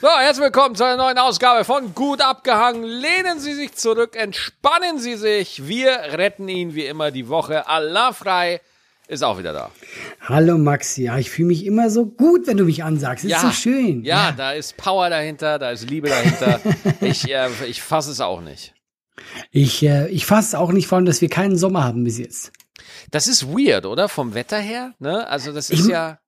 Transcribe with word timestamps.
So, 0.00 0.08
herzlich 0.08 0.44
willkommen 0.44 0.74
zu 0.74 0.84
einer 0.84 0.96
neuen 0.96 1.18
Ausgabe 1.18 1.64
von 1.64 1.94
Gut 1.94 2.20
abgehangen. 2.20 2.82
Lehnen 2.82 3.38
Sie 3.38 3.54
sich 3.54 3.74
zurück, 3.74 4.16
entspannen 4.16 4.98
Sie 4.98 5.14
sich. 5.16 5.66
Wir 5.66 5.90
retten 5.92 6.48
Ihnen 6.48 6.74
wie 6.74 6.84
immer 6.84 7.10
die 7.10 7.28
Woche. 7.28 7.68
Allah 7.68 8.12
frei 8.12 8.60
ist 9.06 9.22
auch 9.22 9.38
wieder 9.38 9.52
da. 9.52 9.70
Hallo 10.20 10.58
Maxi, 10.58 11.04
ja, 11.04 11.18
ich 11.18 11.30
fühle 11.30 11.48
mich 11.48 11.64
immer 11.64 11.90
so 11.90 12.06
gut, 12.06 12.46
wenn 12.46 12.56
du 12.56 12.64
mich 12.64 12.82
ansagst. 12.82 13.24
Ist 13.24 13.30
Ja. 13.30 13.40
so 13.40 13.50
schön. 13.52 14.02
Ja, 14.04 14.32
da 14.32 14.52
ist 14.52 14.76
Power 14.76 15.08
dahinter, 15.10 15.58
da 15.58 15.70
ist 15.70 15.88
Liebe 15.88 16.08
dahinter. 16.08 16.60
ich 17.00 17.30
äh, 17.30 17.48
ich 17.66 17.80
fasse 17.82 18.10
es 18.10 18.20
auch 18.20 18.40
nicht. 18.40 18.74
Ich, 19.52 19.82
äh, 19.84 20.08
ich 20.08 20.26
fasse 20.26 20.58
auch 20.58 20.72
nicht 20.72 20.88
von, 20.88 21.04
dass 21.06 21.20
wir 21.20 21.28
keinen 21.28 21.56
Sommer 21.56 21.84
haben 21.84 22.02
bis 22.04 22.18
jetzt. 22.18 22.50
Das 23.12 23.28
ist 23.28 23.46
weird, 23.48 23.86
oder? 23.86 24.08
Vom 24.08 24.34
Wetter 24.34 24.58
her, 24.58 24.92
ne? 24.98 25.26
Also 25.28 25.52
das 25.52 25.70
ist 25.70 25.80
Ich- 25.84 25.86
ja 25.86 26.18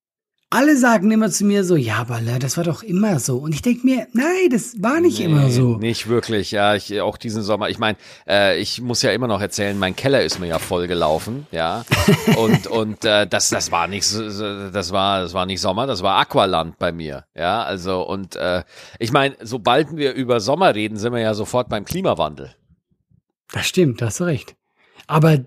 Alle 0.49 0.77
sagen 0.77 1.11
immer 1.11 1.29
zu 1.29 1.45
mir 1.45 1.65
so, 1.65 1.75
ja, 1.75 1.97
aber 1.97 2.21
das 2.21 2.57
war 2.57 2.63
doch 2.63 2.85
immer 2.85 3.19
so. 3.19 3.39
Und 3.39 3.53
ich 3.53 3.63
denke 3.63 3.85
mir, 3.85 4.07
nein, 4.13 4.49
das 4.53 4.81
war 4.81 5.01
nicht 5.01 5.19
immer 5.19 5.47
Nee, 5.47 5.51
so. 5.51 5.77
Nicht 5.77 6.07
wirklich, 6.07 6.53
ja. 6.53 6.77
Ich, 6.77 7.01
auch 7.01 7.17
diesen 7.17 7.43
Sommer. 7.43 7.69
Ich 7.69 7.81
meine, 7.81 7.99
äh, 8.29 8.57
ich 8.61 8.81
muss 8.81 9.03
ja 9.03 9.11
immer 9.11 9.27
noch 9.27 9.41
erzählen, 9.41 9.77
mein 9.77 9.97
Keller 9.97 10.23
ist 10.23 10.39
mir 10.39 10.47
ja 10.47 10.61
voll 10.61 10.87
gelaufen, 10.87 11.49
ja. 11.51 11.85
Und 12.37 12.69
und 12.69 13.05
äh, 13.05 13.27
das 13.27 13.49
das 13.49 13.73
war 13.73 13.89
nicht 13.89 14.05
das 14.15 14.93
war 14.93 15.23
das 15.23 15.35
war 15.35 15.47
nicht 15.47 15.61
Sommer, 15.61 15.89
das 15.89 16.03
war 16.05 16.19
Aqualand 16.19 16.79
bei 16.79 16.93
mir, 16.93 17.25
ja. 17.35 17.65
Also 17.65 18.07
und 18.07 18.37
äh, 18.37 18.63
ich 19.01 19.11
meine, 19.11 19.35
sobald 19.43 19.97
wir 19.97 20.13
über 20.15 20.39
Sommer 20.39 20.77
reden, 20.77 20.97
sind 20.97 21.13
wir 21.13 21.21
ja 21.21 21.35
sofort 21.35 21.69
beim 21.69 21.85
Klimawandel. 21.85 22.55
Das 23.53 23.67
stimmt, 23.67 24.01
da 24.01 24.07
hast 24.07 24.21
du 24.21 24.25
recht. 24.25 24.55
Aber 25.09 25.39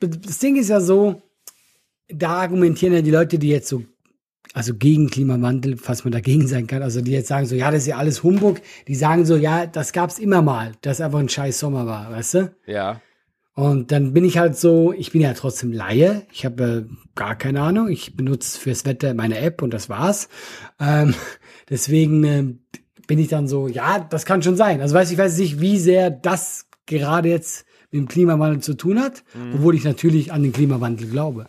das 0.00 0.38
Ding 0.38 0.56
ist 0.56 0.68
ja 0.68 0.80
so, 0.80 1.20
da 2.08 2.30
argumentieren 2.40 2.94
ja 2.94 3.02
die 3.02 3.10
Leute, 3.10 3.38
die 3.38 3.48
jetzt 3.48 3.68
so, 3.68 3.82
also 4.54 4.74
gegen 4.74 5.08
Klimawandel, 5.08 5.76
falls 5.76 6.04
man 6.04 6.12
dagegen 6.12 6.46
sein 6.46 6.66
kann, 6.66 6.82
also 6.82 7.00
die 7.00 7.12
jetzt 7.12 7.28
sagen 7.28 7.46
so, 7.46 7.54
ja, 7.54 7.70
das 7.70 7.82
ist 7.82 7.88
ja 7.88 7.96
alles 7.96 8.22
Humbug, 8.22 8.60
die 8.86 8.94
sagen 8.94 9.24
so, 9.24 9.36
ja, 9.36 9.66
das 9.66 9.92
gab's 9.92 10.18
immer 10.18 10.42
mal, 10.42 10.72
dass 10.82 11.00
einfach 11.00 11.20
ein 11.20 11.28
scheiß 11.28 11.58
Sommer 11.58 11.86
war, 11.86 12.10
weißt 12.10 12.34
du? 12.34 12.54
Ja. 12.66 13.00
Und 13.54 13.92
dann 13.92 14.14
bin 14.14 14.24
ich 14.24 14.38
halt 14.38 14.56
so, 14.56 14.92
ich 14.92 15.12
bin 15.12 15.20
ja 15.20 15.34
trotzdem 15.34 15.72
Laie, 15.72 16.26
ich 16.32 16.44
habe 16.44 16.86
äh, 16.88 16.94
gar 17.14 17.36
keine 17.36 17.60
Ahnung, 17.60 17.88
ich 17.88 18.16
benutze 18.16 18.58
fürs 18.58 18.86
Wetter 18.86 19.12
meine 19.14 19.38
App 19.38 19.62
und 19.62 19.74
das 19.74 19.88
war's. 19.88 20.28
Ähm, 20.80 21.14
deswegen 21.70 22.24
äh, 22.24 22.44
bin 23.06 23.18
ich 23.18 23.28
dann 23.28 23.48
so, 23.48 23.68
ja, 23.68 23.98
das 23.98 24.24
kann 24.24 24.42
schon 24.42 24.56
sein. 24.56 24.80
Also 24.80 24.94
weiß 24.94 25.10
ich 25.10 25.18
weiß 25.18 25.36
nicht, 25.38 25.60
wie 25.60 25.78
sehr 25.78 26.10
das 26.10 26.66
gerade 26.86 27.28
jetzt 27.28 27.66
mit 27.90 28.00
dem 28.00 28.08
Klimawandel 28.08 28.60
zu 28.60 28.74
tun 28.74 28.98
hat, 28.98 29.22
obwohl 29.54 29.74
ich 29.74 29.84
natürlich 29.84 30.32
an 30.32 30.42
den 30.42 30.52
Klimawandel 30.52 31.08
glaube. 31.08 31.46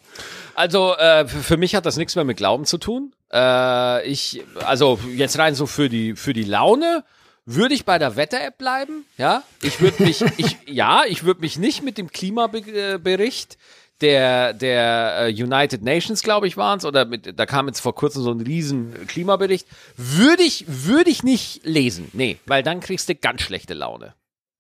Also 0.56 0.96
äh, 0.96 1.28
für 1.28 1.58
mich 1.58 1.76
hat 1.76 1.86
das 1.86 1.98
nichts 1.98 2.16
mehr 2.16 2.26
mit 2.26 2.38
Glauben 2.38 2.66
zu 2.66 2.78
tun. 2.78 3.14
Äh, 3.32 4.08
ich, 4.08 4.44
also 4.66 5.00
jetzt 5.16 5.38
rein 5.40 5.56
so 5.56 5.66
für 5.66 5.90
die 5.90 6.16
für 6.16 6.34
die 6.34 6.44
Laune 6.44 7.04
würde 7.46 7.74
ich 7.74 7.86
bei 7.86 8.00
der 8.00 8.16
Wetter-App 8.16 8.58
bleiben. 8.58 9.06
Ja, 9.18 9.44
ich 9.62 9.82
würde 9.82 10.04
mich, 10.04 10.22
ich 10.38 10.58
ja, 10.68 11.04
ich 11.08 11.24
würde 11.24 11.42
mich 11.42 11.58
nicht 11.58 11.84
mit 11.84 11.98
dem 11.98 12.10
Klimabericht 12.10 13.58
der 14.02 14.54
der 14.54 15.28
äh, 15.28 15.30
United 15.32 15.82
Nations, 15.82 16.24
glaube 16.24 16.48
ich, 16.48 16.58
waren 16.58 16.80
es, 16.80 16.86
oder 16.86 17.06
mit, 17.06 17.40
da 17.40 17.46
kam 17.46 17.68
jetzt 17.68 17.80
vor 17.80 17.96
kurzem 17.96 18.22
so 18.22 18.32
ein 18.32 18.42
riesen 18.42 19.08
Klimabericht. 19.08 19.68
Würde 19.98 20.44
ich 20.44 20.66
würde 20.68 21.10
ich 21.10 21.24
nicht 21.24 21.66
lesen, 21.66 22.10
nee, 22.14 22.38
weil 22.46 22.64
dann 22.64 22.80
kriegst 22.80 23.10
du 23.10 23.16
ganz 23.16 23.42
schlechte 23.42 23.74
Laune. 23.74 24.14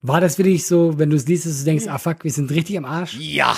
War 0.05 0.19
das 0.19 0.37
wirklich 0.37 0.67
so, 0.67 0.99
wenn 0.99 1.09
du 1.09 1.15
es 1.15 1.27
liest, 1.27 1.45
dass 1.45 1.59
du 1.59 1.63
denkst, 1.63 1.87
ah 1.87 1.97
fuck, 1.97 2.25
wir 2.25 2.31
sind 2.31 2.51
richtig 2.51 2.77
am 2.77 2.85
Arsch? 2.85 3.15
Ja. 3.17 3.55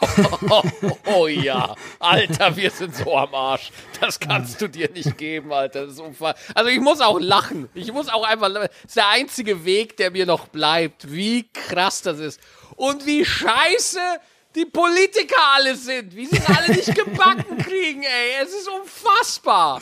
Oh, 1.04 1.28
ja, 1.28 1.76
Alter, 2.00 2.56
wir 2.56 2.70
sind 2.70 2.96
so 2.96 3.16
am 3.16 3.32
Arsch. 3.34 3.70
Das 4.00 4.18
kannst 4.18 4.60
du 4.60 4.68
dir 4.68 4.90
nicht 4.90 5.16
geben, 5.16 5.52
Alter. 5.52 5.84
Das 5.84 5.92
ist 5.92 6.00
unfassbar. 6.00 6.34
Also 6.56 6.70
ich 6.70 6.80
muss 6.80 7.00
auch 7.00 7.20
lachen. 7.20 7.68
Ich 7.74 7.92
muss 7.92 8.08
auch 8.08 8.24
einfach. 8.24 8.52
Das 8.52 8.70
ist 8.84 8.96
der 8.96 9.10
einzige 9.10 9.64
Weg, 9.64 9.96
der 9.98 10.10
mir 10.10 10.26
noch 10.26 10.48
bleibt. 10.48 11.12
Wie 11.12 11.48
krass 11.52 12.02
das 12.02 12.18
ist 12.18 12.40
und 12.74 13.06
wie 13.06 13.24
scheiße 13.24 14.00
die 14.54 14.64
Politiker 14.66 15.40
alle 15.54 15.76
sind. 15.76 16.14
Wie 16.14 16.26
sie 16.26 16.36
es 16.36 16.46
alle 16.46 16.74
nicht 16.74 16.94
gebacken 16.94 17.58
kriegen, 17.58 18.02
ey. 18.02 18.42
Es 18.42 18.50
ist 18.50 18.68
unfassbar. 18.68 19.80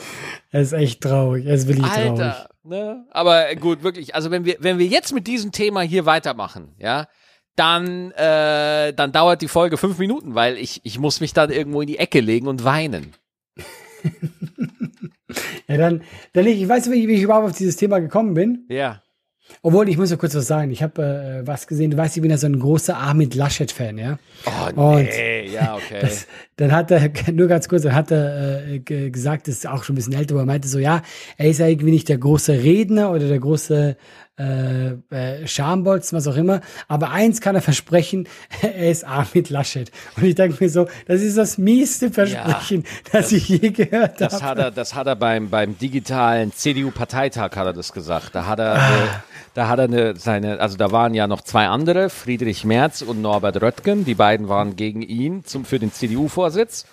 Es 0.51 0.67
ist 0.67 0.73
echt 0.73 1.01
traurig, 1.01 1.45
es 1.45 1.61
ist 1.61 1.67
wirklich 1.67 1.87
traurig. 1.87 2.21
Alter, 2.21 2.49
ne? 2.63 3.05
Aber 3.11 3.53
gut, 3.55 3.83
wirklich. 3.83 4.15
Also 4.15 4.31
wenn 4.31 4.45
wir, 4.45 4.57
wenn 4.59 4.79
wir 4.79 4.87
jetzt 4.87 5.13
mit 5.13 5.27
diesem 5.27 5.51
Thema 5.51 5.81
hier 5.81 6.05
weitermachen, 6.05 6.75
ja, 6.77 7.07
dann, 7.55 8.11
äh, 8.11 8.93
dann 8.93 9.11
dauert 9.11 9.41
die 9.41 9.47
Folge 9.47 9.77
fünf 9.77 9.97
Minuten, 9.97 10.35
weil 10.35 10.57
ich, 10.57 10.81
ich 10.83 10.99
muss 10.99 11.19
mich 11.19 11.33
dann 11.33 11.51
irgendwo 11.51 11.81
in 11.81 11.87
die 11.87 11.99
Ecke 11.99 12.19
legen 12.19 12.47
und 12.47 12.63
weinen. 12.63 13.13
Ja, 15.67 15.77
dann, 15.77 16.03
dann 16.33 16.45
ich, 16.47 16.61
ich 16.61 16.67
weiß 16.67 16.87
nicht, 16.87 17.07
wie 17.07 17.13
ich 17.13 17.21
überhaupt 17.21 17.49
auf 17.49 17.57
dieses 17.57 17.77
Thema 17.77 17.99
gekommen 17.99 18.33
bin. 18.33 18.65
Ja. 18.67 19.01
Obwohl, 19.61 19.89
ich 19.89 19.97
muss 19.97 20.09
ja 20.11 20.17
kurz 20.17 20.33
was 20.35 20.47
sagen. 20.47 20.71
Ich 20.71 20.81
habe 20.83 21.41
äh, 21.43 21.47
was 21.47 21.67
gesehen. 21.67 21.91
Du 21.91 21.97
weißt, 21.97 22.15
ich 22.15 22.21
bin 22.21 22.31
ja 22.31 22.37
so 22.37 22.47
ein 22.47 22.59
großer 22.59 22.97
Armin 22.97 23.29
Laschet-Fan, 23.31 23.97
ja. 23.97 24.17
Oh, 24.75 24.81
Und 24.93 25.03
nee, 25.03 25.47
ja, 25.49 25.75
okay. 25.75 25.99
Das, 26.01 26.27
dann 26.57 26.71
hat 26.71 26.91
er, 26.91 27.09
nur 27.31 27.47
ganz 27.47 27.67
kurz, 27.69 27.83
dann 27.83 27.93
hat 27.95 28.11
er 28.11 28.67
äh, 28.67 28.79
ge- 28.79 29.09
gesagt, 29.09 29.47
das 29.47 29.55
ist 29.55 29.67
auch 29.67 29.83
schon 29.83 29.93
ein 29.93 29.97
bisschen 29.97 30.13
älter, 30.13 30.33
aber 30.35 30.43
er 30.43 30.47
meinte 30.47 30.67
so, 30.67 30.79
ja, 30.79 31.01
er 31.37 31.49
ist 31.49 31.59
ja 31.59 31.67
irgendwie 31.67 31.91
nicht 31.91 32.09
der 32.09 32.17
große 32.17 32.53
Redner 32.53 33.11
oder 33.11 33.27
der 33.27 33.39
große 33.39 33.95
äh, 34.39 34.89
äh, 35.11 35.47
Schambolzen, 35.47 36.17
was 36.17 36.25
auch 36.27 36.35
immer. 36.37 36.61
Aber 36.87 37.11
eins 37.11 37.41
kann 37.41 37.53
er 37.55 37.61
versprechen, 37.61 38.27
er 38.61 38.89
ist 38.89 39.03
Armin 39.05 39.45
Laschet. 39.49 39.91
Und 40.17 40.23
ich 40.23 40.35
denke 40.35 40.57
mir 40.63 40.69
so, 40.69 40.87
das 41.07 41.21
ist 41.21 41.37
das 41.37 41.57
mieste 41.57 42.09
Versprechen, 42.09 42.83
das, 43.11 43.31
ich 43.31 43.47
je 43.49 43.69
gehört 43.69 44.19
Das 44.19 44.33
habe. 44.35 44.45
hat 44.45 44.57
er, 44.57 44.71
das 44.71 44.95
hat 44.95 45.05
er 45.07 45.15
beim, 45.15 45.49
beim 45.49 45.77
digitalen 45.77 46.51
CDU-Parteitag 46.53 47.55
hat 47.55 47.65
er 47.67 47.73
das 47.73 47.93
gesagt. 47.93 48.33
Da 48.33 48.47
hat 48.47 48.59
er, 48.59 48.71
Ah. 48.75 48.89
äh, 48.89 49.07
da 49.53 49.67
hat 49.67 49.79
er 49.79 49.85
eine, 49.85 50.15
seine, 50.15 50.59
also 50.59 50.77
da 50.77 50.91
waren 50.91 51.13
ja 51.13 51.27
noch 51.27 51.41
zwei 51.41 51.67
andere, 51.67 52.09
Friedrich 52.09 52.63
Merz 52.63 53.01
und 53.01 53.21
Norbert 53.21 53.61
Röttgen. 53.61 54.05
Die 54.05 54.15
beiden 54.15 54.47
waren 54.47 54.75
gegen 54.75 55.01
ihn 55.01 55.43
zum, 55.43 55.65
für 55.65 55.79
den 55.79 55.91
CDU-Vorsitz. 55.91 56.85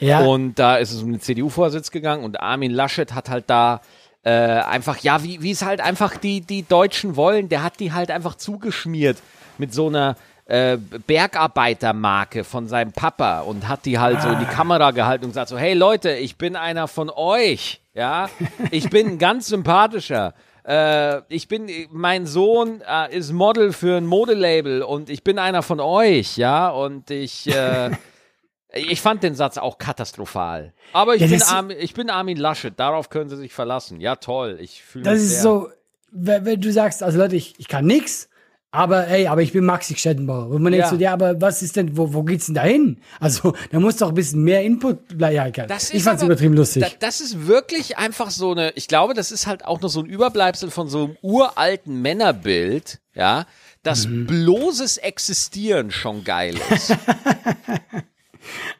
Ja, 0.00 0.20
Und 0.20 0.58
da 0.58 0.76
ist 0.76 0.92
es 0.92 1.02
um 1.02 1.12
den 1.12 1.20
CDU-Vorsitz 1.20 1.92
gegangen 1.92 2.24
und 2.24 2.40
Armin 2.40 2.72
Laschet 2.72 3.14
hat 3.14 3.28
halt 3.28 3.44
da 3.46 3.80
äh, 4.24 4.30
einfach, 4.30 4.98
ja, 4.98 5.22
wie, 5.22 5.42
wie 5.42 5.52
es 5.52 5.62
halt 5.62 5.80
einfach 5.80 6.16
die, 6.16 6.40
die 6.40 6.66
Deutschen 6.66 7.14
wollen, 7.14 7.48
der 7.48 7.62
hat 7.62 7.78
die 7.78 7.92
halt 7.92 8.10
einfach 8.10 8.34
zugeschmiert 8.34 9.18
mit 9.58 9.72
so 9.72 9.88
einer 9.88 10.16
äh, 10.46 10.76
Bergarbeitermarke 10.76 12.42
von 12.42 12.66
seinem 12.66 12.92
Papa 12.92 13.40
und 13.40 13.68
hat 13.68 13.84
die 13.84 13.98
halt 13.98 14.20
so 14.22 14.28
in 14.28 14.40
die 14.40 14.44
Kamera 14.46 14.90
gehalten 14.90 15.24
und 15.24 15.30
gesagt 15.30 15.48
so, 15.48 15.58
hey 15.58 15.74
Leute, 15.74 16.10
ich 16.12 16.36
bin 16.36 16.56
einer 16.56 16.88
von 16.88 17.10
euch, 17.10 17.80
ja, 17.94 18.28
ich 18.72 18.90
bin 18.90 19.06
ein 19.06 19.18
ganz 19.18 19.46
sympathischer. 19.46 20.34
Äh, 20.64 21.22
ich 21.28 21.48
bin, 21.48 21.68
mein 21.90 22.26
Sohn 22.26 22.82
äh, 22.88 23.16
ist 23.16 23.32
Model 23.32 23.72
für 23.72 23.96
ein 23.96 24.06
Modelabel 24.06 24.82
und 24.82 25.10
ich 25.10 25.24
bin 25.24 25.38
einer 25.38 25.62
von 25.62 25.80
euch, 25.80 26.36
ja, 26.36 26.68
und 26.68 27.10
ich, 27.10 27.48
äh, 27.48 27.90
ich 28.72 29.00
fand 29.00 29.22
den 29.24 29.34
Satz 29.34 29.58
auch 29.58 29.78
katastrophal. 29.78 30.72
Aber 30.92 31.14
ich, 31.16 31.22
Ja, 31.22 31.26
bin, 31.28 31.38
das- 31.40 31.50
Armin, 31.50 31.76
ich 31.80 31.94
bin 31.94 32.10
Armin 32.10 32.36
Laschet, 32.36 32.78
darauf 32.78 33.10
können 33.10 33.28
Sie 33.28 33.36
sich 33.36 33.52
verlassen. 33.52 34.00
Ja, 34.00 34.16
toll, 34.16 34.58
ich 34.60 34.82
fühle 34.84 35.04
das 35.04 35.14
mich 35.14 35.22
ist 35.22 35.30
sehr. 35.32 35.42
so, 35.42 35.68
wenn, 36.12 36.44
wenn 36.44 36.60
du 36.60 36.70
sagst, 36.72 37.02
also 37.02 37.18
Leute, 37.18 37.34
ich, 37.36 37.54
ich 37.58 37.66
kann 37.68 37.84
nix, 37.86 38.28
aber 38.74 39.06
ey, 39.08 39.26
aber 39.26 39.42
ich 39.42 39.52
bin 39.52 39.64
Maxi 39.66 39.94
Stettenbauer. 39.94 40.48
Und 40.48 40.62
man 40.62 40.72
denkt 40.72 40.86
Ja. 40.86 40.90
so, 40.90 40.96
ja, 40.96 41.12
aber 41.12 41.40
was 41.40 41.62
ist 41.62 41.76
denn, 41.76 41.96
wo, 41.96 42.12
wo 42.14 42.22
geht's 42.22 42.46
denn 42.46 42.54
da 42.54 42.62
hin? 42.62 42.98
Also, 43.20 43.52
da 43.70 43.78
muss 43.78 43.96
doch 43.98 44.08
ein 44.08 44.14
bisschen 44.14 44.42
mehr 44.42 44.62
Input, 44.62 44.98
ja, 45.20 45.46
egal. 45.46 45.66
Das 45.66 45.92
ich 45.92 46.02
fand's 46.02 46.22
aber- 46.22 46.32
übertrieben 46.32 46.54
lustig. 46.54 46.82
Da, 46.82 46.88
das 46.98 47.20
ist 47.20 47.46
wirklich 47.46 47.98
einfach 47.98 48.30
so 48.30 48.52
eine, 48.52 48.70
ich 48.70 48.88
glaube, 48.88 49.12
das 49.14 49.30
ist 49.30 49.46
halt 49.46 49.64
auch 49.66 49.80
noch 49.82 49.90
so 49.90 50.00
ein 50.00 50.06
Überbleibsel 50.06 50.70
von 50.70 50.88
so 50.88 51.04
einem 51.04 51.16
uralten 51.22 52.00
Männerbild, 52.02 52.98
ja, 53.14 53.44
dass 53.82 54.06
Mhm. 54.06 54.26
bloßes 54.26 54.96
Existieren 54.96 55.90
schon 55.90 56.24
geil 56.24 56.54
ist. 56.70 56.96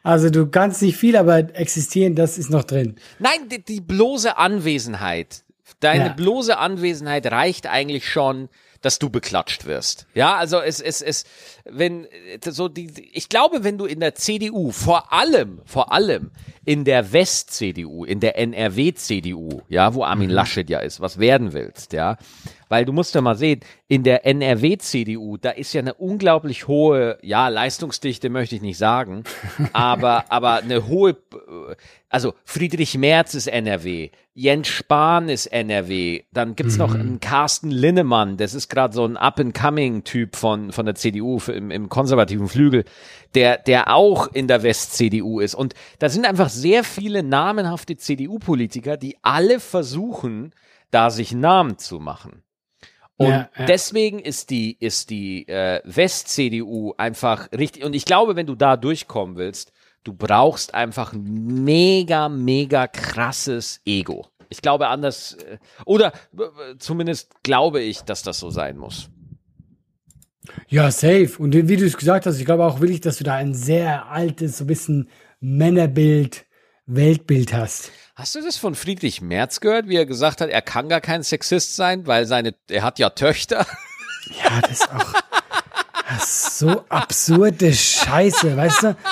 Also 0.03 0.29
du 0.29 0.47
kannst 0.47 0.81
nicht 0.81 0.97
viel, 0.97 1.15
aber 1.15 1.37
existieren, 1.57 2.15
das 2.15 2.37
ist 2.37 2.49
noch 2.49 2.65
drin. 2.65 2.95
Nein, 3.19 3.47
die, 3.49 3.63
die 3.63 3.79
bloße 3.79 4.35
Anwesenheit, 4.37 5.43
deine 5.79 6.07
Ja. 6.07 6.13
bloße 6.13 6.57
Anwesenheit 6.57 7.25
reicht 7.31 7.67
eigentlich 7.67 8.09
schon, 8.09 8.49
dass 8.83 8.99
du 8.99 9.09
beklatscht 9.09 9.65
wirst. 9.65 10.05
Ja, 10.13 10.35
also 10.35 10.59
es, 10.59 10.81
es, 10.81 11.01
es, 11.01 11.23
wenn, 11.63 12.05
so 12.45 12.67
die, 12.67 12.91
ich 13.13 13.29
glaube, 13.29 13.63
wenn 13.63 13.77
du 13.77 13.85
in 13.85 14.01
der 14.01 14.13
CDU, 14.13 14.71
vor 14.71 15.11
allem, 15.13 15.61
vor 15.65 15.93
allem 15.93 16.31
in 16.65 16.83
der 16.83 17.13
West-CDU, 17.13 18.03
in 18.03 18.19
der 18.19 18.37
NRW-CDU, 18.37 19.61
ja, 19.69 19.93
wo 19.93 20.03
Armin 20.03 20.29
Laschet 20.29 20.69
ja 20.69 20.79
ist, 20.79 20.99
was 20.99 21.17
werden 21.17 21.53
willst, 21.53 21.93
ja, 21.93 22.17
weil 22.73 22.85
du 22.85 22.91
musst 22.91 23.13
ja 23.13 23.21
mal 23.21 23.37
sehen, 23.37 23.59
in 23.87 24.01
der 24.01 24.25
NRW-CDU, 24.25 25.37
da 25.37 25.51
ist 25.51 25.73
ja 25.73 25.81
eine 25.81 25.93
unglaublich 25.93 26.67
hohe, 26.67 27.19
ja, 27.21 27.47
Leistungsdichte 27.47 28.31
möchte 28.31 28.55
ich 28.55 28.63
nicht 28.63 28.79
sagen, 28.79 29.25
aber, 29.73 30.25
aber 30.29 30.55
eine 30.55 30.87
hohe, 30.87 31.15
also 32.09 32.33
Friedrich 32.45 32.97
Merz 32.97 33.35
ist 33.35 33.45
NRW, 33.45 34.09
Jens 34.33 34.69
Spahn 34.69 35.29
ist 35.29 35.45
NRW. 35.45 36.23
Dann 36.31 36.55
gibt's 36.55 36.77
noch 36.77 36.95
einen 36.95 37.19
Carsten 37.19 37.69
Linnemann, 37.69 38.37
das 38.37 38.55
ist 38.55 38.69
gerade 38.69 38.95
so 38.95 39.05
ein 39.05 39.17
Up-and-Coming-Typ 39.17 40.35
von, 40.35 40.71
von 40.71 40.87
der 40.87 40.95
CDU 40.95 41.39
im, 41.45 41.69
im 41.69 41.89
konservativen 41.89 42.47
Flügel, 42.47 42.85
der, 43.35 43.59
der 43.59 43.93
auch 43.93 44.33
in 44.33 44.47
der 44.47 44.63
West-CDU 44.63 45.41
ist. 45.41 45.53
Und 45.53 45.75
da 45.99 46.09
sind 46.09 46.25
einfach 46.25 46.49
sehr 46.49 46.83
viele 46.83 47.21
namenhafte 47.21 47.97
CDU-Politiker, 47.97 48.97
die 48.97 49.17
alle 49.21 49.59
versuchen, 49.59 50.55
da 50.93 51.09
sich 51.09 51.33
Namen 51.33 51.77
zu 51.77 51.99
machen. 51.99 52.43
Und 53.17 53.29
Ja, 53.29 53.49
ja. 53.57 53.65
deswegen 53.65 54.19
ist 54.19 54.49
die, 54.49 54.77
ist 54.79 55.09
die 55.09 55.47
äh, 55.47 55.81
West-CDU 55.85 56.93
einfach 56.97 57.51
richtig. 57.51 57.83
Und 57.83 57.93
ich 57.93 58.05
glaube, 58.05 58.35
wenn 58.35 58.47
du 58.47 58.55
da 58.55 58.75
durchkommen 58.77 59.35
willst, 59.35 59.71
du 60.03 60.13
brauchst 60.13 60.73
einfach 60.73 61.13
ein 61.13 61.63
mega, 61.63 62.29
mega 62.29 62.87
krasses 62.87 63.81
Ego. 63.85 64.27
Ich 64.49 64.61
glaube 64.61 64.87
anders, 64.87 65.33
äh, 65.33 65.57
oder 65.85 66.13
zumindest 66.79 67.43
glaube 67.43 67.81
ich, 67.81 68.01
dass 68.01 68.23
das 68.23 68.39
so 68.39 68.49
sein 68.49 68.77
muss. 68.77 69.09
Ja, 70.67 70.91
safe. 70.91 71.31
Und 71.37 71.53
wie 71.53 71.77
du 71.77 71.85
es 71.85 71.97
gesagt 71.97 72.25
hast, 72.25 72.39
ich 72.39 72.45
glaube 72.45 72.65
auch 72.65 72.79
wirklich, 72.79 73.01
dass 73.01 73.17
du 73.17 73.23
da 73.23 73.35
ein 73.35 73.53
sehr 73.53 74.07
altes, 74.09 74.57
so 74.57 74.65
ein 74.65 74.67
bisschen 74.67 75.09
Männerbild, 75.39 76.45
Weltbild 76.85 77.53
hast. 77.53 77.91
Hast 78.15 78.35
du 78.35 78.41
das 78.41 78.57
von 78.57 78.75
Friedrich 78.75 79.21
Merz 79.21 79.59
gehört, 79.59 79.87
wie 79.87 79.95
er 79.95 80.05
gesagt 80.05 80.41
hat, 80.41 80.49
er 80.49 80.61
kann 80.61 80.89
gar 80.89 81.01
kein 81.01 81.23
Sexist 81.23 81.75
sein, 81.75 82.05
weil 82.07 82.25
seine, 82.25 82.53
er 82.69 82.83
hat 82.83 82.99
ja 82.99 83.09
Töchter? 83.09 83.65
Ja, 84.41 84.61
das 84.61 84.79
ist 84.79 84.89
auch 84.89 85.13
das 86.07 86.57
so 86.57 86.85
absurde 86.87 87.73
Scheiße, 87.73 88.55
weißt 88.55 88.83
du? 88.83 88.97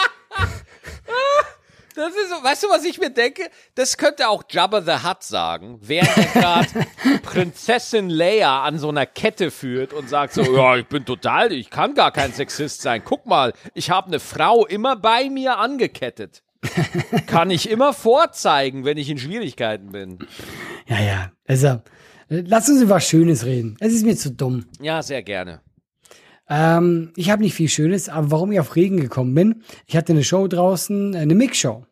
Das 1.93 2.15
ist 2.15 2.29
so, 2.29 2.41
weißt 2.41 2.63
du, 2.63 2.69
was 2.69 2.85
ich 2.85 2.99
mir 2.99 3.09
denke? 3.09 3.49
Das 3.75 3.97
könnte 3.97 4.29
auch 4.29 4.43
Jabba 4.49 4.81
the 4.81 5.05
Hutt 5.05 5.23
sagen, 5.23 5.77
während 5.81 6.17
er 6.17 6.41
gerade 6.41 6.87
Prinzessin 7.23 8.09
Leia 8.09 8.63
an 8.63 8.79
so 8.79 8.89
einer 8.89 9.05
Kette 9.05 9.51
führt 9.51 9.91
und 9.91 10.09
sagt 10.09 10.33
so, 10.33 10.41
ja, 10.41 10.77
ich 10.77 10.87
bin 10.87 11.05
total, 11.05 11.51
ich 11.51 11.69
kann 11.69 11.93
gar 11.93 12.11
kein 12.11 12.33
Sexist 12.33 12.81
sein. 12.81 13.03
Guck 13.03 13.25
mal, 13.25 13.53
ich 13.73 13.91
habe 13.91 14.07
eine 14.07 14.21
Frau 14.21 14.65
immer 14.65 14.95
bei 14.95 15.29
mir 15.29 15.57
angekettet. 15.57 16.43
Kann 17.27 17.49
ich 17.49 17.69
immer 17.69 17.93
vorzeigen, 17.93 18.85
wenn 18.85 18.97
ich 18.97 19.09
in 19.09 19.17
Schwierigkeiten 19.17 19.91
bin. 19.91 20.19
Ja, 20.87 20.99
ja. 21.01 21.31
Also, 21.47 21.81
lass 22.29 22.69
uns 22.69 22.81
über 22.81 22.95
was 22.95 23.07
Schönes 23.07 23.45
reden. 23.45 23.77
Es 23.79 23.93
ist 23.93 24.05
mir 24.05 24.15
zu 24.15 24.31
dumm. 24.31 24.65
Ja, 24.79 25.01
sehr 25.01 25.23
gerne. 25.23 25.61
Ähm, 26.49 27.13
ich 27.15 27.29
habe 27.31 27.41
nicht 27.41 27.53
viel 27.53 27.69
Schönes, 27.69 28.09
aber 28.09 28.31
warum 28.31 28.51
ich 28.51 28.59
auf 28.59 28.75
Regen 28.75 28.99
gekommen 28.99 29.33
bin, 29.33 29.63
ich 29.87 29.95
hatte 29.95 30.11
eine 30.11 30.23
Show 30.23 30.47
draußen, 30.47 31.15
eine 31.15 31.33
Mix-Show. 31.33 31.85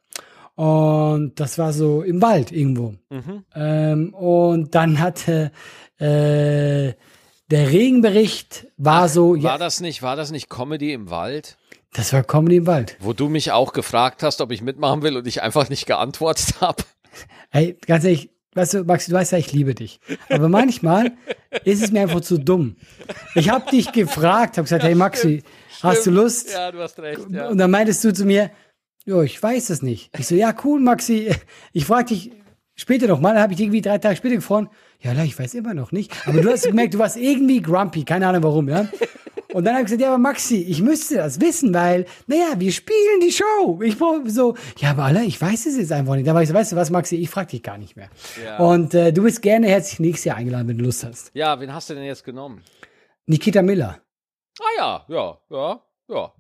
Und 0.56 1.40
das 1.40 1.58
war 1.58 1.72
so 1.72 2.02
im 2.02 2.22
Wald 2.22 2.52
irgendwo. 2.52 2.96
Ähm, 3.56 4.14
und 4.14 4.76
dann 4.76 5.00
hatte 5.00 5.52
äh, 5.98 6.94
der 7.50 7.72
Regenbericht 7.72 8.68
war 8.76 9.08
so, 9.08 9.36
ja, 9.36 9.52
War 9.52 9.58
das 9.58 9.80
nicht, 9.80 10.02
war 10.02 10.18
das 10.18 10.32
nicht 10.32 10.50
Comedy 10.50 10.92
im 10.92 11.10
Wald? 11.10 11.58
Das 11.94 12.14
war 12.14 12.24
Comedy 12.24 12.58
im 12.58 12.68
Wald. 12.68 12.98
Wo 13.00 13.14
du 13.14 13.30
mich 13.30 13.52
auch 13.52 13.74
gefragt 13.74 14.24
hast, 14.24 14.42
ob 14.42 14.52
ich 14.52 14.62
mitmachen 14.62 15.02
will 15.02 15.18
und 15.18 15.28
ich 15.28 15.42
einfach 15.42 15.70
nicht 15.70 15.86
geantwortet 15.86 16.56
habe. 16.62 16.84
Ey, 17.52 17.78
ganz 17.86 18.04
ehrlich, 18.04 18.30
weißt 18.54 18.76
du, 18.76 18.84
Max, 18.84 19.08
du 19.08 19.14
weißt 19.14 19.32
ja, 19.32 19.38
ich 19.38 19.52
liebe 19.52 19.74
dich. 19.74 20.00
Aber 20.30 20.50
manchmal 20.50 21.14
ist 21.66 21.84
es 21.84 21.92
mir 21.92 22.02
einfach 22.02 22.22
zu 22.22 22.38
dumm. 22.38 22.76
Ich 23.36 23.50
habe 23.50 23.70
dich 23.72 23.92
gefragt, 23.92 24.58
habe 24.58 24.64
gesagt, 24.64 24.84
hey 24.84 24.96
Maxi, 24.96 25.44
hast 25.82 26.06
du 26.06 26.12
Lust? 26.12 26.52
Ja, 26.52 26.72
du 26.72 26.80
hast 26.80 27.00
recht. 27.00 27.22
Ja. 27.30 27.50
Und 27.50 27.58
dann 27.58 27.72
meintest 27.72 28.04
du 28.04 28.14
zu 28.14 28.26
mir, 28.26 28.52
jo, 29.06 29.22
ich 29.22 29.42
weiß 29.42 29.72
es 29.72 29.82
nicht. 29.82 30.12
Ich 30.18 30.28
so, 30.28 30.36
ja, 30.36 30.54
cool, 30.64 30.80
Maxi. 30.80 31.34
Ich 31.74 31.86
frag 31.86 32.08
dich 32.08 32.32
später 32.80 33.08
noch 33.08 33.20
mal. 33.20 33.34
Dann 33.34 33.44
habe 33.44 33.54
ich 33.54 33.60
irgendwie 33.60 33.82
drei 33.82 33.98
Tage 33.98 34.16
später 34.16 34.36
gefroren. 34.36 34.70
Ja, 35.02 35.14
ich 35.24 35.38
weiß 35.38 35.54
immer 35.56 35.74
noch 35.74 35.92
nicht. 35.92 36.12
Aber 36.28 36.42
du 36.42 36.50
hast 36.50 36.66
gemerkt, 36.66 36.94
du 36.94 37.00
warst 37.00 37.18
irgendwie 37.18 37.62
grumpy. 37.62 38.04
Keine 38.04 38.28
Ahnung 38.28 38.44
warum, 38.44 38.70
ja. 38.70 38.88
Und 39.52 39.66
dann 39.66 39.74
habe 39.74 39.82
ich 39.82 39.86
gesagt, 39.88 40.02
ja, 40.02 40.10
aber 40.10 40.20
Maxi, 40.20 40.58
ich 40.58 40.82
müsste 40.82 41.16
das 41.16 41.42
wissen, 41.42 41.74
weil, 41.74 42.06
naja, 42.28 42.54
wir 42.58 42.72
spielen 42.72 43.20
die 43.22 43.32
Show. 43.32 43.82
Ich 43.84 43.98
brauche 43.98 44.30
so, 44.30 44.56
ja, 44.78 44.92
aber 44.92 45.06
alle, 45.06 45.24
ich 45.24 45.42
weiß 45.42 45.66
es 45.66 45.76
jetzt 45.78 45.92
einfach 45.92 46.16
nicht. 46.16 46.28
Da 46.28 46.36
war 46.36 46.44
ich 46.44 46.50
so, 46.50 46.54
weißt 46.54 46.72
du 46.72 46.76
was, 46.76 46.92
Maxi, 46.92 47.16
ich 47.16 47.32
frag 47.32 47.48
dich 47.48 47.64
gar 47.64 47.80
nicht 47.80 47.96
mehr. 47.96 48.10
Ja. 48.44 48.58
Und 48.60 48.94
äh, 48.94 49.12
du 49.12 49.24
bist 49.24 49.42
gerne 49.42 49.68
herzlich 49.68 50.00
nächstes 50.00 50.26
Jahr 50.26 50.38
eingeladen, 50.38 50.68
wenn 50.68 50.78
du 50.78 50.84
Lust 50.86 51.04
hast. 51.04 51.32
ja, 51.34 51.60
wen 51.60 51.74
hast 51.74 51.90
du 51.90 51.96
denn 51.96 52.04
jetzt 52.04 52.24
genommen? 52.24 52.64
Nikita 53.26 53.64
Miller. 53.64 54.00
Ah 54.60 54.66
ja, 54.78 55.06
ja, 55.08 55.38
ja, 55.50 55.82
ja, 56.10 56.34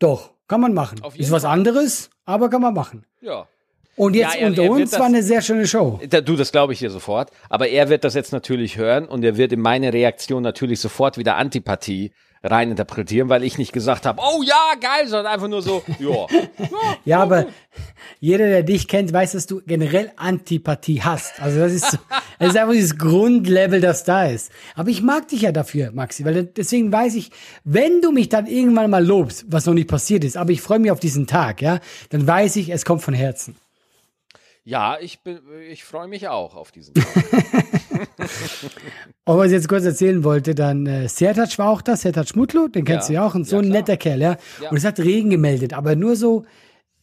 Doch, 0.00 0.32
kann 0.48 0.60
man 0.60 0.74
machen. 0.74 1.00
Ist 1.14 1.30
was 1.30 1.44
anderes, 1.44 2.10
aber 2.24 2.50
kann 2.50 2.62
man 2.62 2.74
machen. 2.74 3.06
ja. 3.20 3.46
Und 3.96 4.14
jetzt 4.14 4.34
Ja, 4.34 4.40
er- 4.40 4.46
unter 4.48 4.62
er 4.64 4.70
uns 4.70 4.90
das- 4.90 5.00
war 5.00 5.06
eine 5.06 5.22
sehr 5.22 5.40
schöne 5.42 5.66
Show. 5.66 5.98
Da, 6.08 6.20
du, 6.20 6.36
das 6.36 6.52
glaube 6.52 6.72
ich 6.74 6.78
dir 6.80 6.90
sofort. 6.90 7.30
Aber 7.48 7.68
er 7.68 7.88
wird 7.88 8.04
das 8.04 8.14
jetzt 8.14 8.32
natürlich 8.32 8.76
hören 8.76 9.06
und 9.06 9.24
er 9.24 9.36
wird 9.36 9.52
in 9.52 9.60
meine 9.60 9.92
Reaktion 9.92 10.42
natürlich 10.42 10.80
sofort 10.80 11.16
wieder 11.18 11.36
Antipathie 11.36 12.12
reininterpretieren, 12.42 13.28
weil 13.28 13.42
ich 13.42 13.58
nicht 13.58 13.72
gesagt 13.72 14.06
habe, 14.06 14.20
oh 14.22 14.42
ja, 14.42 14.74
geil, 14.80 15.08
sondern 15.08 15.32
einfach 15.32 15.48
nur 15.48 15.62
so, 15.62 15.82
ja. 15.98 16.26
Ja, 17.04 17.20
aber 17.22 17.46
jeder, 18.20 18.46
der 18.46 18.62
dich 18.62 18.86
kennt, 18.86 19.12
weiß, 19.12 19.32
dass 19.32 19.46
du 19.46 19.62
generell 19.66 20.12
Antipathie 20.16 21.02
hast. 21.02 21.40
Also 21.42 21.58
das 21.58 21.72
ist, 21.72 21.90
so, 21.90 21.98
das 22.38 22.50
ist 22.50 22.56
einfach 22.56 22.72
dieses 22.74 22.98
Grundlevel, 22.98 23.80
das 23.80 24.04
da 24.04 24.26
ist. 24.26 24.52
Aber 24.74 24.90
ich 24.90 25.02
mag 25.02 25.26
dich 25.28 25.42
ja 25.42 25.52
dafür, 25.52 25.90
Maxi, 25.92 26.24
weil 26.24 26.44
deswegen 26.44 26.92
weiß 26.92 27.14
ich, 27.16 27.30
wenn 27.64 28.00
du 28.00 28.12
mich 28.12 28.28
dann 28.28 28.46
irgendwann 28.46 28.90
mal 28.90 29.04
lobst, 29.04 29.46
was 29.48 29.66
noch 29.66 29.74
nicht 29.74 29.88
passiert 29.88 30.22
ist, 30.22 30.36
aber 30.36 30.50
ich 30.50 30.60
freue 30.60 30.78
mich 30.78 30.90
auf 30.90 31.00
diesen 31.00 31.26
Tag, 31.26 31.62
ja, 31.62 31.80
dann 32.10 32.26
weiß 32.26 32.56
ich, 32.56 32.68
es 32.70 32.84
kommt 32.84 33.02
von 33.02 33.14
Herzen. 33.14 33.56
Ja, 34.68 34.98
ich 35.00 35.20
bin, 35.20 35.38
ich 35.70 35.84
freue 35.84 36.08
mich 36.08 36.26
auch 36.26 36.56
auf 36.56 36.72
diesen 36.72 36.92
Tag. 36.94 37.06
Und 39.24 39.38
was 39.38 39.46
ich 39.46 39.52
jetzt 39.52 39.68
kurz 39.68 39.84
erzählen 39.84 40.24
wollte, 40.24 40.56
dann 40.56 40.86
äh, 40.86 41.08
Sertac 41.08 41.56
war 41.58 41.68
auch 41.70 41.82
da, 41.82 41.94
Sertac 41.96 42.34
Mutlu, 42.34 42.66
den 42.66 42.84
kennst 42.84 43.08
Ja. 43.08 43.12
du 43.12 43.14
ja 43.14 43.26
auch, 43.28 43.34
und 43.36 43.46
so 43.46 43.56
Ja, 43.56 43.62
ein 43.62 43.68
netter 43.68 43.96
Kerl, 43.96 44.20
ja? 44.20 44.36
Ja. 44.60 44.70
Und 44.70 44.76
es 44.76 44.84
hat 44.84 44.98
Regen 44.98 45.30
gemeldet, 45.30 45.72
aber 45.72 45.94
nur 45.94 46.16
so, 46.16 46.44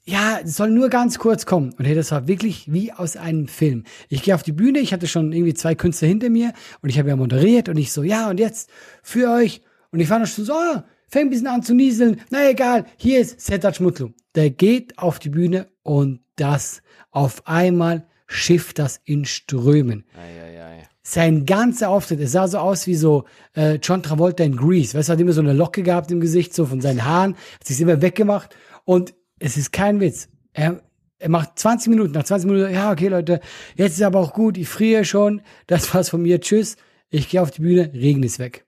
ja, 0.03 0.39
es 0.43 0.57
soll 0.57 0.71
nur 0.71 0.89
ganz 0.89 1.19
kurz 1.19 1.45
kommen. 1.45 1.73
Und 1.77 1.85
hey, 1.85 1.95
das 1.95 2.11
war 2.11 2.27
wirklich 2.27 2.69
wie 2.71 2.91
aus 2.91 3.15
einem 3.15 3.47
Film. 3.47 3.85
Ich 4.09 4.23
gehe 4.23 4.35
auf 4.35 4.43
die 4.43 4.51
Bühne, 4.51 4.79
ich 4.79 4.91
hatte 4.91 5.07
schon 5.07 5.31
irgendwie 5.31 5.53
zwei 5.53 5.73
Künstler 5.73 6.09
hinter 6.09 6.29
mir 6.29 6.51
und 6.81 6.89
ich 6.89 6.99
habe 6.99 7.07
ja 7.07 7.15
moderiert 7.15 7.69
und 7.69 7.77
ich 7.77 7.93
so, 7.93 8.03
ja, 8.03 8.29
und 8.29 8.41
jetzt 8.41 8.69
für 9.01 9.29
euch. 9.31 9.61
Und 9.91 10.01
ich 10.01 10.09
war 10.09 10.19
noch 10.19 10.27
schon 10.27 10.43
so, 10.43 10.51
ah, 10.53 10.83
fängt 11.13 11.27
ein 11.27 11.29
bisschen 11.29 11.47
an 11.47 11.61
zu 11.61 11.75
nieseln. 11.75 12.19
Na 12.31 12.49
egal, 12.49 12.85
hier 12.97 13.19
ist 13.19 13.39
Sertac 13.39 13.79
Mutlu. 13.79 14.09
Der 14.33 14.49
geht 14.49 14.97
auf 14.97 15.19
die 15.19 15.29
Bühne 15.29 15.67
und 15.83 16.21
das 16.35 16.81
auf 17.11 17.45
einmal 17.45 18.07
schifft 18.25 18.79
das 18.79 18.99
in 19.05 19.23
Strömen 19.25 20.05
Eieiei. 20.17 20.87
sein 21.03 21.45
ganzer 21.45 21.89
Auftritt, 21.89 22.19
es 22.19 22.31
sah 22.31 22.47
so 22.47 22.57
aus 22.57 22.87
wie 22.87 22.95
so 22.95 23.25
äh, 23.55 23.75
John 23.75 24.01
Travolta 24.01 24.43
in 24.43 24.55
Grease. 24.55 24.97
Weißt 24.97 25.09
du, 25.09 25.13
hat 25.13 25.19
immer 25.19 25.33
so 25.33 25.41
eine 25.41 25.53
Locke 25.53 25.83
gehabt 25.83 26.09
im 26.09 26.19
Gesicht, 26.19 26.55
so 26.55 26.65
von 26.65 26.81
seinen 26.81 27.05
Haaren, 27.05 27.35
hat 27.59 27.67
sich 27.67 27.79
immer 27.79 28.01
weggemacht. 28.01 28.55
Und 28.83 29.13
es 29.37 29.55
ist 29.55 29.71
kein 29.71 29.99
Witz. 29.99 30.29
Er, 30.53 30.81
er 31.19 31.29
macht 31.29 31.59
20 31.59 31.89
Minuten, 31.89 32.13
nach 32.13 32.23
20 32.23 32.49
Minuten, 32.49 32.73
ja, 32.73 32.91
okay, 32.91 33.09
Leute, 33.09 33.39
jetzt 33.75 33.93
ist 33.93 34.01
aber 34.01 34.19
auch 34.19 34.33
gut, 34.33 34.57
ich 34.57 34.67
friere 34.67 35.05
schon, 35.05 35.41
das 35.67 35.93
war's 35.93 36.09
von 36.09 36.23
mir, 36.23 36.41
tschüss. 36.41 36.75
Ich 37.11 37.29
gehe 37.29 37.41
auf 37.43 37.51
die 37.51 37.61
Bühne, 37.61 37.91
Regen 37.93 38.23
ist 38.23 38.39
weg. 38.39 38.65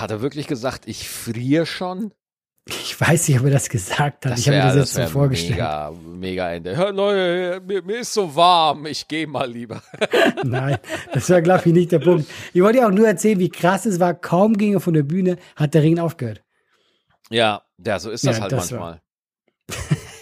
Hat 0.00 0.10
er 0.10 0.20
wirklich 0.20 0.46
gesagt, 0.46 0.86
ich 0.86 1.08
friere 1.08 1.66
schon? 1.66 2.12
Ich 2.66 2.98
weiß 2.98 3.28
nicht, 3.28 3.38
ob 3.38 3.44
er 3.44 3.50
das 3.52 3.68
gesagt 3.68 4.24
hat. 4.24 4.38
ich 4.38 4.48
habe 4.48 4.56
mir 4.56 4.64
das 4.64 4.76
jetzt 4.76 4.92
so 4.94 5.00
wär 5.00 5.08
vorgestellt. 5.08 5.56
Mega, 5.56 5.92
mega 6.02 6.50
Ende. 6.50 6.74
Hör, 6.74 6.92
Leute, 6.92 7.60
mir, 7.66 7.82
mir 7.82 7.98
ist 7.98 8.14
so 8.14 8.34
warm, 8.34 8.86
ich 8.86 9.06
gehe 9.06 9.26
mal 9.26 9.50
lieber. 9.50 9.82
Nein, 10.44 10.78
das 11.12 11.28
war, 11.28 11.42
glaube 11.42 11.62
ich, 11.66 11.74
nicht 11.74 11.92
der 11.92 11.98
Punkt. 11.98 12.26
Ich 12.54 12.62
wollte 12.62 12.78
ja 12.78 12.86
auch 12.86 12.92
nur 12.92 13.06
erzählen, 13.06 13.38
wie 13.38 13.50
krass 13.50 13.84
es 13.84 14.00
war. 14.00 14.14
Kaum 14.14 14.56
ging 14.56 14.72
er 14.72 14.80
von 14.80 14.94
der 14.94 15.02
Bühne, 15.02 15.36
hat 15.56 15.74
der 15.74 15.82
Regen 15.82 16.00
aufgehört. 16.00 16.42
Ja, 17.28 17.62
ja, 17.84 17.98
so 17.98 18.10
ist 18.10 18.26
das 18.26 18.36
Ja, 18.36 18.42
halt 18.42 18.52
das 18.52 18.70
manchmal. 18.70 19.00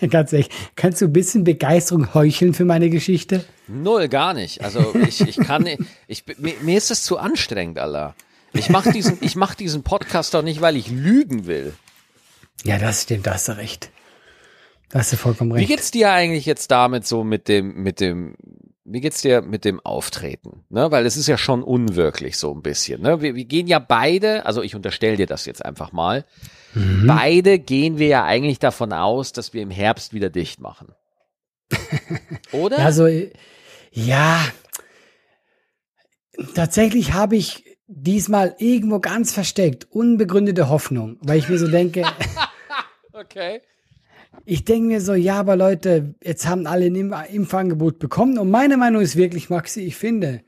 Ganz 0.10 0.32
ehrlich, 0.32 0.50
kannst 0.74 1.00
du 1.00 1.04
ein 1.04 1.12
bisschen 1.12 1.44
Begeisterung 1.44 2.12
heucheln 2.12 2.54
für 2.54 2.64
meine 2.64 2.90
Geschichte? 2.90 3.44
Null, 3.68 4.08
gar 4.08 4.34
nicht. 4.34 4.64
Also 4.64 4.94
ich, 5.06 5.20
ich 5.20 5.36
kann 5.36 5.62
nicht, 5.62 5.80
ich, 6.08 6.24
mir, 6.38 6.54
mir 6.60 6.76
ist 6.76 6.90
es 6.90 7.04
zu 7.04 7.18
anstrengend, 7.18 7.78
Allah. 7.78 8.16
Ich 8.54 8.68
mache 8.68 8.92
diesen, 8.92 9.18
ich 9.20 9.36
mach 9.36 9.54
diesen 9.54 9.82
Podcast 9.82 10.34
doch 10.34 10.42
nicht, 10.42 10.60
weil 10.60 10.76
ich 10.76 10.88
lügen 10.90 11.46
will. 11.46 11.74
Ja, 12.64 12.78
das 12.78 13.02
stimmt, 13.02 13.26
da 13.26 13.34
hast 13.34 13.48
du 13.48 13.56
recht. 13.56 13.90
Da 14.90 14.98
hast 15.00 15.12
du 15.12 15.16
vollkommen 15.16 15.52
Wie 15.54 15.60
recht. 15.60 15.68
geht's 15.68 15.90
dir 15.90 16.12
eigentlich 16.12 16.44
jetzt 16.46 16.70
damit 16.70 17.06
so 17.06 17.24
mit 17.24 17.48
dem, 17.48 17.82
mit 17.82 17.98
dem, 18.00 18.36
wie 18.84 19.00
geht's 19.00 19.22
dir 19.22 19.40
mit 19.40 19.64
dem 19.64 19.80
Auftreten? 19.80 20.64
Ne? 20.68 20.90
Weil 20.90 21.06
es 21.06 21.16
ist 21.16 21.28
ja 21.28 21.38
schon 21.38 21.62
unwirklich 21.62 22.36
so 22.36 22.52
ein 22.54 22.60
bisschen. 22.62 23.00
Ne? 23.00 23.22
Wir, 23.22 23.34
wir 23.34 23.46
gehen 23.46 23.66
ja 23.66 23.78
beide, 23.78 24.44
also 24.44 24.62
ich 24.62 24.74
unterstelle 24.74 25.16
dir 25.16 25.26
das 25.26 25.46
jetzt 25.46 25.64
einfach 25.64 25.92
mal, 25.92 26.24
Mhm. 26.74 27.06
beide 27.06 27.58
gehen 27.58 27.98
wir 27.98 28.06
ja 28.06 28.24
eigentlich 28.24 28.58
davon 28.58 28.94
aus, 28.94 29.32
dass 29.32 29.52
wir 29.52 29.60
im 29.60 29.70
Herbst 29.70 30.14
wieder 30.14 30.30
dicht 30.30 30.58
machen. 30.58 30.88
Oder? 32.52 32.78
Also, 32.78 33.08
ja, 33.90 34.42
tatsächlich 36.54 37.12
habe 37.12 37.36
ich 37.36 37.71
diesmal 37.94 38.54
irgendwo 38.58 39.00
ganz 39.00 39.32
versteckt 39.32 39.86
unbegründete 39.90 40.68
Hoffnung, 40.68 41.18
weil 41.22 41.38
ich 41.38 41.48
mir 41.48 41.58
so 41.58 41.68
denke, 41.68 42.02
okay. 43.12 43.60
ich 44.44 44.64
denke 44.64 44.88
mir 44.88 45.00
so, 45.00 45.14
ja, 45.14 45.38
aber 45.38 45.56
Leute, 45.56 46.14
jetzt 46.22 46.46
haben 46.46 46.66
alle 46.66 46.86
ein 46.86 46.94
Impf 46.94 47.16
Impfangebot 47.30 47.98
bekommen. 47.98 48.38
Und 48.38 48.50
meine 48.50 48.76
Meinung 48.76 49.02
ist 49.02 49.16
wirklich, 49.16 49.50
Maxi, 49.50 49.80
ich 49.80 49.96
finde, 49.96 50.42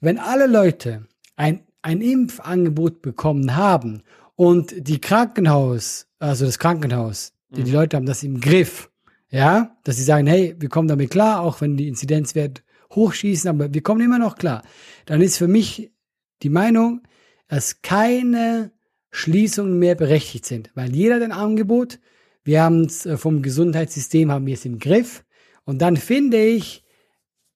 wenn 0.00 0.18
alle 0.18 0.46
Leute 0.46 1.06
ein, 1.36 1.60
ein 1.82 2.00
Impfangebot 2.00 3.02
bekommen 3.02 3.54
haben 3.56 4.02
und 4.34 4.74
die 4.76 5.00
Krankenhaus, 5.00 6.06
also 6.18 6.46
das 6.46 6.58
Krankenhaus, 6.58 7.32
die, 7.50 7.64
die 7.64 7.70
Leute 7.70 7.96
haben 7.96 8.06
das 8.06 8.22
im 8.22 8.40
Griff, 8.40 8.90
ja, 9.30 9.76
dass 9.84 9.96
sie 9.96 10.04
sagen, 10.04 10.26
hey, 10.26 10.54
wir 10.58 10.68
kommen 10.68 10.88
damit 10.88 11.10
klar, 11.10 11.40
auch 11.40 11.60
wenn 11.60 11.76
die 11.76 11.88
Inzidenzwert 11.88 12.62
hochschießen, 12.94 13.48
aber 13.48 13.72
wir 13.74 13.82
kommen 13.82 14.00
immer 14.00 14.18
noch 14.18 14.36
klar. 14.36 14.62
Dann 15.04 15.20
ist 15.20 15.36
für 15.36 15.48
mich 15.48 15.90
die 16.42 16.50
Meinung, 16.50 17.02
dass 17.48 17.82
keine 17.82 18.72
Schließungen 19.10 19.78
mehr 19.78 19.94
berechtigt 19.94 20.44
sind, 20.44 20.70
weil 20.74 20.94
jeder 20.94 21.16
hat 21.16 21.22
ein 21.22 21.32
Angebot, 21.32 21.98
wir 22.44 22.62
haben 22.62 22.84
es 22.84 23.06
äh, 23.06 23.16
vom 23.16 23.42
Gesundheitssystem, 23.42 24.30
haben 24.30 24.46
wir 24.46 24.54
es 24.54 24.64
im 24.64 24.78
Griff 24.78 25.24
und 25.64 25.80
dann 25.80 25.96
finde 25.96 26.42
ich, 26.44 26.84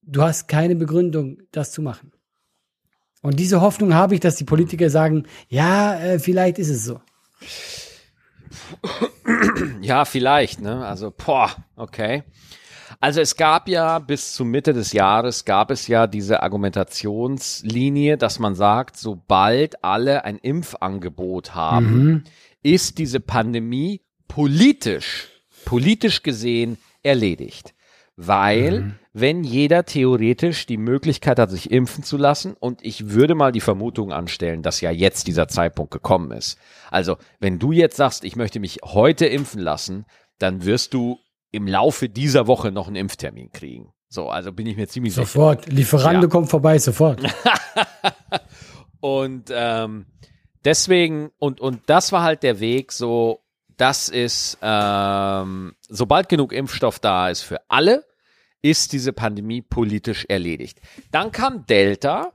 du 0.03 0.23
hast 0.23 0.49
keine 0.49 0.77
Begründung, 0.77 1.39
das 1.53 1.73
zu 1.73 1.83
machen. 1.83 2.13
Und 3.23 3.39
diese 3.39 3.61
Hoffnung 3.61 3.95
habe 3.95 4.15
ich, 4.15 4.21
dass 4.21 4.37
die 4.37 4.45
Politiker 4.45 4.91
sagen, 4.91 5.27
ja, 5.49 5.95
äh, 5.99 6.19
vielleicht 6.19 6.59
ist 6.59 6.71
es 6.71 6.85
so. 6.85 7.01
Ja, 9.81 10.05
vielleicht, 10.05 10.61
ne? 10.61 10.85
Also, 10.87 11.13
boah, 11.13 11.51
okay. 11.77 12.25
Also 13.03 13.21
es 13.21 13.37
gab 13.37 13.69
ja 13.69 13.99
bis 13.99 14.33
zur 14.33 14.47
Mitte 14.47 14.73
des 14.73 14.93
Jahres 14.93 15.45
gab 15.45 15.73
es 15.73 15.89
ja 15.89 16.07
diese 16.07 16.41
Argumentationslinie, 16.41 18.17
dass 18.17 18.39
man 18.39 18.55
sagt, 18.55 18.97
sobald 18.97 19.83
alle 19.83 20.25
ein 20.25 20.39
Impfangebot 20.39 21.53
haben, 21.53 22.05
Mhm. 22.05 22.25
ist 22.63 22.99
diese 22.99 23.19
Pandemie 23.19 24.03
politisch, 24.29 25.29
politisch 25.65 26.23
gesehen 26.23 26.79
erledigt. 27.03 27.75
Weil, 28.17 28.95
wenn 29.13 29.43
jeder 29.43 29.85
theoretisch 29.85 30.67
die 30.67 30.77
Möglichkeit 30.77 31.41
hat, 31.41 31.51
sich 31.51 31.73
impfen 31.73 32.05
zu 32.05 32.17
lassen, 32.17 32.55
und 32.61 32.85
ich 32.85 33.09
würde 33.11 33.35
mal 33.35 33.51
die 33.51 33.61
Vermutung 33.61 34.13
anstellen, 34.13 34.63
dass 34.63 34.81
ja 34.81 34.93
jetzt 34.93 35.27
dieser 35.27 35.49
Zeitpunkt 35.49 35.91
gekommen 35.91 36.31
ist. 36.31 36.57
Also, 36.91 37.17
wenn 37.41 37.59
du 37.59 37.73
jetzt 37.73 37.97
sagst, 37.97 38.23
ich 38.23 38.37
möchte 38.37 38.61
mich 38.61 38.79
heute 38.85 39.27
impfen 39.27 39.61
lassen, 39.61 40.05
dann 40.39 40.65
wirst 40.65 40.95
du 40.95 41.19
im 41.53 41.67
Laufe 41.69 42.09
dieser 42.09 42.47
Woche 42.49 42.73
noch 42.73 42.89
einen 42.89 42.97
Impftermin 42.97 43.53
kriegen. 43.53 43.93
So, 44.09 44.29
also 44.29 44.53
bin 44.53 44.67
ich 44.67 44.77
mir 44.77 44.89
ziemlich 44.89 45.15
sicher. 45.15 45.27
Sofort. 45.27 45.67
Lieferando 45.69 46.27
Ja. 46.27 46.31
kommt 46.31 46.51
vorbei, 46.51 46.79
sofort. 46.79 47.21
Und 49.01 49.51
ähm, 49.53 50.07
deswegen, 50.65 51.31
und, 51.39 51.61
und 51.61 51.81
das 51.87 52.13
war 52.13 52.23
halt 52.23 52.43
der 52.45 52.61
Weg, 52.61 52.93
so, 52.93 53.41
das 53.77 54.09
ist, 54.09 54.59
ähm, 54.63 55.75
sobald 55.89 56.29
genug 56.29 56.53
Impfstoff 56.53 57.01
da 57.01 57.29
ist 57.29 57.43
für 57.43 57.61
alle, 57.69 58.05
ist 58.63 58.93
diese 58.93 59.13
Pandemie 59.13 59.61
politisch 59.61 60.25
erledigt. 60.29 60.81
Dann 61.11 61.33
kam 61.33 61.67
Delta 61.67 62.31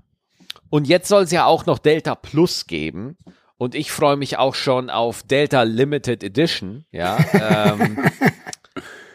und 0.69 0.87
jetzt 0.89 1.07
soll 1.07 1.23
es 1.23 1.31
ja 1.31 1.45
auch 1.45 1.65
noch 1.65 1.79
Delta 1.79 2.15
Plus 2.15 2.67
geben. 2.67 3.17
Und 3.59 3.73
ich 3.73 3.91
freue 3.91 4.17
mich 4.17 4.37
auch 4.37 4.53
schon 4.53 4.89
auf 4.89 5.23
Delta 5.23 5.63
Limited 5.63 6.21
Edition, 6.23 6.85
ja. 6.91 7.17
ähm, 7.33 7.97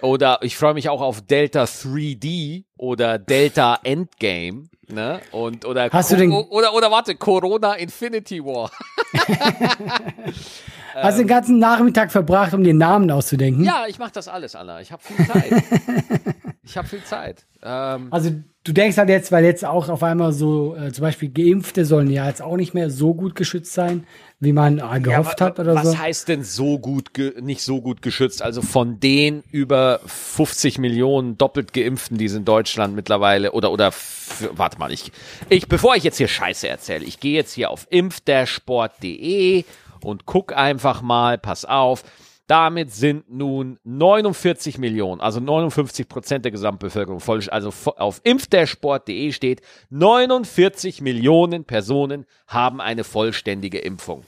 oder 0.00 0.38
ich 0.42 0.56
freue 0.56 0.74
mich 0.74 0.88
auch 0.88 1.00
auf 1.00 1.20
Delta 1.22 1.64
3D 1.64 2.64
oder 2.76 3.18
Delta 3.18 3.78
Endgame, 3.84 4.64
ne? 4.88 5.20
Und 5.30 5.64
oder 5.64 5.88
Hast 5.90 6.12
du 6.12 6.16
den- 6.16 6.32
oder 6.32 6.74
oder 6.74 6.90
warte, 6.90 7.14
Corona 7.14 7.74
Infinity 7.74 8.44
War. 8.44 8.70
Hast 10.94 11.18
den 11.18 11.26
ganzen 11.26 11.58
Nachmittag 11.58 12.12
verbracht, 12.12 12.52
um 12.54 12.62
den 12.64 12.76
Namen 12.78 13.10
auszudenken? 13.10 13.64
Ja, 13.64 13.86
ich 13.88 13.98
mache 13.98 14.12
das 14.12 14.28
alles, 14.28 14.54
Anna. 14.54 14.80
Ich 14.80 14.92
habe 14.92 15.02
viel 15.02 15.26
Zeit. 15.26 15.52
ich 16.64 16.76
habe 16.76 16.86
viel 16.88 17.02
Zeit. 17.04 17.46
Ähm, 17.62 18.08
Also 18.10 18.30
du 18.64 18.72
denkst 18.72 18.96
halt 18.96 19.08
jetzt, 19.08 19.32
weil 19.32 19.44
jetzt 19.44 19.64
auch 19.64 19.88
auf 19.88 20.02
einmal 20.02 20.32
so, 20.32 20.76
äh, 20.76 20.92
zum 20.92 21.02
Beispiel 21.02 21.30
Geimpfte 21.30 21.84
sollen 21.84 22.10
ja 22.10 22.26
jetzt 22.28 22.42
auch 22.42 22.56
nicht 22.56 22.74
mehr 22.74 22.90
so 22.90 23.14
gut 23.14 23.34
geschützt 23.34 23.72
sein, 23.72 24.06
wie 24.40 24.52
man 24.52 24.78
äh, 24.78 25.00
gehofft 25.00 25.40
wa- 25.40 25.46
hat 25.46 25.58
oder 25.60 25.74
was 25.74 25.92
so. 25.92 25.98
heißt 25.98 26.28
denn 26.28 26.42
so 26.44 26.78
gut, 26.78 27.14
ge 27.14 27.40
nicht 27.40 27.62
so 27.62 27.80
gut 27.80 28.02
geschützt? 28.02 28.42
Also 28.42 28.62
von 28.62 29.00
den 29.00 29.42
über 29.50 30.00
50 30.06 30.78
Millionen 30.78 31.38
doppelt 31.38 31.72
Geimpften, 31.72 32.18
die 32.18 32.24
es 32.26 32.34
in 32.34 32.44
Deutschland 32.44 32.94
mittlerweile 32.94 33.52
oder 33.52 33.70
oder 33.72 33.92
warte 34.52 34.78
mal, 34.78 34.92
ich, 34.92 35.12
ich 35.48 35.68
bevor 35.68 35.94
ich 35.96 36.04
jetzt 36.04 36.18
hier 36.18 36.28
Scheiße 36.28 36.68
erzähle, 36.68 37.04
ich 37.04 37.20
gehe 37.20 37.34
jetzt 37.34 37.52
hier 37.52 37.70
auf 37.70 37.86
impfdersport.de 37.90 39.64
und 40.02 40.26
guck 40.26 40.56
einfach 40.56 41.02
mal, 41.02 41.38
pass 41.38 41.64
auf. 41.64 42.02
Damit 42.52 42.92
sind 42.92 43.30
nun 43.30 43.78
49 43.84 44.76
Millionen, 44.76 45.22
also 45.22 45.40
59 45.40 46.06
Prozent 46.06 46.44
der 46.44 46.52
Gesamtbevölkerung 46.52 47.18
voll, 47.18 47.42
also 47.48 47.72
auf 47.96 48.20
impfdersport.de 48.24 49.32
steht, 49.32 49.62
49 49.88 51.00
Millionen 51.00 51.64
Personen 51.64 52.26
haben 52.46 52.82
eine 52.82 53.04
vollständige 53.04 53.78
Impfung 53.78 54.24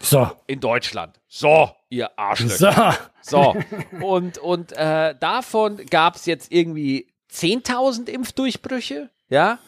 So. 0.00 0.28
in 0.48 0.58
Deutschland. 0.58 1.20
So, 1.28 1.70
ihr 1.88 2.18
Arschlöcher. 2.18 2.98
So. 3.22 3.54
So. 3.54 3.56
Und, 4.04 4.38
und 4.38 4.72
äh, 4.72 5.14
davon 5.20 5.76
gab 5.90 6.16
es 6.16 6.26
jetzt 6.26 6.50
irgendwie 6.50 7.06
10.000 7.30 8.08
Impfdurchbrüche. 8.08 9.08
Ja. 9.28 9.60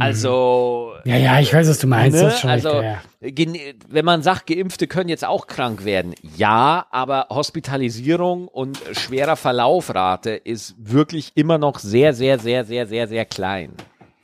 Also, 0.00 0.92
Ja, 1.04 1.16
ja, 1.16 1.40
ich 1.40 1.52
weiß, 1.52 1.68
was 1.68 1.78
du 1.78 1.86
meinst. 1.86 2.22
ne? 2.22 2.30
Schon 2.30 2.50
also 2.50 2.70
recht, 2.78 3.38
ja. 3.38 3.52
wenn 3.88 4.04
man 4.04 4.22
sagt, 4.22 4.46
Geimpfte 4.46 4.86
können 4.86 5.08
jetzt 5.08 5.24
auch 5.24 5.46
krank 5.46 5.84
werden, 5.84 6.14
ja, 6.36 6.86
aber 6.90 7.26
Hospitalisierung 7.30 8.48
und 8.48 8.78
schwerer 8.92 9.36
Verlaufrate 9.36 10.30
ist 10.30 10.74
wirklich 10.78 11.32
immer 11.34 11.58
noch 11.58 11.78
sehr, 11.78 12.12
sehr, 12.14 12.38
sehr, 12.38 12.64
sehr, 12.64 12.86
sehr, 12.86 13.08
sehr 13.08 13.24
klein. 13.24 13.72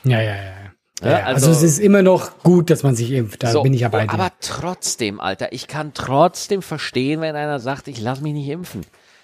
Ja, 0.04 0.21
ja, 0.21 0.35
ja. 0.35 0.42
Ja, 1.02 1.11
ja 1.11 1.25
also- 1.25 1.49
also, 1.49 1.50
es 1.50 1.62
ist 1.62 1.78
immer 1.78 2.02
noch 2.02 2.38
gut, 2.42 2.71
dass 2.71 2.83
man 2.83 2.95
sich 2.97 3.11
impft. 3.12 3.42
Da 3.42 3.50
So, 3.50 3.62
bin 3.62 3.75
ich 3.75 3.80
ja 3.83 3.88
bei 3.88 4.06
dir. 4.06 4.12
Aber 4.12 4.30
trotzdem, 4.40 5.21
Alter, 5.21 5.52
ich 5.52 5.68
kann 5.68 5.92
trotzdem 5.92 6.62
verstehen, 6.62 7.21
wenn 7.21 7.37
einer 7.37 7.59
sagt, 7.59 7.88
ich 7.88 8.00
lass 8.00 8.21
mich 8.23 8.33
nicht 8.33 8.49
impfen. 8.49 8.80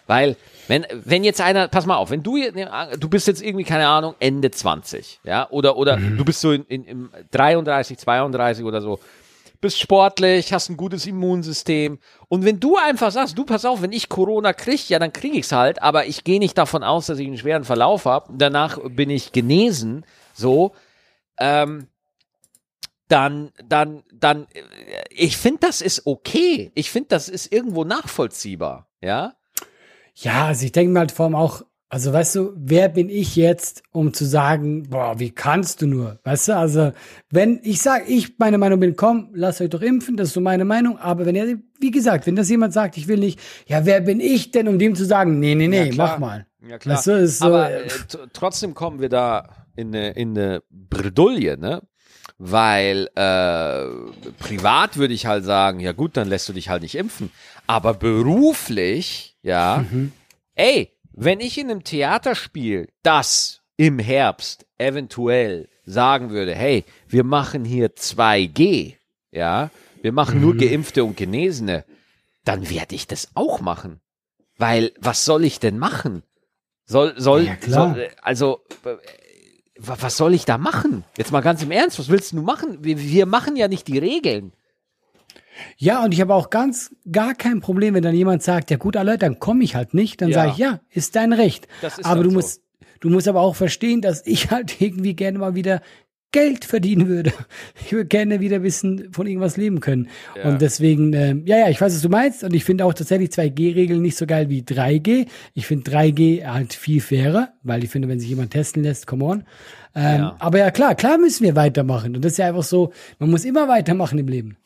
Weil, 0.06 0.37
wenn, 0.68 0.87
wenn 1.04 1.23
jetzt 1.25 1.40
einer, 1.40 1.68
pass 1.68 1.87
mal 1.87 1.97
auf, 1.97 2.11
wenn 2.11 2.23
du, 2.23 2.37
jetzt- 2.37 2.56
du 2.99 3.09
bist 3.09 3.26
jetzt 3.26 3.42
irgendwie, 3.42 3.64
keine 3.64 3.87
Ahnung, 3.87 4.14
Ende 4.18 4.50
20, 4.50 5.21
ja, 5.25 5.49
oder, 5.50 5.76
oder 5.76 5.99
Mhm. 5.99 6.16
du 6.16 6.25
bist 6.25 6.40
so 6.40 6.52
in, 6.52 6.64
in, 6.64 6.85
im 6.85 7.11
33, 7.30 7.99
32 7.99 8.64
oder 8.64 8.80
so, 8.80 8.99
bist 9.61 9.78
sportlich, 9.78 10.52
hast 10.52 10.71
ein 10.71 10.76
gutes 10.76 11.06
Immunsystem 11.06 12.00
und 12.28 12.44
wenn 12.44 12.59
du 12.59 12.76
einfach 12.76 13.12
sagst, 13.12 13.38
du 13.38 13.44
pass 13.44 13.64
auf, 13.64 13.80
wenn 13.80 13.92
ich 13.92 14.09
Corona 14.09 14.52
krieg, 14.52 14.88
ja, 14.88 14.99
dann 14.99 15.12
krieg 15.12 15.35
ich's 15.35 15.52
halt, 15.52 15.80
aber 15.80 16.06
ich 16.06 16.25
gehe 16.25 16.40
nicht 16.40 16.59
davon 16.59 16.82
aus, 16.82 17.06
dass 17.06 17.21
ich 17.21 17.28
einen 17.28 17.38
schweren 17.38 17.62
Verlauf 17.64 18.04
habe, 18.04 18.32
danach 18.37 18.78
bin 18.82 19.09
ich 19.09 19.30
genesen, 19.30 20.04
so, 20.35 20.73
ähm, 21.38 21.87
dann, 23.09 23.52
dann, 23.64 24.02
dann, 24.12 24.47
äh, 24.54 24.62
ich 25.11 25.37
finde, 25.37 25.61
das 25.61 25.80
ist 25.80 26.06
okay. 26.06 26.73
Ich 26.75 26.90
finde, 26.90 27.09
das 27.11 27.28
ist 27.28 27.52
irgendwo 27.52 27.85
nachvollziehbar, 27.85 28.88
ja. 29.00 29.35
Ja, 30.14 30.47
also 30.47 30.64
ich 30.64 30.73
denke 30.73 30.92
mir 30.92 31.00
halt 31.00 31.12
vor 31.12 31.26
allem 31.26 31.35
auch, 31.35 31.62
also 31.88 32.11
weißt 32.11 32.37
du, 32.37 32.52
wer 32.57 32.88
bin 32.88 33.11
ich 33.11 33.37
jetzt, 33.37 33.83
um 33.92 34.14
zu 34.14 34.25
sagen, 34.25 34.85
boah, 34.85 35.19
wie 35.19 35.31
kannst 35.31 35.83
du 35.83 35.87
nur? 35.87 36.19
Weißt 36.25 36.49
du, 36.49 36.57
also 36.57 36.92
wenn 37.31 37.61
ich 37.62 37.83
sage, 37.83 38.04
ich 38.07 38.38
meine 38.38 38.57
Meinung 38.57 38.81
bin, 38.81 38.97
komm, 38.97 39.28
lasst 39.35 39.61
euch 39.61 39.69
doch 39.69 39.83
impfen, 39.83 40.16
das 40.16 40.28
ist 40.28 40.35
so 40.35 40.40
meine 40.40 40.64
Meinung, 40.64 40.97
aber 40.99 41.26
wenn 41.26 41.35
er, 41.35 41.59
wie 41.81 41.90
gesagt, 41.90 42.26
wenn 42.26 42.35
das 42.35 42.49
jemand 42.49 42.73
sagt, 42.73 42.97
ich 42.97 43.09
will 43.09 43.19
nicht, 43.19 43.38
ja, 43.66 43.85
wer 43.85 44.00
bin 44.00 44.21
ich 44.21 44.52
denn, 44.52 44.69
um 44.69 44.78
dem 44.78 44.95
zu 44.95 45.04
sagen, 45.04 45.38
nee, 45.38 45.54
nee, 45.54 45.69
nee, 45.69 45.90
klar. 45.90 46.12
mach 46.12 46.19
mal. 46.19 46.47
Ja, 46.66 46.78
klar. 46.78 46.97
Weißt 46.97 47.07
du, 47.09 47.11
ist 47.12 47.38
so, 47.40 47.47
Aber 47.47 47.71
äh, 47.71 47.87
äh, 47.87 47.90
trotzdem 48.33 48.73
kommen 48.73 49.00
wir 49.00 49.11
da 49.11 49.66
in 49.76 49.88
eine, 49.88 50.12
in 50.12 50.31
eine 50.31 50.62
Bredouille, 50.71 51.59
ne? 51.59 51.83
Weil 52.44 53.08
äh, 53.14 54.32
privat 54.40 54.96
würde 54.96 55.14
ich 55.14 55.26
halt 55.26 55.44
sagen, 55.44 55.78
ja 55.78 55.92
gut, 55.92 56.16
dann 56.16 56.26
lässt 56.26 56.49
du 56.49 56.52
dich 56.52 56.68
halt 56.68 56.82
nicht 56.82 56.96
impfen. 56.96 57.30
Aber 57.68 57.94
beruflich, 57.94 59.37
ja, 59.42 59.84
Mhm. 59.88 60.12
ey, 60.56 60.90
wenn 61.12 61.38
ich 61.38 61.56
in 61.56 61.70
einem 61.70 61.84
Theaterspiel 61.84 62.88
das 63.04 63.61
im 63.76 64.00
Herbst 64.00 64.66
eventuell 64.78 65.68
sagen 65.84 66.30
würde, 66.30 66.52
hey, 66.54 66.84
wir 67.06 67.22
machen 67.22 67.64
hier 67.64 67.94
2G, 67.94 68.96
ja, 69.30 69.70
wir 70.00 70.11
machen 70.12 70.37
Mhm. 70.37 70.40
nur 70.42 70.56
Geimpfte 70.56 71.04
und 71.04 71.16
Genesene, 71.16 71.84
dann 72.44 72.68
werde 72.70 72.96
ich 72.96 73.06
das 73.06 73.28
auch 73.34 73.61
machen. 73.61 74.00
Weil, 74.58 74.90
was 74.99 75.25
soll 75.25 75.44
ich 75.44 75.61
denn 75.61 75.78
machen? 75.78 76.25
Soll, 76.87 77.14
soll, 77.16 77.44
Ja, 77.46 77.56
soll 77.64 78.08
also, 78.20 78.64
äh, 78.84 78.96
was 79.79 80.17
soll 80.17 80.35
ich 80.35 80.45
da 80.45 80.59
machen? 80.59 81.05
Jetzt 81.17 81.33
mal 81.33 81.41
ganz 81.41 81.62
im 81.62 81.71
Ernst, 81.71 81.99
was 81.99 82.09
willst 82.09 82.33
du 82.33 82.43
machen? 82.43 82.79
Wir, 82.85 82.99
wir 82.99 83.26
machen 83.26 83.57
ja 83.57 83.69
nicht 83.69 83.88
die 83.88 83.99
Regeln. 83.99 84.52
Ja, 85.76 86.05
und 86.05 86.12
ich 86.12 86.21
habe 86.21 86.35
auch 86.35 86.50
ganz 86.50 86.95
gar 87.11 87.35
kein 87.35 87.61
Problem, 87.61 87.95
wenn 87.95 88.02
dann 88.02 88.14
jemand 88.14 88.43
sagt, 88.43 88.71
ja 88.71 88.76
gut, 88.76 88.97
alle, 88.97 89.19
dann 89.19 89.38
komme 89.38 89.64
ich 89.64 89.75
halt 89.75 89.95
nicht, 89.95 90.21
dann 90.21 90.31
Ja. 90.31 90.35
sage 90.41 90.50
ich, 90.52 90.59
ja, 90.59 90.81
ist 90.91 91.14
dein 91.17 91.33
Recht. 91.33 91.69
Das 91.81 91.99
ist 91.99 92.05
aber 92.07 92.17
halt 92.17 92.26
du 92.26 92.31
so. 92.31 92.37
musst, 92.37 92.62
du 93.00 93.11
musst 93.11 93.29
aber 93.29 93.41
auch 93.41 93.55
verstehen, 93.57 94.00
dass 94.00 94.26
ich 94.26 94.50
halt 94.50 94.81
irgendwie 94.81 95.14
gerne 95.14 95.38
mal 95.38 95.55
wieder 95.55 95.81
Geld 96.32 96.64
verdienen 96.64 97.08
würde. 97.08 97.32
Ich 97.84 97.92
würde 97.92 98.06
gerne 98.06 98.40
wieder 98.40 98.56
ein 98.56 98.62
bisschen 98.62 99.12
von 99.12 99.26
irgendwas 99.26 99.56
leben 99.56 99.80
können. 99.80 100.08
Ja. 100.34 100.44
Und 100.44 100.62
deswegen, 100.62 101.12
äh, 101.12 101.34
ja, 101.44 101.58
ja, 101.58 101.68
ich 101.68 101.80
weiß, 101.80 101.94
was 101.94 102.00
du 102.00 102.08
meinst. 102.08 102.42
Und 102.42 102.54
ich 102.54 102.64
finde 102.64 102.84
auch 102.84 102.94
tatsächlich 102.94 103.30
2G-Regeln 103.30 104.00
nicht 104.00 104.16
so 104.16 104.26
geil 104.26 104.48
wie 104.48 104.62
3G. 104.62 105.26
Ich 105.52 105.66
finde 105.66 105.90
3G 105.90 106.46
halt 106.46 106.72
viel 106.72 107.00
fairer, 107.00 107.52
weil 107.62 107.84
ich 107.84 107.90
finde, 107.90 108.08
wenn 108.08 108.18
sich 108.18 108.30
jemand 108.30 108.52
testen 108.52 108.82
lässt, 108.82 109.06
come 109.06 109.24
on. 109.24 109.44
Ähm, 109.94 110.20
ja. 110.20 110.36
Aber 110.38 110.58
ja, 110.58 110.70
klar, 110.70 110.94
klar 110.94 111.18
müssen 111.18 111.44
wir 111.44 111.54
weitermachen. 111.54 112.16
Und 112.16 112.24
das 112.24 112.32
ist 112.32 112.38
ja 112.38 112.48
einfach 112.48 112.62
so, 112.62 112.92
man 113.18 113.30
muss 113.30 113.44
immer 113.44 113.68
weitermachen 113.68 114.18
im 114.18 114.28
Leben. 114.28 114.56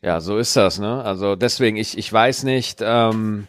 Ja, 0.00 0.20
so 0.20 0.38
ist 0.38 0.56
das, 0.56 0.78
ne? 0.78 1.02
Also 1.04 1.36
deswegen, 1.36 1.76
ich, 1.76 1.96
ich 1.96 2.12
weiß 2.12 2.42
nicht, 2.44 2.80
ähm, 2.82 3.46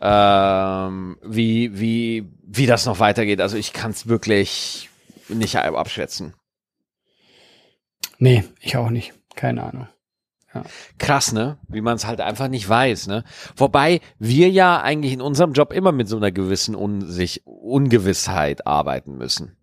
ähm, 0.00 1.16
wie, 1.22 1.78
wie, 1.78 2.26
wie 2.46 2.66
das 2.66 2.86
noch 2.86 3.00
weitergeht. 3.00 3.40
Also 3.40 3.56
ich 3.56 3.72
kann 3.72 3.92
es 3.92 4.08
wirklich 4.08 4.88
nicht 5.28 5.56
abschätzen. 5.56 6.34
Nee, 8.18 8.44
ich 8.60 8.76
auch 8.76 8.90
nicht. 8.90 9.12
Keine 9.34 9.62
Ahnung. 9.62 9.88
Ja. 10.54 10.64
Krass, 10.98 11.32
ne? 11.32 11.58
Wie 11.68 11.82
man 11.82 11.96
es 11.96 12.06
halt 12.06 12.20
einfach 12.20 12.48
nicht 12.48 12.68
weiß, 12.68 13.08
ne? 13.08 13.24
Wobei 13.56 14.00
wir 14.18 14.48
ja 14.48 14.80
eigentlich 14.80 15.12
in 15.12 15.20
unserem 15.20 15.52
Job 15.52 15.72
immer 15.72 15.92
mit 15.92 16.08
so 16.08 16.16
einer 16.16 16.32
gewissen 16.32 16.74
Unsich 16.74 17.42
Ungewissheit 17.44 18.66
arbeiten 18.66 19.18
müssen. 19.18 19.56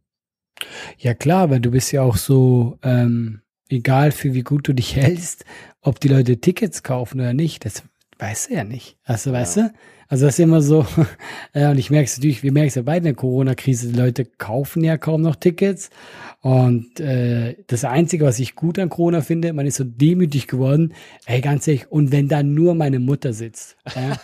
Ja 1.00 1.13
klar, 1.13 1.50
weil 1.50 1.60
du 1.60 1.72
bist 1.72 1.91
ja 1.91 2.03
auch 2.03 2.17
so, 2.17 2.77
ähm, 2.84 3.41
egal 3.70 4.12
für 4.12 4.34
wie 4.34 4.43
gut 4.43 4.67
du 4.67 4.74
dich 4.74 4.96
hältst, 4.96 5.46
ob 5.82 6.00
die 6.00 6.10
Leute 6.10 6.39
Tickets 6.39 6.84
kaufen 6.84 7.20
oder 7.20 7.34
nicht, 7.34 7.65
das 7.65 7.84
weißt 8.20 8.50
du 8.50 8.53
ja 8.53 8.63
nicht. 8.63 8.98
Also, 9.03 9.32
weißt 9.32 9.58
ja. 9.58 9.67
du? 9.70 9.74
Also 10.13 10.27
das 10.27 10.36
ist 10.36 10.43
immer 10.43 10.62
so, 10.62 10.86
ja, 11.55 11.72
und 11.72 11.79
ich 11.79 11.89
merke 11.89 12.05
es 12.05 12.17
natürlich, 12.17 12.43
wir 12.43 12.51
merken 12.51 12.67
es 12.67 12.75
ja 12.75 12.84
bei 12.84 13.00
der 13.00 13.15
Corona-Krise, 13.15 13.88
die 13.88 13.98
Leute 14.00 14.25
kaufen 14.25 14.84
ja 14.84 14.96
kaum 14.96 15.24
noch 15.24 15.36
Tickets. 15.36 15.89
Und 16.41 17.00
äh, 17.00 17.55
das 17.65 17.84
Einzige, 17.84 18.24
was 18.24 18.38
ich 18.38 18.53
gut 18.53 18.77
an 18.77 18.89
Corona 18.89 19.22
finde, 19.22 19.51
man 19.53 19.65
ist 19.65 19.77
so 19.77 19.84
demütig 19.84 20.46
geworden, 20.46 20.93
ey, 21.25 21.41
ganz 21.41 21.67
ehrlich, 21.67 21.91
und 21.91 22.12
wenn 22.12 22.27
da 22.27 22.43
nur 22.43 22.75
meine 22.75 23.00
Mutter 23.00 23.34
sitzt. 23.34 23.75
Ja? 23.96 24.17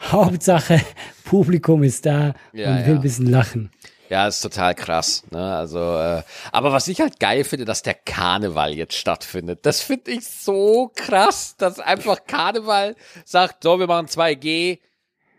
Hauptsache, 0.12 0.82
Publikum 1.24 1.82
ist 1.82 2.04
da 2.04 2.34
ja, 2.52 2.72
und 2.72 2.80
will 2.84 2.92
ja. 2.92 2.94
ein 2.96 3.00
bisschen 3.00 3.30
lachen. 3.30 3.70
Ja, 4.10 4.28
ist 4.28 4.42
total 4.42 4.74
krass. 4.74 5.24
Ne? 5.30 5.56
Also, 5.56 5.78
äh, 5.78 6.24
aber 6.52 6.72
was 6.72 6.88
ich 6.88 7.00
halt 7.00 7.18
geil 7.18 7.42
finde, 7.42 7.64
dass 7.64 7.82
der 7.82 7.94
Karneval 7.94 8.74
jetzt 8.74 8.96
stattfindet. 8.96 9.60
Das 9.62 9.80
finde 9.80 10.10
ich 10.10 10.28
so 10.28 10.92
krass, 10.94 11.56
dass 11.56 11.80
einfach 11.80 12.26
Karneval 12.26 12.96
sagt, 13.24 13.62
so, 13.62 13.80
wir 13.80 13.86
machen 13.86 14.08
2G. 14.08 14.78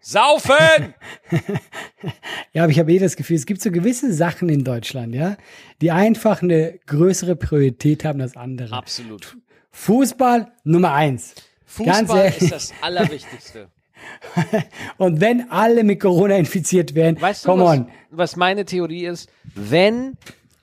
Saufen! 0.09 0.93
ja, 2.53 2.63
aber 2.63 2.71
ich 2.71 2.79
habe 2.79 2.93
eh 2.93 2.97
das 2.97 3.17
Gefühl, 3.17 3.35
es 3.35 3.45
gibt 3.45 3.61
so 3.61 3.71
gewisse 3.71 4.13
Sachen 4.13 4.47
in 4.47 4.63
Deutschland, 4.63 5.13
ja, 5.13 5.35
die 5.81 5.91
einfach 5.91 6.41
eine 6.41 6.79
größere 6.85 7.35
Priorität 7.35 8.05
haben 8.05 8.21
als 8.21 8.37
andere. 8.37 8.73
Absolut. 8.73 9.35
Fußball 9.71 10.53
Nummer 10.63 10.93
eins. 10.93 11.35
Fußball 11.65 12.33
ist 12.39 12.53
das 12.53 12.73
Allerwichtigste. 12.79 13.67
Und 14.97 15.19
wenn 15.19 15.51
alle 15.51 15.83
mit 15.83 15.99
Corona 15.99 16.37
infiziert 16.37 16.95
werden, 16.95 17.19
weißt 17.19 17.45
du, 17.45 17.59
was, 17.59 17.81
was 18.09 18.37
meine 18.37 18.63
Theorie 18.63 19.07
ist? 19.07 19.29
Wenn 19.55 20.13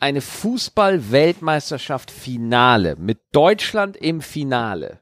eine 0.01 0.23
Fußball-Weltmeisterschaft 0.23 2.11
Finale 2.11 2.97
mit 2.97 3.19
Deutschland 3.33 3.99
im 3.99 4.23
Finale 4.23 5.01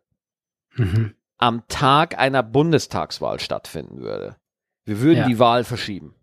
mhm. 0.75 1.15
Am 1.43 1.67
Tag 1.67 2.17
einer 2.21 2.45
Bundestagswahl 2.45 3.41
stattfinden 3.41 4.01
würde, 4.01 4.37
wir 4.85 5.01
würden 5.01 5.19
ja. 5.19 5.27
die 5.27 5.41
Wahl 5.41 5.65
verschieben. 5.65 6.15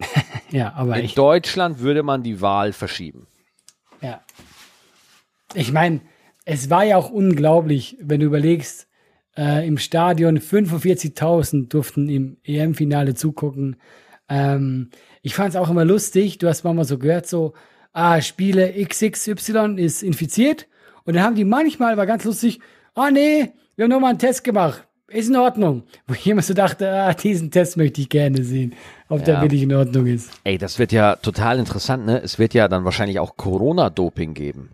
ja, 0.50 0.72
aber 0.72 0.96
in 0.98 1.14
Deutschland 1.14 1.80
würde 1.80 2.02
man 2.02 2.22
die 2.22 2.40
Wahl 2.40 2.72
verschieben. 2.72 3.26
Ja. 4.00 4.22
Ich 5.52 5.72
meine, 5.72 6.00
es 6.46 6.70
war 6.70 6.84
ja 6.84 6.96
auch 6.96 7.10
unglaublich, 7.10 7.98
wenn 8.00 8.20
du 8.20 8.26
überlegst, 8.26 8.88
äh, 9.36 9.66
im 9.66 9.76
Stadion. 9.76 10.38
45.000 10.38 11.68
durften 11.68 12.08
im 12.08 12.38
EM-Finale 12.42 13.14
zugucken. 13.14 13.76
Ähm, 14.30 14.88
ich 15.20 15.34
fand 15.34 15.50
es 15.50 15.56
auch 15.56 15.68
immer 15.68 15.84
lustig. 15.84 16.38
Du 16.38 16.48
hast 16.48 16.64
manchmal 16.64 16.86
so 16.86 16.96
gehört, 16.96 17.26
so, 17.26 17.52
ah, 17.92 18.22
Spiele 18.22 18.72
XXY 18.72 19.74
ist 19.76 20.02
infiziert. 20.02 20.66
Und 21.04 21.14
dann 21.14 21.24
haben 21.24 21.36
die 21.36 21.44
manchmal, 21.44 21.98
war 21.98 22.06
ganz 22.06 22.24
lustig, 22.24 22.60
ah, 22.94 23.10
nee, 23.10 23.52
wir 23.76 23.84
haben 23.84 23.90
nochmal 23.90 24.10
einen 24.10 24.18
Test 24.18 24.44
gemacht. 24.44 24.86
Ist 25.08 25.28
in 25.28 25.36
Ordnung. 25.36 25.82
Wo 26.06 26.14
ich 26.14 26.26
immer 26.26 26.40
so 26.40 26.54
dachte, 26.54 26.90
ah, 26.90 27.12
diesen 27.12 27.50
Test 27.50 27.76
möchte 27.76 28.00
ich 28.00 28.08
gerne 28.08 28.42
sehen, 28.44 28.74
ob 29.08 29.20
ja. 29.20 29.24
der 29.26 29.42
wirklich 29.42 29.62
in 29.62 29.74
Ordnung 29.74 30.06
ist. 30.06 30.30
Ey, 30.44 30.56
das 30.56 30.78
wird 30.78 30.90
ja 30.90 31.16
total 31.16 31.58
interessant, 31.58 32.06
ne? 32.06 32.22
Es 32.22 32.38
wird 32.38 32.54
ja 32.54 32.66
dann 32.68 32.84
wahrscheinlich 32.84 33.18
auch 33.18 33.36
Corona-Doping 33.36 34.32
geben. 34.32 34.70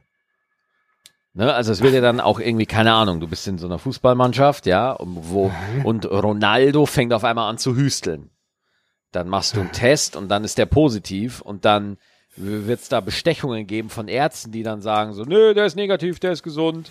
Ne? 1.35 1.53
Also 1.53 1.73
es 1.73 1.83
wird 1.83 1.95
ja 1.95 2.01
dann 2.01 2.21
auch 2.21 2.41
irgendwie, 2.41 2.67
keine 2.67 2.93
Ahnung, 2.93 3.21
du 3.21 3.29
bist 3.29 3.47
in 3.47 3.59
so 3.59 3.67
einer 3.67 3.79
Fußballmannschaft, 3.79 4.67
ja, 4.67 4.97
wo, 4.99 5.53
und 5.85 6.05
Ronaldo 6.05 6.87
fängt 6.87 7.13
auf 7.13 7.25
einmal 7.25 7.49
an 7.49 7.59
zu 7.59 7.77
hüsteln. 7.77 8.31
Dann 9.13 9.29
machst 9.29 9.57
du 9.57 9.61
einen 9.61 9.73
Test 9.73 10.17
und 10.17 10.29
dann 10.29 10.45
ist 10.45 10.59
der 10.59 10.67
positiv 10.67 11.41
und 11.41 11.65
dann 11.65 11.97
wird 12.37 12.81
es 12.81 12.89
da 12.89 13.01
Bestechungen 13.01 13.67
geben 13.67 13.89
von 13.89 14.09
Ärzten, 14.09 14.53
die 14.53 14.63
dann 14.63 14.83
sagen 14.83 15.13
so, 15.13 15.23
nö, 15.23 15.55
der 15.55 15.67
ist 15.67 15.77
negativ, 15.77 16.21
der 16.21 16.33
ist 16.33 16.43
gesund. 16.43 16.91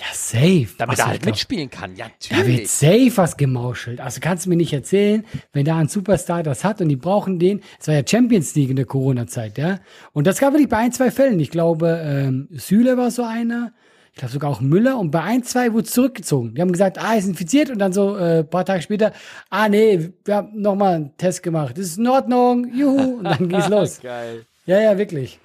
Ja, 0.00 0.06
safe. 0.14 0.68
Damit 0.78 0.98
er 0.98 1.08
halt 1.08 1.26
mitspielen 1.26 1.68
kann. 1.68 1.94
Ja, 1.94 2.06
natürlich. 2.06 2.42
Da 2.42 2.46
wird 2.46 2.68
safe 2.68 3.16
was 3.16 3.36
gemauschelt. 3.36 4.00
Also 4.00 4.20
kannst 4.20 4.46
du 4.46 4.50
mir 4.50 4.56
nicht 4.56 4.72
erzählen, 4.72 5.26
wenn 5.52 5.66
da 5.66 5.76
ein 5.76 5.88
Superstar 5.88 6.42
das 6.42 6.64
hat 6.64 6.80
und 6.80 6.88
die 6.88 6.96
brauchen 6.96 7.38
den. 7.38 7.60
Es 7.78 7.86
war 7.86 7.94
ja 7.94 8.02
Champions 8.06 8.54
League 8.54 8.70
in 8.70 8.76
der 8.76 8.86
Corona-Zeit, 8.86 9.58
ja. 9.58 9.78
Und 10.12 10.26
das 10.26 10.38
gab 10.38 10.54
wirklich 10.54 10.70
bei 10.70 10.78
ein, 10.78 10.92
zwei 10.92 11.10
Fällen. 11.10 11.38
Ich 11.38 11.50
glaube, 11.50 12.00
ähm, 12.02 12.48
Süle 12.50 12.96
war 12.96 13.10
so 13.10 13.24
einer. 13.24 13.72
Ich 14.12 14.18
glaube 14.18 14.32
sogar 14.32 14.50
auch 14.50 14.60
Müller. 14.62 14.98
Und 14.98 15.10
bei 15.10 15.22
ein, 15.22 15.42
zwei 15.44 15.72
wurde 15.74 15.84
zurückgezogen. 15.84 16.54
Die 16.54 16.62
haben 16.62 16.72
gesagt, 16.72 16.98
ah, 16.98 17.14
ist 17.14 17.28
infiziert. 17.28 17.68
Und 17.68 17.78
dann 17.78 17.92
so 17.92 18.16
äh, 18.16 18.42
paar 18.42 18.64
Tage 18.64 18.82
später, 18.82 19.12
ah, 19.50 19.68
nee, 19.68 20.10
wir 20.24 20.34
haben 20.34 20.60
nochmal 20.60 20.94
einen 20.94 21.16
Test 21.18 21.42
gemacht. 21.42 21.76
Das 21.76 21.84
ist 21.86 21.98
in 21.98 22.08
Ordnung. 22.08 22.72
Juhu. 22.74 23.18
Und 23.18 23.24
dann 23.24 23.48
ging's 23.50 23.68
los. 23.68 24.00
Geil. 24.00 24.46
Ja, 24.64 24.80
ja, 24.80 24.96
wirklich. 24.96 25.38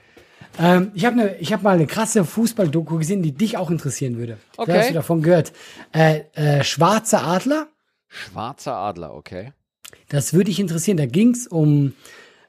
Ähm, 0.59 0.91
ich 0.93 1.05
habe 1.05 1.15
ne, 1.15 1.37
hab 1.41 1.63
mal 1.63 1.75
eine 1.75 1.87
krasse 1.87 2.23
Fußball-Doku 2.23 2.97
gesehen, 2.97 3.21
die 3.21 3.33
dich 3.33 3.57
auch 3.57 3.69
interessieren 3.69 4.17
würde. 4.17 4.37
Okay. 4.57 4.71
Da 4.71 4.79
hast 4.79 4.89
du 4.89 4.93
davon 4.93 5.21
gehört. 5.21 5.53
Äh, 5.91 6.21
äh, 6.33 6.63
Schwarzer 6.63 7.23
Adler. 7.25 7.67
Schwarzer 8.07 8.75
Adler, 8.75 9.13
okay. 9.13 9.53
Das 10.09 10.33
würde 10.33 10.45
dich 10.45 10.59
interessieren. 10.59 10.97
Da 10.97 11.05
ging 11.05 11.31
es 11.31 11.47
um 11.47 11.93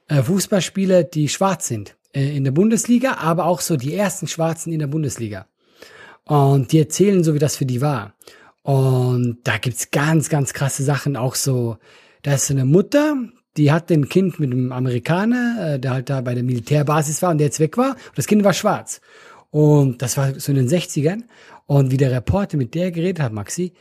äh, 0.07 0.21
Fußballspieler, 0.21 1.03
die 1.03 1.29
schwarz 1.29 1.67
sind 1.67 1.95
äh, 2.13 2.35
in 2.35 2.43
der 2.43 2.51
Bundesliga, 2.51 3.15
aber 3.15 3.45
auch 3.45 3.61
so 3.61 3.75
die 3.75 3.95
ersten 3.95 4.27
Schwarzen 4.27 4.71
in 4.71 4.79
der 4.79 4.87
Bundesliga. 4.87 5.47
Und 6.25 6.71
die 6.71 6.79
erzählen 6.79 7.23
so, 7.23 7.33
wie 7.33 7.39
das 7.39 7.55
für 7.55 7.65
die 7.65 7.81
war. 7.81 8.13
Und 8.63 9.39
da 9.45 9.57
gibt's 9.57 9.91
ganz, 9.91 10.29
ganz 10.29 10.53
krasse 10.53 10.83
Sachen. 10.83 11.15
Auch 11.15 11.35
so, 11.35 11.77
da 12.21 12.33
ist 12.33 12.47
so 12.47 12.53
eine 12.53 12.65
Mutter, 12.65 13.15
die 13.57 13.71
hat 13.71 13.91
ein 13.91 14.07
Kind 14.09 14.39
mit 14.39 14.51
einem 14.51 14.71
Amerikaner, 14.71 15.73
äh, 15.75 15.79
der 15.79 15.91
halt 15.91 16.09
da 16.09 16.21
bei 16.21 16.33
der 16.33 16.43
Militärbasis 16.43 17.21
war 17.21 17.31
und 17.31 17.39
der 17.39 17.47
jetzt 17.47 17.59
weg 17.59 17.77
war. 17.77 17.91
Und 17.91 18.17
das 18.17 18.27
Kind 18.27 18.43
war 18.43 18.53
schwarz. 18.53 19.01
Und 19.49 20.01
das 20.01 20.17
war 20.17 20.39
so 20.39 20.51
in 20.51 20.57
den 20.57 20.69
60ern. 20.69 21.23
Und 21.65 21.91
wie 21.91 21.97
der 21.97 22.11
Reporter 22.11 22.57
mit 22.57 22.75
der 22.75 22.91
geredet 22.91 23.21
hat, 23.21 23.33
Maxi, 23.33 23.73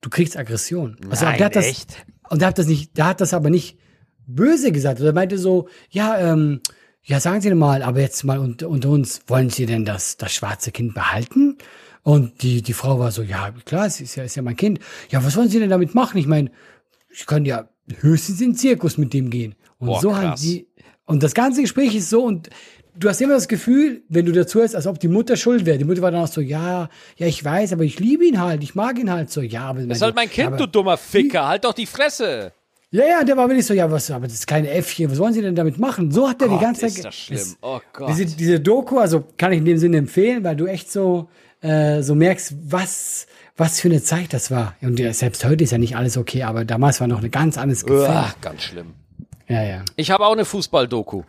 du 0.00 0.10
kriegst 0.10 0.36
Aggression. 0.36 0.96
Also 1.10 1.24
Nein, 1.24 1.38
der 1.38 1.46
hat 1.46 1.56
das, 1.56 1.66
echt? 1.66 2.04
Und 2.28 2.40
der 2.40 2.48
hat 2.48 2.58
das 2.58 2.66
nicht, 2.66 2.96
der 2.96 3.06
hat 3.06 3.20
das 3.20 3.34
aber 3.34 3.50
nicht 3.50 3.78
böse 4.26 4.72
gesagt. 4.72 5.00
Er 5.00 5.12
meinte 5.12 5.38
so, 5.38 5.68
ja, 5.90 6.18
ähm, 6.18 6.60
ja, 7.02 7.18
sagen 7.18 7.40
Sie 7.40 7.52
mal, 7.54 7.82
aber 7.82 8.00
jetzt 8.00 8.22
mal 8.24 8.38
unter, 8.38 8.68
unter 8.68 8.88
uns, 8.90 9.22
wollen 9.26 9.50
Sie 9.50 9.66
denn 9.66 9.84
das, 9.84 10.16
das 10.16 10.32
schwarze 10.32 10.70
Kind 10.70 10.94
behalten? 10.94 11.58
Und 12.04 12.42
die, 12.42 12.62
die 12.62 12.72
Frau 12.72 12.98
war 12.98 13.10
so, 13.10 13.22
ja, 13.22 13.52
klar, 13.64 13.86
es 13.86 14.00
ist 14.00 14.16
ja, 14.16 14.24
ist 14.24 14.36
ja 14.36 14.42
mein 14.42 14.56
Kind. 14.56 14.80
Ja, 15.10 15.24
was 15.24 15.36
wollen 15.36 15.48
Sie 15.48 15.58
denn 15.58 15.70
damit 15.70 15.94
machen? 15.94 16.18
Ich 16.18 16.26
meine, 16.26 16.50
ich 17.10 17.26
kann 17.26 17.44
ja 17.44 17.68
höchstens 18.00 18.40
in 18.40 18.50
den 18.50 18.56
Zirkus 18.56 18.98
mit 18.98 19.12
dem 19.12 19.30
gehen. 19.30 19.54
Und 19.78 19.88
Boah, 19.88 20.00
so 20.00 20.16
halt 20.16 20.40
die, 20.42 20.66
und 21.06 21.22
das 21.22 21.34
ganze 21.34 21.60
Gespräch 21.60 21.94
ist 21.94 22.10
so 22.10 22.24
und 22.24 22.48
du 22.96 23.08
hast 23.08 23.20
immer 23.20 23.34
das 23.34 23.48
Gefühl, 23.48 24.02
wenn 24.08 24.26
du 24.26 24.32
dazu 24.32 24.60
hörst, 24.60 24.76
als 24.76 24.86
ob 24.86 25.00
die 25.00 25.08
Mutter 25.08 25.36
schuld 25.36 25.66
wäre. 25.66 25.78
Die 25.78 25.84
Mutter 25.84 26.02
war 26.02 26.10
dann 26.10 26.22
auch 26.22 26.28
so, 26.28 26.40
ja, 26.40 26.88
ja, 27.16 27.26
ich 27.26 27.44
weiß, 27.44 27.72
aber 27.72 27.84
ich 27.84 27.98
liebe 27.98 28.24
ihn 28.24 28.40
halt, 28.40 28.62
ich 28.62 28.74
mag 28.74 28.98
ihn 28.98 29.10
halt 29.10 29.30
so, 29.30 29.40
ja, 29.40 29.62
aber. 29.62 29.82
Das 29.82 29.98
ist 29.98 30.02
halt 30.02 30.14
mein 30.14 30.30
Kind, 30.30 30.48
aber, 30.48 30.56
du 30.56 30.66
dummer 30.66 30.96
Ficker, 30.96 31.46
halt 31.46 31.64
doch 31.64 31.72
die 31.72 31.86
Fresse. 31.86 32.52
Ja, 32.90 33.06
ja, 33.06 33.24
der 33.24 33.38
war 33.38 33.48
wirklich 33.48 33.64
so, 33.64 33.72
ja, 33.72 33.90
was, 33.90 34.10
aber 34.10 34.28
das 34.28 34.46
kleine 34.46 34.70
Äffchen, 34.70 35.10
was 35.10 35.18
wollen 35.18 35.32
Sie 35.32 35.40
denn 35.40 35.54
damit 35.54 35.78
machen? 35.78 36.10
So 36.10 36.28
hat 36.28 36.42
er 36.42 36.48
die 36.48 36.58
ganze 36.58 36.82
Zeit. 36.82 36.90
Ist 36.90 37.04
das 37.04 37.14
schlimm. 37.14 37.56
oh 37.62 37.80
Gott. 37.94 38.10
Diese, 38.10 38.26
diese 38.26 38.60
Doku, 38.60 38.98
also 38.98 39.24
kann 39.38 39.52
ich 39.52 39.58
in 39.58 39.64
dem 39.64 39.78
Sinne 39.78 39.96
empfehlen, 39.96 40.44
weil 40.44 40.56
du 40.56 40.66
echt 40.66 40.92
so, 40.92 41.30
äh, 41.62 42.02
so 42.02 42.14
merkst, 42.14 42.54
was, 42.68 43.26
was 43.62 43.80
für 43.80 43.88
eine 43.88 44.02
Zeit 44.02 44.32
das 44.32 44.50
war. 44.50 44.74
Und 44.82 44.98
selbst 45.14 45.44
heute 45.44 45.62
ist 45.62 45.70
ja 45.70 45.78
nicht 45.78 45.96
alles 45.96 46.16
okay, 46.16 46.42
aber 46.42 46.64
damals 46.64 47.00
war 47.00 47.06
noch 47.06 47.18
eine 47.18 47.30
ganz 47.30 47.56
anderes 47.56 47.84
Gefühl. 47.84 48.00
Uah, 48.08 48.34
ganz 48.40 48.62
schlimm. 48.62 48.94
Ja, 49.48 49.62
ja. 49.62 49.84
Ich 49.94 50.10
habe 50.10 50.26
auch 50.26 50.32
eine 50.32 50.44
Fußball-Doku. 50.44 51.22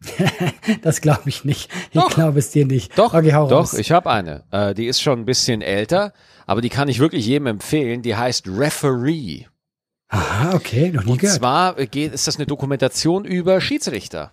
das 0.82 1.00
glaube 1.02 1.28
ich 1.28 1.44
nicht. 1.44 1.70
Ich 1.92 2.06
glaube 2.08 2.38
es 2.38 2.50
dir 2.50 2.64
nicht. 2.64 2.96
Doch, 2.96 3.12
okay, 3.12 3.32
doch, 3.32 3.50
raus. 3.50 3.74
ich 3.74 3.90
habe 3.92 4.10
eine. 4.10 4.44
Äh, 4.50 4.74
die 4.74 4.86
ist 4.86 5.02
schon 5.02 5.20
ein 5.20 5.24
bisschen 5.26 5.60
älter, 5.60 6.14
aber 6.46 6.62
die 6.62 6.70
kann 6.70 6.88
ich 6.88 7.00
wirklich 7.00 7.26
jedem 7.26 7.48
empfehlen. 7.48 8.00
Die 8.00 8.16
heißt 8.16 8.48
Referee. 8.48 9.44
Aha, 10.08 10.54
okay, 10.54 10.90
noch 10.90 11.04
nie 11.04 11.12
Und 11.12 11.20
gehört. 11.20 11.36
zwar 11.36 11.74
geht, 11.74 12.14
ist 12.14 12.26
das 12.26 12.36
eine 12.36 12.46
Dokumentation 12.46 13.26
über 13.26 13.60
Schiedsrichter. 13.60 14.32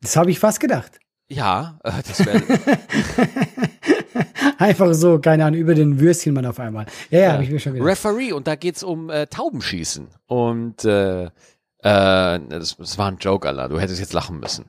Das 0.00 0.16
habe 0.16 0.30
ich 0.30 0.38
fast 0.38 0.60
gedacht. 0.60 1.00
Ja, 1.32 1.78
äh, 1.82 2.02
das 2.06 2.24
wäre. 2.24 2.42
Einfach 4.58 4.92
so, 4.92 5.18
keine 5.18 5.46
Ahnung, 5.46 5.58
über 5.60 5.74
den 5.74 5.98
Würstchenmann 5.98 6.46
auf 6.46 6.60
einmal. 6.60 6.86
Ja, 7.10 7.20
ja, 7.20 7.32
habe 7.32 7.44
ich 7.44 7.50
mir 7.50 7.58
schon 7.58 7.72
gedacht. 7.72 7.88
Referee 7.88 8.32
und 8.32 8.46
da 8.46 8.54
geht's 8.54 8.82
um 8.82 9.08
äh, 9.08 9.26
Taubenschießen. 9.26 10.08
Und 10.26 10.84
äh, 10.84 11.24
äh, 11.24 11.30
das, 11.80 12.76
das 12.76 12.98
war 12.98 13.10
ein 13.10 13.16
Joke, 13.18 13.48
Allah. 13.48 13.68
Du 13.68 13.80
hättest 13.80 14.00
jetzt 14.00 14.12
lachen 14.12 14.40
müssen. 14.40 14.66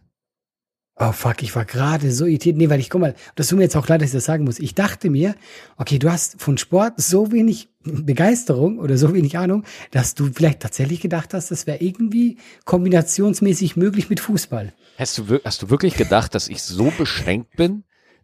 Oh 0.95 1.12
fuck, 1.12 1.41
ich 1.41 1.56
war 1.56 1.65
gerade 1.65 2.12
so 2.12 2.26
irritiert. 2.26 2.56
Nee, 2.56 2.69
weil 2.69 2.80
ich, 2.80 2.89
guck 2.89 3.02
mal, 3.02 3.15
das 3.36 3.47
tut 3.47 3.58
mir 3.58 3.63
jetzt 3.63 3.76
auch 3.76 3.88
leid, 3.88 4.02
dass 4.02 4.10
ich 4.10 4.13
das 4.13 4.26
sagen 4.26 4.43
muss. 4.43 4.60
Ich 4.60 4.76
dachte 4.76 5.10
mir, 5.10 5.36
okay, 5.78 5.99
du 5.99 6.12
hast 6.12 6.39
von 6.39 6.58
Sport 6.58 6.93
so 6.97 7.32
wenig 7.32 7.69
Begeisterung 7.84 8.80
oder 8.80 8.98
so 8.98 9.13
wenig 9.13 9.38
Ahnung, 9.38 9.63
dass 9.91 10.15
du 10.15 10.32
vielleicht 10.34 10.62
tatsächlich 10.62 11.02
gedacht 11.02 11.34
hast, 11.34 11.52
das 11.52 11.67
wäre 11.67 11.80
irgendwie 11.80 12.38
kombinationsmäßig 12.65 13.76
möglich 13.76 14.10
mit 14.10 14.19
Fußball. 14.19 14.74
Hast 14.98 15.17
du, 15.17 15.39
hast 15.43 15.62
du 15.62 15.69
wirklich 15.69 15.96
gedacht, 15.96 16.36
dass 16.36 16.48
ich 16.48 16.62
so 16.62 16.91
beschränkt 16.98 17.56
bin, 17.56 17.84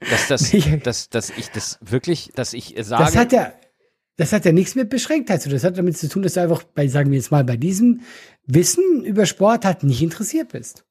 dass, 0.09 0.27
das, 0.27 0.51
dass, 0.83 1.09
dass 1.09 1.29
ich 1.29 1.49
das 1.49 1.79
wirklich, 1.81 2.31
dass 2.35 2.53
ich 2.53 2.75
sage, 2.81 3.03
Das 3.03 3.15
hat 3.15 3.31
ja, 3.31 3.53
das 4.17 4.33
hat 4.33 4.45
ja 4.45 4.51
nichts 4.51 4.75
mit 4.75 4.89
Beschränktheit 4.89 5.41
zu 5.41 5.49
tun. 5.49 5.55
Das 5.55 5.63
hat 5.63 5.77
damit 5.77 5.97
zu 5.97 6.09
tun, 6.09 6.23
dass 6.23 6.33
du 6.33 6.41
einfach 6.41 6.63
bei, 6.63 6.87
sagen 6.87 7.11
wir 7.11 7.17
jetzt 7.17 7.31
mal, 7.31 7.43
bei 7.43 7.57
diesem 7.57 8.01
Wissen 8.45 9.03
über 9.03 9.25
Sport 9.25 9.65
halt 9.65 9.83
nicht 9.83 10.01
interessiert 10.01 10.49
bist. 10.49 10.85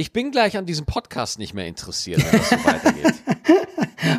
Ich 0.00 0.12
bin 0.12 0.30
gleich 0.30 0.56
an 0.56 0.66
diesem 0.66 0.86
Podcast 0.86 1.38
nicht 1.38 1.52
mehr 1.54 1.66
interessiert, 1.66 2.24
wenn 2.24 2.38
das 2.40 2.50
so 2.50 2.56
weitergeht. 2.64 3.14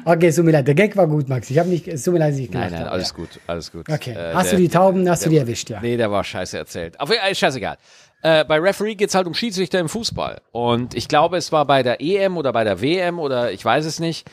Okay, 0.05 0.27
es 0.27 0.35
tut 0.35 0.45
mir 0.45 0.51
leid. 0.51 0.67
Der 0.67 0.75
Gag 0.75 0.95
war 0.95 1.07
gut, 1.07 1.27
Max. 1.27 1.49
Ich 1.49 1.57
habe 1.59 1.67
nicht, 1.69 1.87
es 1.87 2.03
tut 2.03 2.13
mir 2.13 2.19
leid, 2.19 2.33
dass 2.33 2.39
ich 2.39 2.49
Nein, 2.49 2.51
gelacht 2.51 2.71
nein, 2.71 2.79
habe, 2.81 2.91
alles 2.91 3.09
ja. 3.09 3.15
gut, 3.15 3.29
alles 3.47 3.71
gut. 3.71 3.89
Okay. 3.89 4.11
Äh, 4.11 4.33
hast 4.33 4.51
der- 4.51 4.57
du 4.57 4.63
die 4.63 4.69
Tauben, 4.69 5.09
hast 5.09 5.25
du 5.25 5.29
der- 5.29 5.31
die 5.31 5.37
erwischt, 5.41 5.69
ja. 5.69 5.79
Nee, 5.81 5.97
der 5.97 6.11
war 6.11 6.23
scheiße 6.23 6.57
erzählt. 6.57 6.99
Aber 6.99 7.13
äh, 7.15 7.33
scheißegal. 7.35 7.77
Äh, 8.23 8.45
bei 8.45 8.59
Referee 8.59 8.95
geht's 8.95 9.15
halt 9.15 9.25
um 9.27 9.33
Schiedsrichter 9.33 9.79
im 9.79 9.89
Fußball. 9.89 10.41
Und 10.51 10.93
ich 10.93 11.07
glaube, 11.07 11.37
es 11.37 11.51
war 11.51 11.65
bei 11.65 11.81
der 11.83 11.99
EM 12.01 12.37
oder 12.37 12.51
bei 12.53 12.63
der 12.63 12.81
WM 12.81 13.19
oder 13.19 13.51
ich 13.51 13.63
weiß 13.65 13.85
es 13.85 13.99
nicht. 13.99 14.27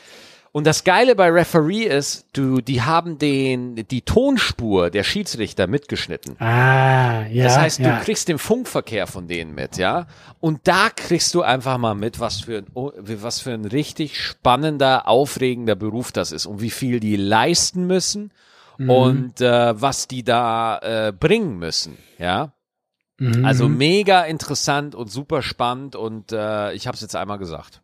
Und 0.51 0.65
das 0.65 0.83
Geile 0.83 1.15
bei 1.15 1.29
Referee 1.29 1.83
ist, 1.83 2.25
du, 2.33 2.61
die 2.61 2.81
haben 2.81 3.17
den, 3.19 3.75
die 3.87 4.01
Tonspur 4.01 4.89
der 4.89 5.03
Schiedsrichter 5.03 5.67
mitgeschnitten. 5.67 6.39
Ah, 6.41 7.25
ja. 7.27 7.43
Das 7.43 7.57
heißt, 7.57 7.79
ja. 7.79 7.97
du 7.97 8.03
kriegst 8.03 8.27
den 8.27 8.39
Funkverkehr 8.39 9.05
von 9.05 9.27
denen 9.27 9.53
mit, 9.53 9.77
ja. 9.77 10.07
Und 10.39 10.67
da 10.67 10.89
kriegst 10.95 11.35
du 11.35 11.43
einfach 11.43 11.77
mal 11.77 11.93
mit, 11.93 12.19
was 12.19 12.41
für 12.41 12.59
ein, 12.59 12.67
oh, 12.73 12.91
was 12.97 13.41
für 13.41 13.51
ein 13.51 13.65
richtig 13.65 14.19
spannender, 14.19 15.07
aufregender 15.07 15.75
Beruf 15.75 16.11
das 16.11 16.31
ist 16.31 16.45
und 16.45 16.61
wie 16.61 16.71
viel 16.71 16.99
die 16.99 17.15
leisten 17.15 17.85
müssen 17.85 18.31
Mhm. 18.79 18.89
und 18.89 19.41
äh, 19.41 19.79
was 19.79 20.07
die 20.07 20.23
da 20.23 20.79
äh, 20.79 21.11
bringen 21.11 21.59
müssen, 21.59 21.97
ja. 22.17 22.53
Mhm. 23.17 23.43
Also 23.43 23.67
mega 23.67 24.23
interessant 24.23 24.95
und 24.95 25.11
super 25.11 25.41
spannend 25.41 25.97
und 25.97 26.31
äh, 26.31 26.71
ich 26.73 26.87
habe 26.87 26.95
es 26.95 27.01
jetzt 27.01 27.15
einmal 27.17 27.37
gesagt. 27.37 27.81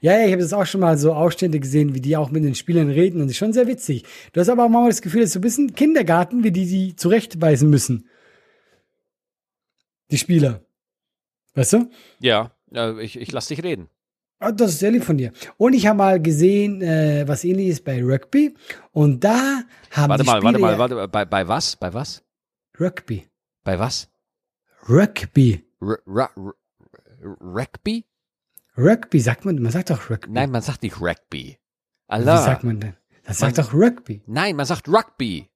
Ja, 0.00 0.18
ja, 0.18 0.26
ich 0.26 0.32
habe 0.32 0.42
das 0.42 0.52
auch 0.52 0.66
schon 0.66 0.80
mal 0.80 0.98
so 0.98 1.12
Ausstände 1.14 1.60
gesehen, 1.60 1.94
wie 1.94 2.00
die 2.00 2.16
auch 2.16 2.30
mit 2.30 2.44
den 2.44 2.54
Spielern 2.54 2.90
reden 2.90 3.20
und 3.20 3.26
das 3.28 3.32
ist 3.32 3.38
schon 3.38 3.52
sehr 3.52 3.66
witzig. 3.68 4.04
Du 4.32 4.40
hast 4.40 4.48
aber 4.48 4.64
auch 4.64 4.68
manchmal 4.68 4.90
das 4.90 5.02
Gefühl, 5.02 5.20
das 5.20 5.28
ist 5.28 5.34
so 5.34 5.38
ein 5.38 5.42
bisschen 5.42 5.74
Kindergarten, 5.74 6.42
wie 6.44 6.50
die 6.50 6.66
die 6.66 6.96
zurechtweisen 6.96 7.70
müssen. 7.70 8.08
Die 10.10 10.18
Spieler. 10.18 10.60
Weißt 11.54 11.74
du? 11.74 11.90
Ja, 12.20 12.50
ich, 13.00 13.18
ich 13.18 13.30
lass 13.32 13.48
dich 13.48 13.62
reden. 13.62 13.88
Ah, 14.38 14.50
Das 14.50 14.72
ist 14.72 14.80
sehr 14.80 14.90
lieb 14.90 15.04
von 15.04 15.16
dir. 15.18 15.32
Und 15.56 15.72
ich 15.72 15.86
habe 15.86 15.98
mal 15.98 16.20
gesehen, 16.20 16.82
äh, 16.82 17.24
was 17.28 17.44
ähnliches 17.44 17.80
bei 17.80 18.02
Rugby. 18.02 18.54
Und 18.90 19.22
da 19.22 19.62
haben 19.92 20.08
Warte 20.10 20.24
die 20.24 20.30
mal, 20.30 20.42
warte 20.42 20.58
mal, 20.58 20.78
warte 20.78 20.94
mal, 20.96 21.08
bei, 21.08 21.24
bei 21.24 21.46
was? 21.46 21.76
Bei 21.76 21.94
was? 21.94 22.24
Rugby. 22.80 23.28
Bei 23.62 23.78
was? 23.78 24.08
Rugby. 24.88 25.64
R 25.80 25.98
R 26.06 26.30
R 26.36 27.36
Rugby? 27.40 28.04
Rugby 28.76 29.20
sagt 29.20 29.44
man, 29.44 29.56
man 29.60 29.70
sagt 29.72 29.90
doch 29.90 30.08
Rugby. 30.10 30.30
Nein, 30.30 30.50
man 30.50 30.62
sagt 30.62 30.82
nicht 30.82 31.00
Rugby. 31.00 31.58
Wie 31.58 31.58
Allah. 32.08 32.38
sagt 32.42 32.64
man 32.64 32.80
denn? 32.80 32.96
Das 33.24 33.38
sagt 33.38 33.58
doch 33.58 33.72
Rugby. 33.72 34.22
Nein, 34.26 34.56
man 34.56 34.66
sagt 34.66 34.88
Rugby. 34.88 35.50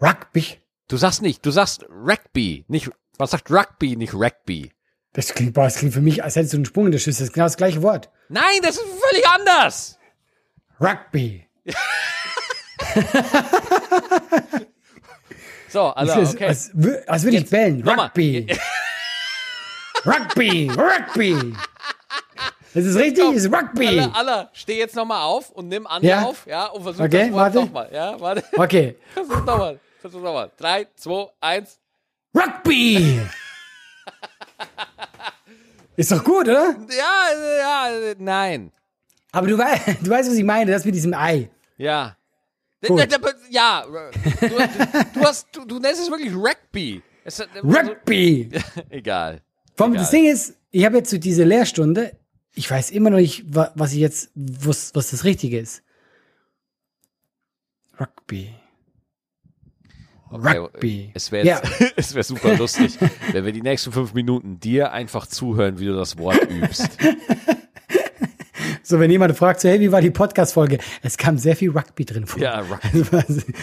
Rugby. 0.00 0.44
Du 0.88 0.96
sagst 0.96 1.22
nicht, 1.22 1.44
du 1.44 1.50
sagst 1.50 1.84
Rugby, 1.90 2.64
nicht, 2.68 2.90
man 3.18 3.26
sagt 3.28 3.50
Rugby, 3.50 3.96
nicht 3.96 4.14
Rugby. 4.14 4.70
Das 5.12 5.34
klingt, 5.34 5.54
boah, 5.54 5.64
das 5.64 5.76
klingt 5.76 5.94
für 5.94 6.00
mich, 6.00 6.22
als 6.22 6.36
hättest 6.36 6.52
du 6.52 6.58
einen 6.58 6.64
Sprung 6.66 6.86
in 6.86 6.92
der 6.92 6.98
Schüssel. 6.98 7.22
Das 7.22 7.28
ist 7.30 7.32
genau 7.34 7.46
das 7.46 7.56
gleiche 7.56 7.82
Wort. 7.82 8.10
Nein, 8.28 8.60
das 8.62 8.76
ist 8.76 8.84
völlig 8.84 9.26
anders. 9.28 9.98
Rugby. 10.80 11.46
So, 15.68 15.88
also, 15.88 16.14
Das 16.14 16.28
ist, 16.30 16.34
okay. 16.36 16.46
als, 16.46 16.72
wür- 16.74 17.04
als 17.06 17.24
würde 17.24 17.36
ich 17.38 17.50
bellen. 17.50 17.82
Rugby. 17.88 18.46
Rugby. 20.06 20.70
Rugby. 20.70 21.54
Das 22.76 22.84
ist 22.84 22.96
richtig, 22.96 23.24
das 23.24 23.36
ist 23.44 23.50
Rugby. 23.50 23.86
Alla, 23.88 24.10
Alla, 24.12 24.50
steh 24.52 24.76
jetzt 24.76 24.94
nochmal 24.94 25.22
auf 25.22 25.48
und 25.48 25.68
nimm 25.68 25.86
Andi 25.86 26.08
Ja? 26.08 26.24
auf, 26.24 26.46
ja, 26.46 26.66
und 26.66 26.82
versuch 26.82 27.04
Okay, 27.04 27.20
das 27.22 27.32
Wort 27.32 27.40
warte. 27.40 27.58
nochmal, 27.60 27.88
ja, 27.90 28.20
warte. 28.20 28.44
Okay. 28.54 28.96
Versuch 29.14 29.44
nochmal, 29.46 29.80
versuch 29.98 30.20
nochmal. 30.20 30.50
Drei, 30.58 30.86
zwei, 30.94 31.26
eins. 31.40 31.78
Rugby. 32.36 33.18
Ist 35.96 36.12
doch 36.12 36.22
gut, 36.22 36.48
oder? 36.48 36.76
Ja, 36.90 37.88
ja, 37.88 38.14
nein. 38.18 38.70
Aber 39.32 39.46
du, 39.46 39.56
wei 39.56 39.96
du 40.02 40.10
weißt, 40.10 40.28
was 40.28 40.36
ich 40.36 40.44
meine, 40.44 40.70
das 40.70 40.84
mit 40.84 40.94
diesem 40.94 41.14
Ei. 41.14 41.48
Ja. 41.78 42.14
Gut. 42.86 43.08
Ja, 43.48 43.86
du, 43.86 43.92
du, 45.14 45.20
hast, 45.24 45.46
du, 45.50 45.64
du 45.64 45.78
nennst 45.78 46.02
es 46.02 46.10
wirklich 46.10 46.34
Rugby. 46.34 47.00
Es, 47.24 47.42
Rugby. 47.64 48.50
Egal. 48.90 49.40
Vom, 49.74 49.92
Egal. 49.92 50.02
das 50.02 50.10
Ding 50.10 50.26
ist, 50.26 50.58
ich 50.70 50.84
habe 50.84 50.98
jetzt 50.98 51.08
so 51.08 51.16
diese 51.16 51.44
Lehrstunde, 51.44 52.12
ich 52.56 52.68
weiß 52.70 52.90
immer 52.90 53.10
noch 53.10 53.18
nicht, 53.18 53.44
wa- 53.54 53.70
was 53.76 53.92
ich 53.92 53.98
jetzt, 53.98 54.30
was, 54.34 54.94
was 54.94 55.10
das 55.10 55.22
Richtige 55.24 55.58
ist. 55.60 55.82
Rugby. 58.00 58.54
Okay, 60.30 60.58
Rugby. 60.58 61.10
Es 61.14 61.30
wäre 61.30 61.46
Ja. 61.46 61.62
es 61.96 62.14
wär 62.14 62.24
super 62.24 62.56
lustig, 62.56 62.98
wenn 63.32 63.44
wir 63.44 63.52
die 63.52 63.62
nächsten 63.62 63.92
fünf 63.92 64.12
Minuten 64.12 64.58
dir 64.58 64.92
einfach 64.92 65.26
zuhören, 65.26 65.78
wie 65.78 65.86
du 65.86 65.94
das 65.94 66.18
Wort 66.18 66.50
übst. 66.50 66.88
So, 68.82 69.00
wenn 69.00 69.10
jemand 69.10 69.36
fragt, 69.36 69.60
so, 69.60 69.68
hey, 69.68 69.80
wie 69.80 69.90
war 69.90 70.00
die 70.00 70.10
Podcast-Folge? 70.12 70.78
Es 71.02 71.16
kam 71.16 71.38
sehr 71.38 71.56
viel 71.56 71.70
Rugby 71.70 72.04
drin 72.04 72.24
vor. 72.26 72.40
Ja, 72.40 72.60
Rugby. 72.60 73.04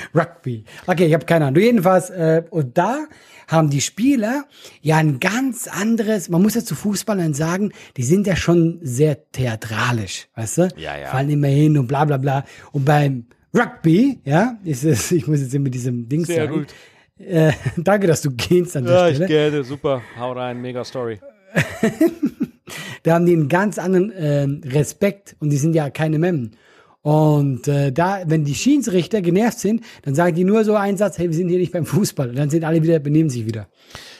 Rugby. 0.15 0.65
Okay, 0.85 1.05
ich 1.05 1.13
habe 1.13 1.25
keine 1.25 1.45
Ahnung. 1.45 1.55
Du 1.55 1.61
jedenfalls, 1.61 2.09
äh, 2.09 2.43
und 2.49 2.77
da 2.77 3.05
haben 3.47 3.69
die 3.69 3.81
Spieler 3.81 4.45
ja 4.81 4.97
ein 4.97 5.19
ganz 5.19 5.67
anderes, 5.67 6.29
man 6.29 6.41
muss 6.41 6.55
ja 6.55 6.63
zu 6.63 6.75
Fußballern 6.75 7.33
sagen, 7.33 7.71
die 7.97 8.03
sind 8.03 8.27
ja 8.27 8.35
schon 8.35 8.79
sehr 8.81 9.29
theatralisch, 9.31 10.27
weißt 10.35 10.57
du? 10.57 10.67
Ja, 10.77 10.97
ja. 10.97 11.07
Fallen 11.07 11.29
immer 11.29 11.47
hin 11.47 11.77
und 11.77 11.87
bla 11.87 12.05
bla 12.05 12.17
bla. 12.17 12.45
Und 12.71 12.85
beim 12.85 13.25
Rugby, 13.55 14.19
ja, 14.25 14.57
ist 14.63 14.83
es, 14.83 15.11
ich 15.11 15.27
muss 15.27 15.41
jetzt 15.41 15.53
mit 15.53 15.73
diesem 15.73 16.09
Ding 16.09 16.25
Sehr 16.25 16.45
sagen. 16.45 16.53
gut. 16.53 16.73
Äh, 17.19 17.53
danke, 17.77 18.07
dass 18.07 18.21
du 18.21 18.31
gehst 18.31 18.75
an 18.75 18.85
der 18.85 19.13
Stelle. 19.13 19.27
gerne, 19.27 19.63
super. 19.63 20.01
Hau 20.17 20.31
rein, 20.31 20.61
mega 20.61 20.83
Story. 20.83 21.19
da 23.03 23.13
haben 23.13 23.25
die 23.25 23.33
einen 23.33 23.47
ganz 23.47 23.77
anderen 23.77 24.11
ähm, 24.17 24.61
Respekt 24.65 25.35
und 25.39 25.51
die 25.51 25.57
sind 25.57 25.75
ja 25.75 25.89
keine 25.89 26.17
Memmen. 26.17 26.55
Und 27.03 27.67
äh, 27.67 27.91
da, 27.91 28.21
wenn 28.25 28.45
die 28.45 28.55
Schiedsrichter 28.55 29.21
genervt 29.21 29.59
sind, 29.59 29.83
dann 30.03 30.15
sagen 30.15 30.35
die 30.35 30.45
nur 30.45 30.63
so 30.63 30.75
einen 30.75 30.97
Satz, 30.97 31.17
hey, 31.17 31.27
wir 31.29 31.35
sind 31.35 31.49
hier 31.49 31.59
nicht 31.59 31.73
beim 31.73 31.85
Fußball. 31.85 32.29
Und 32.29 32.37
dann 32.37 32.49
sind 32.49 32.63
alle 32.63 32.81
wieder, 32.81 32.97
benehmen 32.99 33.29
sich 33.29 33.45
wieder. 33.45 33.67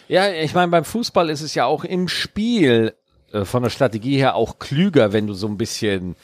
Ja, 0.10 0.30
ich 0.30 0.54
meine, 0.54 0.68
beim 0.70 0.84
Fußball 0.84 1.30
ist 1.30 1.42
es 1.42 1.56
ja 1.56 1.64
auch 1.66 1.86
im 1.86 2.10
Spiel 2.10 2.94
äh, 3.32 3.46
von 3.46 3.64
der 3.64 3.70
Strategie 3.70 4.18
her 4.18 4.36
auch 4.36 4.60
klüger, 4.60 5.14
wenn 5.14 5.28
du 5.28 5.34
so 5.34 5.48
ein 5.48 5.58
bisschen 5.58 6.18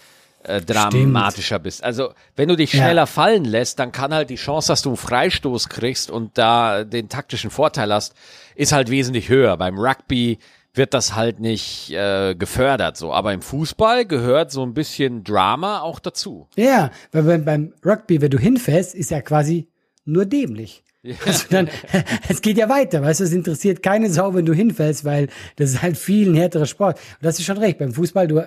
äh, 0.43 0.59
dramatischer 0.61 1.59
bist. 1.59 1.81
Also, 1.81 2.09
wenn 2.35 2.49
du 2.49 2.57
dich 2.57 2.73
Ja. 2.73 2.83
schneller 2.83 3.07
fallen 3.07 3.45
lässt, 3.45 3.79
dann 3.79 3.93
kann 3.93 4.13
halt 4.13 4.29
die 4.29 4.35
Chance, 4.35 4.67
dass 4.67 4.81
du 4.81 4.89
einen 4.89 4.97
Freistoß 4.97 5.69
kriegst 5.69 6.11
und 6.11 6.37
da 6.37 6.83
den 6.83 7.07
taktischen 7.07 7.51
Vorteil 7.51 7.93
hast, 7.93 8.13
ist 8.55 8.73
halt 8.73 8.89
wesentlich 8.89 9.29
höher. 9.29 9.55
Beim 9.55 9.77
Rugby 9.79 10.39
wird 10.73 10.93
das 10.93 11.15
halt 11.15 11.39
nicht 11.39 11.91
äh, 11.91 12.35
gefördert 12.35 12.97
so, 12.97 13.13
aber 13.13 13.33
im 13.33 13.41
Fußball 13.41 14.05
gehört 14.05 14.51
so 14.51 14.63
ein 14.63 14.73
bisschen 14.73 15.23
Drama 15.23 15.81
auch 15.81 15.99
dazu. 15.99 16.47
Ja, 16.55 16.91
weil 17.11 17.23
beim, 17.23 17.45
beim 17.45 17.73
Rugby, 17.85 18.21
wenn 18.21 18.31
du 18.31 18.37
hinfällst, 18.37 18.95
ist 18.95 19.11
ja 19.11 19.21
quasi 19.21 19.67
nur 20.05 20.25
dämlich. 20.25 20.83
Also 21.25 21.45
dann, 21.49 21.69
es 22.27 22.41
geht 22.41 22.57
ja 22.57 22.67
weiter, 22.67 23.01
weißt 23.01 23.21
du, 23.21 23.23
es 23.23 23.31
interessiert 23.31 23.81
keine 23.81 24.09
Sau, 24.09 24.33
wenn 24.33 24.45
du 24.45 24.53
hinfällst, 24.53 25.05
weil 25.05 25.29
das 25.55 25.71
ist 25.71 25.81
halt 25.81 25.97
viel 25.97 26.29
ein 26.29 26.35
härterer 26.35 26.65
Sport. 26.65 26.97
Und 26.97 27.25
das 27.25 27.39
ist 27.39 27.45
schon 27.45 27.57
recht. 27.57 27.77
Beim 27.77 27.93
Fußball, 27.93 28.27
du, 28.27 28.45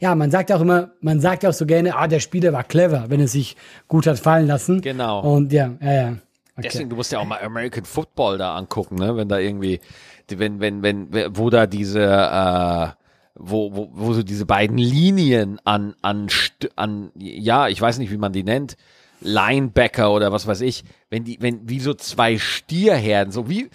ja, 0.00 0.14
man 0.14 0.30
sagt 0.30 0.52
auch 0.52 0.60
immer, 0.60 0.90
man 1.00 1.20
sagt 1.20 1.42
ja 1.42 1.48
auch 1.48 1.54
so 1.54 1.64
gerne, 1.64 1.96
ah, 1.96 2.06
der 2.06 2.20
Spieler 2.20 2.52
war 2.52 2.64
clever, 2.64 3.06
wenn 3.08 3.20
er 3.20 3.28
sich 3.28 3.56
gut 3.88 4.06
hat 4.06 4.18
fallen 4.18 4.46
lassen. 4.46 4.82
Genau. 4.82 5.20
Und 5.20 5.52
ja, 5.52 5.76
ja, 5.80 5.92
ja. 5.92 6.16
Okay. 6.56 6.68
Deswegen, 6.70 6.90
du 6.90 6.96
musst 6.96 7.10
ja 7.10 7.18
auch 7.18 7.24
mal 7.24 7.40
American 7.42 7.84
Football 7.84 8.38
da 8.38 8.54
angucken, 8.54 8.94
ne? 8.94 9.16
Wenn 9.16 9.28
da 9.28 9.38
irgendwie, 9.38 9.80
wenn, 10.28 10.60
wenn, 10.60 10.82
wenn, 10.82 11.08
wo 11.36 11.50
da 11.50 11.66
diese, 11.66 12.02
äh, 12.02 12.88
wo, 13.34 13.74
wo, 13.74 13.90
wo 13.92 14.12
so 14.12 14.22
diese 14.22 14.46
beiden 14.46 14.78
Linien 14.78 15.58
an, 15.64 15.94
an, 16.02 16.28
an, 16.76 17.10
ja, 17.16 17.68
ich 17.68 17.80
weiß 17.80 17.98
nicht, 17.98 18.10
wie 18.10 18.16
man 18.16 18.32
die 18.32 18.44
nennt, 18.44 18.76
Linebacker 19.20 20.12
oder 20.12 20.32
was 20.32 20.46
weiß 20.46 20.60
ich, 20.60 20.84
wenn 21.10 21.24
die, 21.24 21.38
wenn, 21.40 21.68
wie 21.68 21.80
so 21.80 21.94
zwei 21.94 22.38
Stierherden, 22.38 23.32
so 23.32 23.48
wie, 23.48 23.70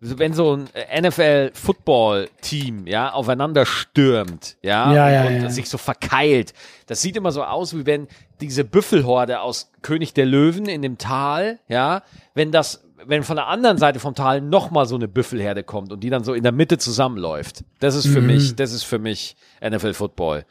wenn 0.00 0.34
so 0.34 0.56
ein 0.56 0.68
NFL-Football-Team, 1.00 2.86
ja, 2.86 3.12
aufeinander 3.12 3.66
stürmt, 3.66 4.56
ja, 4.62 4.92
Ja, 4.92 5.06
und, 5.06 5.12
ja, 5.12 5.24
und 5.26 5.42
ja. 5.42 5.50
sich 5.50 5.68
so 5.68 5.78
verkeilt. 5.78 6.54
Das 6.86 7.02
sieht 7.02 7.16
immer 7.16 7.30
so 7.30 7.44
aus, 7.44 7.76
wie 7.76 7.86
wenn 7.86 8.08
diese 8.40 8.64
Büffelhorde 8.64 9.40
aus 9.40 9.70
König 9.82 10.12
der 10.12 10.26
Löwen 10.26 10.66
in 10.66 10.82
dem 10.82 10.98
Tal, 10.98 11.60
ja, 11.68 12.02
wenn 12.34 12.50
das, 12.50 12.82
wenn 13.06 13.22
von 13.22 13.36
der 13.36 13.48
anderen 13.48 13.78
Seite 13.78 14.00
vom 14.00 14.14
Tal 14.14 14.40
nochmal 14.40 14.86
so 14.86 14.94
eine 14.94 15.08
Büffelherde 15.08 15.62
kommt 15.64 15.92
und 15.92 16.02
die 16.04 16.10
dann 16.10 16.24
so 16.24 16.34
in 16.34 16.42
der 16.42 16.52
Mitte 16.52 16.78
zusammenläuft. 16.78 17.64
Das 17.80 17.94
ist 17.94 18.06
für 18.06 18.20
Mhm. 18.20 18.26
mich, 18.28 18.56
das 18.56 18.72
ist 18.72 18.84
für 18.84 18.98
mich 18.98 19.36
NFL-Football. 19.60 20.44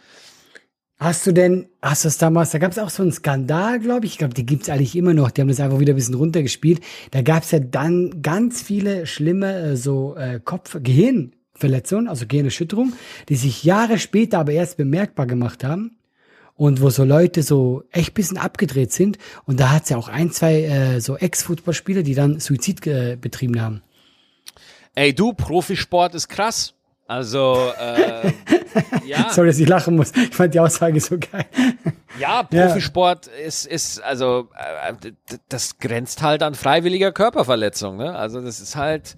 Hast 1.00 1.26
du 1.26 1.32
denn, 1.32 1.68
hast 1.82 2.04
du 2.04 2.10
es 2.10 2.20
damals, 2.20 2.52
da 2.52 2.60
gab 2.60 2.72
es 2.72 2.78
auch 2.78 2.92
so 2.92 3.02
einen 3.02 3.12
Skandal, 3.12 3.80
glaube 3.80 4.06
ich. 4.06 4.12
Ich 4.14 4.18
glaube, 4.20 4.36
die 4.36 4.46
gibt's 4.46 4.70
eigentlich 4.70 4.96
immer 4.96 5.16
noch. 5.16 5.32
Die 5.32 5.42
haben 5.42 5.48
das 5.48 5.60
einfach 5.60 5.80
wieder 5.80 5.94
ein 5.94 5.96
bisschen 5.96 6.14
runtergespielt. 6.14 6.80
Da 7.10 7.24
gab's 7.24 7.50
ja 7.50 7.58
dann 7.60 8.22
ganz 8.22 8.62
viele 8.62 9.08
schlimme 9.08 9.52
äh, 9.72 9.76
so 9.78 10.16
äh, 10.16 10.40
Kopf-, 10.44 10.78
Gehirnverletzungen, 10.80 12.08
also 12.08 12.28
Gehirnerschütterung, 12.28 12.94
die 13.30 13.36
sich 13.36 13.64
Jahre 13.64 13.98
später 13.98 14.38
aber 14.40 14.52
erst 14.52 14.78
bemerkbar 14.78 15.26
gemacht 15.26 15.64
haben. 15.64 15.98
Und 16.56 16.82
wo 16.82 16.90
so 16.90 17.04
Leute 17.04 17.44
so 17.44 17.84
echt 17.92 18.14
bisschen 18.14 18.38
abgedreht 18.38 18.92
sind. 18.92 19.18
Und 19.46 19.60
da 19.60 19.72
hat's 19.72 19.90
ja 19.90 19.98
auch 19.98 20.10
ein, 20.10 20.32
zwei 20.32 20.64
äh, 20.64 21.02
so 21.02 21.18
Ex-Fußballspieler, 21.18 22.04
die 22.04 22.14
dann 22.14 22.40
Suizid 22.40 22.86
äh, 22.86 23.18
betrieben 23.20 23.62
haben. 23.62 23.82
Ey, 24.94 25.14
du, 25.14 25.34
Profisport 25.34 26.16
ist 26.16 26.28
krass. 26.28 26.74
Also, 27.08 27.72
äh, 27.78 28.32
ja. 29.06 29.30
Sorry, 29.32 29.48
dass 29.48 29.60
ich 29.60 29.68
lachen 29.68 29.98
muss. 29.98 30.14
Ich 30.16 30.34
fand 30.34 30.54
die 30.54 30.60
Aussage 30.62 31.00
so 31.02 31.18
geil. 31.18 31.46
Ja, 32.18 32.44
Profisport 32.44 33.28
ist, 33.28 33.66
ist, 33.66 34.02
also, 34.02 34.48
äh, 34.56 34.94
das 35.50 35.78
grenzt 35.78 36.22
halt 36.22 36.42
an 36.42 36.56
freiwilliger 36.56 37.12
Körperverletzung, 37.12 37.98
ne? 37.98 38.16
Also, 38.16 38.40
das 38.40 38.62
ist 38.62 38.78
halt, 38.78 39.18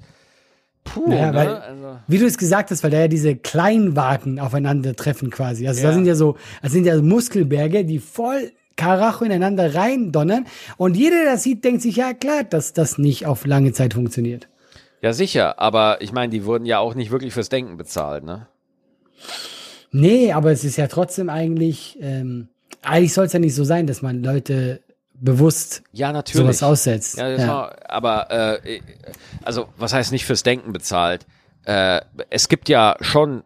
puh, 0.84 1.10
Naja, 1.10 1.32
ne? 1.32 1.38
weil, 1.38 1.48
Also, 1.56 2.00
wie 2.08 2.17
du 2.19 2.26
es 2.26 2.38
gesagt 2.38 2.72
hast, 2.72 2.84
weil 2.84 2.91
da 2.91 3.00
ja 3.00 3.08
diese 3.08 3.36
Kleinwagen 3.36 4.39
aufeinandertreffen 4.39 5.30
quasi. 5.30 5.67
Also 5.67 5.82
Ja. 5.82 5.89
da 5.89 5.93
sind 5.93 6.06
ja 6.06 6.15
so, 6.15 6.36
das 6.62 6.72
sind 6.72 6.86
ja 6.86 7.02
Muskelberge, 7.02 7.86
die 7.86 8.00
voll 8.00 8.52
Karacho 8.76 9.24
ineinander 9.26 9.76
reindonnern. 9.76 10.46
Und 10.78 10.98
jeder, 10.98 11.17
der 11.24 11.34
das 11.34 11.43
sieht, 11.43 11.63
denkt 11.63 11.82
sich, 11.84 11.96
ja 11.98 12.13
klar, 12.13 12.43
dass 12.43 12.74
das 12.74 12.98
nicht 12.98 13.26
auf 13.28 13.46
lange 13.46 13.72
Zeit 13.74 13.93
funktioniert. 13.93 14.48
ja, 15.02 15.13
sicher, 15.13 15.60
aber 15.60 16.02
ich 16.02 16.12
meine, 16.13 16.32
die 16.32 16.46
wurden 16.46 16.65
ja 16.65 16.80
auch 16.80 16.96
nicht 16.96 17.12
wirklich 17.12 17.34
fürs 17.34 17.50
Denken 17.50 17.78
bezahlt, 17.78 18.24
ne? 18.24 18.48
Nee, 19.91 20.32
aber 20.32 20.52
es 20.52 20.63
ist 20.63 20.78
ja 20.78 20.88
trotzdem 20.88 21.30
eigentlich, 21.30 21.98
ähm, 22.02 22.48
eigentlich 22.82 23.13
soll 23.13 23.26
es 23.26 23.34
ja 23.34 23.39
nicht 23.39 23.54
so 23.56 23.63
sein, 23.63 23.86
dass 23.86 24.02
man 24.02 24.24
Leute 24.24 24.82
bewusst 25.23 25.83
Ja, 25.91 26.12
natürlich. 26.12 26.41
sowas 26.45 26.63
aussetzt. 26.63 27.17
Ja, 27.17 27.29
Ja. 27.29 27.47
War, 27.47 27.75
aber 27.88 28.31
äh, 28.31 28.79
also 29.43 29.67
was 29.77 29.93
heißt 29.93 30.12
nicht 30.12 30.25
fürs 30.25 30.43
Denken 30.43 30.73
bezahlt? 30.73 31.25
Äh, 31.65 32.01
es 32.29 32.49
gibt 32.49 32.69
ja 32.69 32.95
schon 33.01 33.43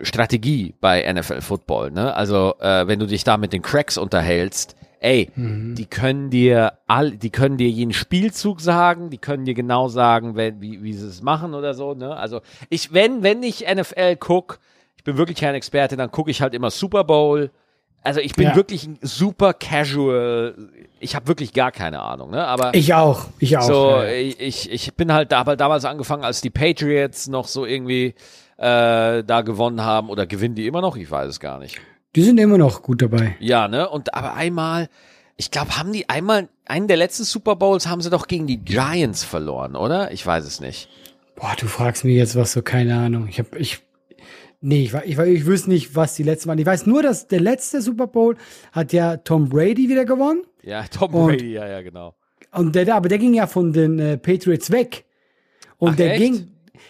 Strategie 0.00 0.74
bei 0.80 1.10
NFL 1.12 1.40
Football, 1.42 1.90
ne? 1.90 2.14
Also 2.14 2.54
äh, 2.60 2.86
wenn 2.86 2.98
du 2.98 3.06
dich 3.06 3.24
da 3.24 3.36
mit 3.36 3.52
den 3.52 3.62
Cracks 3.62 3.98
unterhältst, 3.98 4.74
ey, 5.00 5.30
Mhm. 5.36 5.74
die 5.74 5.86
können 5.86 6.30
dir 6.30 6.74
all, 6.86 7.12
die 7.12 7.30
können 7.30 7.56
dir 7.56 7.68
jeden 7.68 7.92
Spielzug 7.92 8.60
sagen, 8.60 9.10
die 9.10 9.18
können 9.18 9.44
dir 9.44 9.54
genau 9.54 9.88
sagen, 9.88 10.34
wenn, 10.34 10.60
wie, 10.60 10.82
wie 10.82 10.92
sie 10.94 11.06
es 11.08 11.22
machen 11.22 11.54
oder 11.54 11.74
so, 11.74 11.94
ne? 11.94 12.16
Also 12.16 12.40
ich, 12.70 12.92
wenn, 12.92 13.22
wenn 13.22 13.42
ich 13.42 13.66
NFL 13.72 14.16
guck, 14.16 14.58
ich 14.96 15.04
bin 15.04 15.16
wirklich 15.18 15.38
kein 15.38 15.54
Experte, 15.54 15.96
dann 15.96 16.10
gucke 16.10 16.30
ich 16.30 16.40
halt 16.42 16.54
immer 16.54 16.70
Super 16.70 17.04
Bowl. 17.04 17.50
Also 18.04 18.20
ich 18.20 18.34
bin 18.34 18.48
Ja. 18.48 18.56
wirklich 18.56 18.84
ein 18.86 18.98
super 19.02 19.54
casual, 19.54 20.54
ich 20.98 21.14
habe 21.14 21.28
wirklich 21.28 21.52
gar 21.52 21.70
keine 21.70 22.00
Ahnung, 22.00 22.30
ne? 22.30 22.44
Aber 22.46 22.74
Ich 22.74 22.94
auch, 22.94 23.26
ich 23.38 23.56
auch. 23.58 23.62
so, 23.62 23.90
ja, 23.90 24.04
ja. 24.06 24.34
ich, 24.38 24.70
ich 24.70 24.94
bin 24.94 25.12
halt 25.12 25.30
da, 25.32 25.38
aber 25.40 25.56
damals 25.56 25.84
angefangen, 25.84 26.24
als 26.24 26.40
die 26.40 26.50
Patriots 26.50 27.28
noch 27.28 27.46
so 27.46 27.64
irgendwie 27.64 28.14
äh, 28.58 29.22
da 29.24 29.42
gewonnen 29.44 29.82
haben 29.82 30.08
oder 30.10 30.26
gewinnen 30.26 30.54
die 30.56 30.66
immer 30.66 30.80
noch? 30.80 30.96
Ich 30.96 31.10
weiß 31.10 31.28
es 31.28 31.40
gar 31.40 31.58
nicht. 31.58 31.80
Die 32.16 32.22
sind 32.22 32.38
immer 32.38 32.58
noch 32.58 32.82
gut 32.82 33.02
dabei. 33.02 33.36
Ja, 33.40 33.68
ne? 33.68 33.88
Und 33.88 34.14
aber 34.14 34.34
einmal, 34.34 34.88
ich 35.36 35.50
glaube, 35.50 35.78
haben 35.78 35.92
die 35.92 36.08
einmal, 36.08 36.48
einen 36.66 36.88
der 36.88 36.96
letzten 36.96 37.24
Super 37.24 37.56
Bowls 37.56 37.86
haben 37.86 38.02
sie 38.02 38.10
doch 38.10 38.26
gegen 38.26 38.46
die 38.46 38.58
Giants 38.58 39.24
verloren, 39.24 39.76
oder? 39.76 40.10
Ich 40.12 40.26
weiß 40.26 40.44
es 40.44 40.60
nicht. 40.60 40.88
Boah, 41.36 41.54
du 41.58 41.66
fragst 41.66 42.04
mich 42.04 42.16
jetzt 42.16 42.36
was 42.36 42.52
so, 42.52 42.62
keine 42.62 42.96
Ahnung. 42.98 43.26
Ich 43.28 43.38
hab, 43.38 43.54
ich, 43.56 43.80
nee, 44.62 44.84
ich, 44.84 44.92
wa- 44.94 45.02
ich, 45.04 45.16
wa- 45.18 45.24
ich 45.26 45.44
wüsste 45.44 45.68
nicht, 45.70 45.94
was 45.94 46.14
die 46.14 46.22
letzten 46.22 46.48
waren. 46.48 46.58
Ich 46.58 46.66
weiß 46.66 46.86
nur, 46.86 47.02
dass 47.02 47.26
der 47.28 47.40
letzte 47.40 47.82
Super 47.82 48.06
Bowl 48.06 48.36
hat 48.72 48.92
ja 48.94 49.18
Tom 49.18 49.48
Brady 49.50 49.88
wieder 49.88 50.04
gewonnen. 50.06 50.42
Ja, 50.62 50.84
Tom 50.90 51.14
Und- 51.14 51.26
Brady, 51.28 51.52
ja, 51.52 51.68
ja, 51.68 51.82
genau. 51.82 52.14
Und 52.54 52.74
der, 52.74 52.94
aber 52.94 53.08
der 53.08 53.18
ging 53.18 53.34
ja 53.34 53.46
von 53.46 53.72
den 53.72 53.98
äh, 53.98 54.16
Patriots 54.18 54.70
weg. 54.70 55.04
Und 55.78 55.92
Ach, 55.92 55.96
der 55.96 56.12
echt? 56.14 56.22
ging, 56.22 56.48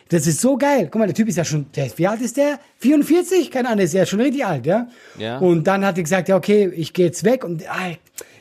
das 0.08 0.26
ist 0.26 0.40
so 0.40 0.56
geil. 0.56 0.88
Guck 0.90 0.96
mal, 1.00 1.06
der 1.06 1.14
Typ 1.14 1.28
ist 1.28 1.36
ja 1.38 1.44
schon, 1.44 1.66
der, 1.74 1.90
wie 1.96 2.06
alt 2.06 2.20
ist 2.20 2.36
der? 2.36 2.58
44? 2.78 3.50
Keine 3.50 3.68
Ahnung, 3.68 3.84
ist 3.84 3.94
ja 3.94 4.04
schon 4.04 4.20
richtig 4.20 4.44
alt, 4.44 4.66
ja? 4.66 4.88
Ja. 5.18 5.38
Und 5.38 5.66
dann 5.66 5.84
hat 5.84 5.96
er 5.96 6.02
gesagt, 6.02 6.28
ja, 6.28 6.36
okay, 6.36 6.70
ich 6.74 6.92
gehe 6.92 7.06
jetzt 7.06 7.24
weg. 7.24 7.44
Und 7.44 7.68
ah, 7.70 7.92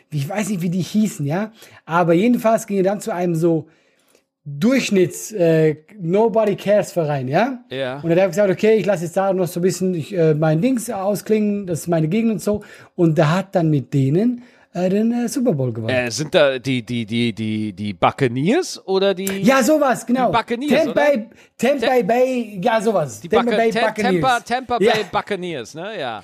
ich 0.09 0.27
weiß 0.27 0.49
nicht, 0.49 0.61
wie 0.61 0.69
die 0.69 0.81
hießen, 0.81 1.25
ja? 1.25 1.51
Aber 1.85 2.13
jedenfalls 2.13 2.65
ging 2.67 2.77
er 2.77 2.83
dann 2.83 2.99
zu 3.01 3.13
einem 3.13 3.35
so 3.35 3.67
Durchschnitts 4.59 5.31
äh, 5.31 5.75
Nobody 5.99 6.55
Cares 6.55 6.91
Verein, 6.91 7.27
ja? 7.27 7.59
Ja. 7.69 7.99
Und 8.01 8.09
dann 8.09 8.19
hat 8.19 8.27
gesagt, 8.29 8.49
okay, 8.51 8.75
ich 8.75 8.85
lasse 8.85 9.03
jetzt 9.05 9.17
da 9.17 9.31
noch 9.33 9.47
so 9.47 9.59
ein 9.59 9.63
bisschen 9.63 9.93
ich, 9.93 10.13
äh, 10.15 10.33
mein 10.33 10.61
Dings 10.61 10.89
ausklingen, 10.89 11.67
das 11.67 11.81
ist 11.81 11.87
meine 11.87 12.07
Gegend 12.07 12.31
und 12.31 12.41
so. 12.41 12.63
Und 12.95 13.17
der 13.17 13.35
hat 13.35 13.55
dann 13.55 13.69
mit 13.69 13.93
denen 13.93 14.43
äh, 14.73 14.89
den 14.89 15.11
äh, 15.11 15.27
Super 15.27 15.53
Bowl 15.53 15.71
gewonnen. 15.73 15.89
Äh, 15.95 16.09
sind 16.11 16.33
da 16.33 16.57
die, 16.59 16.81
die, 16.81 17.05
die, 17.05 17.33
die, 17.33 17.73
die 17.73 17.93
Buccaneers 17.93 18.81
oder 18.87 19.13
die? 19.13 19.41
Ja, 19.41 19.61
sowas, 19.63 20.05
genau. 20.05 20.31
Die 20.31 20.37
Buccaneers, 20.37 20.83
Tampa, 20.85 21.01
oder? 21.01 21.25
Tampa 21.57 22.01
Bay, 22.03 22.59
ja, 22.63 22.81
sowas. 22.81 23.19
die 23.21 23.29
Tampa 23.29 23.55
Bay 23.55 23.69
Ta- 23.71 23.87
Buccaneers. 23.87 24.21
Tampa, 24.21 24.39
Tampa 24.39 24.77
Bay 24.77 24.87
Ja, 24.87 24.93
Buccaneers, 25.11 25.75
ne? 25.75 25.87
Ja. 25.99 26.23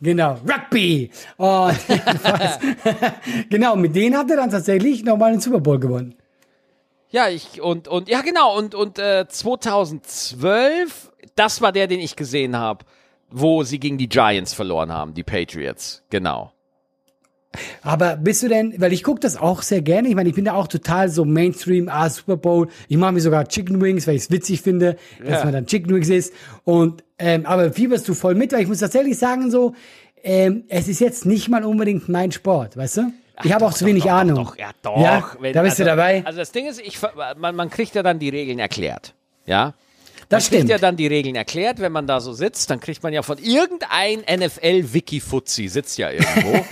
genau. 0.00 0.36
Rugby. 0.46 1.10
Und 1.38 1.74
jedenfalls- 1.88 2.58
genau, 3.50 3.76
mit 3.76 3.96
denen 3.96 4.16
hat 4.16 4.30
er 4.30 4.36
dann 4.36 4.50
tatsächlich 4.50 5.04
nochmal 5.04 5.32
den 5.32 5.40
Super 5.40 5.60
Bowl 5.60 5.78
gewonnen. 5.78 6.14
Ja, 7.16 7.30
ich 7.30 7.62
und 7.62 7.88
und 7.88 8.10
ja 8.10 8.20
genau 8.20 8.58
und 8.58 8.74
und 8.74 8.98
äh, 8.98 9.26
2012, 9.26 11.10
das 11.34 11.62
war 11.62 11.72
der, 11.72 11.86
den 11.86 11.98
ich 11.98 12.14
gesehen 12.14 12.56
habe, 12.58 12.84
wo 13.30 13.62
sie 13.62 13.78
gegen 13.80 13.96
die 13.96 14.06
Giants 14.10 14.52
verloren 14.52 14.92
haben, 14.92 15.14
die 15.14 15.22
Patriots. 15.22 16.02
Genau. 16.10 16.52
Aber 17.82 18.16
bist 18.16 18.42
du 18.42 18.48
denn, 18.48 18.74
weil 18.82 18.92
ich 18.92 19.02
gucke 19.02 19.20
das 19.20 19.38
auch 19.38 19.62
sehr 19.62 19.80
gerne, 19.80 20.08
ich 20.08 20.14
meine, 20.14 20.28
ich 20.28 20.34
bin 20.34 20.44
da 20.44 20.52
auch 20.52 20.66
total 20.68 21.08
so 21.08 21.24
Mainstream, 21.24 21.88
ah, 21.88 22.10
Super 22.10 22.36
Bowl, 22.36 22.68
ich 22.86 22.98
mache 22.98 23.12
mir 23.12 23.20
sogar 23.22 23.48
Chicken 23.48 23.80
Wings, 23.80 24.06
weil 24.06 24.16
ich 24.16 24.24
es 24.24 24.30
witzig 24.30 24.60
finde, 24.60 24.96
dass 25.24 25.38
Ja. 25.38 25.44
man 25.44 25.54
dann 25.54 25.66
Chicken 25.66 25.94
Wings 25.94 26.10
isst. 26.10 26.34
Und, 26.64 27.02
ähm, 27.18 27.46
aber 27.46 27.72
fieberst 27.72 28.06
du 28.08 28.12
voll 28.12 28.34
mit, 28.34 28.52
weil 28.52 28.60
ich 28.60 28.68
muss 28.68 28.80
tatsächlich 28.80 29.16
sagen 29.16 29.50
so, 29.50 29.72
ähm, 30.22 30.64
es 30.68 30.86
ist 30.86 31.00
jetzt 31.00 31.24
nicht 31.24 31.48
mal 31.48 31.64
unbedingt 31.64 32.10
mein 32.10 32.30
Sport, 32.30 32.76
weißt 32.76 32.98
du? 32.98 33.12
Ich 33.44 33.52
habe 33.52 33.66
auch 33.66 33.74
zu 33.74 33.84
wenig 33.86 34.04
doch, 34.04 34.10
Ahnung. 34.10 34.36
Doch, 34.36 34.56
ja, 34.58 34.70
doch. 34.82 35.00
Ja, 35.00 35.30
Wenn- 35.40 35.52
da 35.52 35.62
bist 35.62 35.72
also, 35.80 35.84
du 35.84 35.88
dabei. 35.90 36.22
Also 36.24 36.38
das 36.38 36.52
Ding 36.52 36.66
ist, 36.66 36.80
ich, 36.80 36.98
man, 37.36 37.54
man 37.54 37.70
kriegt 37.70 37.94
ja 37.94 38.02
dann 38.02 38.18
die 38.18 38.28
Regeln 38.30 38.58
erklärt. 38.58 39.14
Ja. 39.44 39.74
das 40.28 40.44
man 40.44 40.48
kriegt 40.50 40.54
stimmt. 40.60 40.70
ja 40.70 40.78
dann 40.78 40.96
die 40.96 41.06
Regeln 41.06 41.36
erklärt, 41.36 41.78
wenn 41.80 41.92
man 41.92 42.06
da 42.06 42.20
so 42.20 42.32
sitzt, 42.32 42.70
dann 42.70 42.80
kriegt 42.80 43.02
man 43.02 43.12
ja 43.12 43.22
von 43.22 43.38
irgendein 43.38 44.20
NFL-Wiki-Fuzzi, 44.28 45.68
sitzt 45.68 45.98
ja 45.98 46.10
irgendwo, 46.10 46.64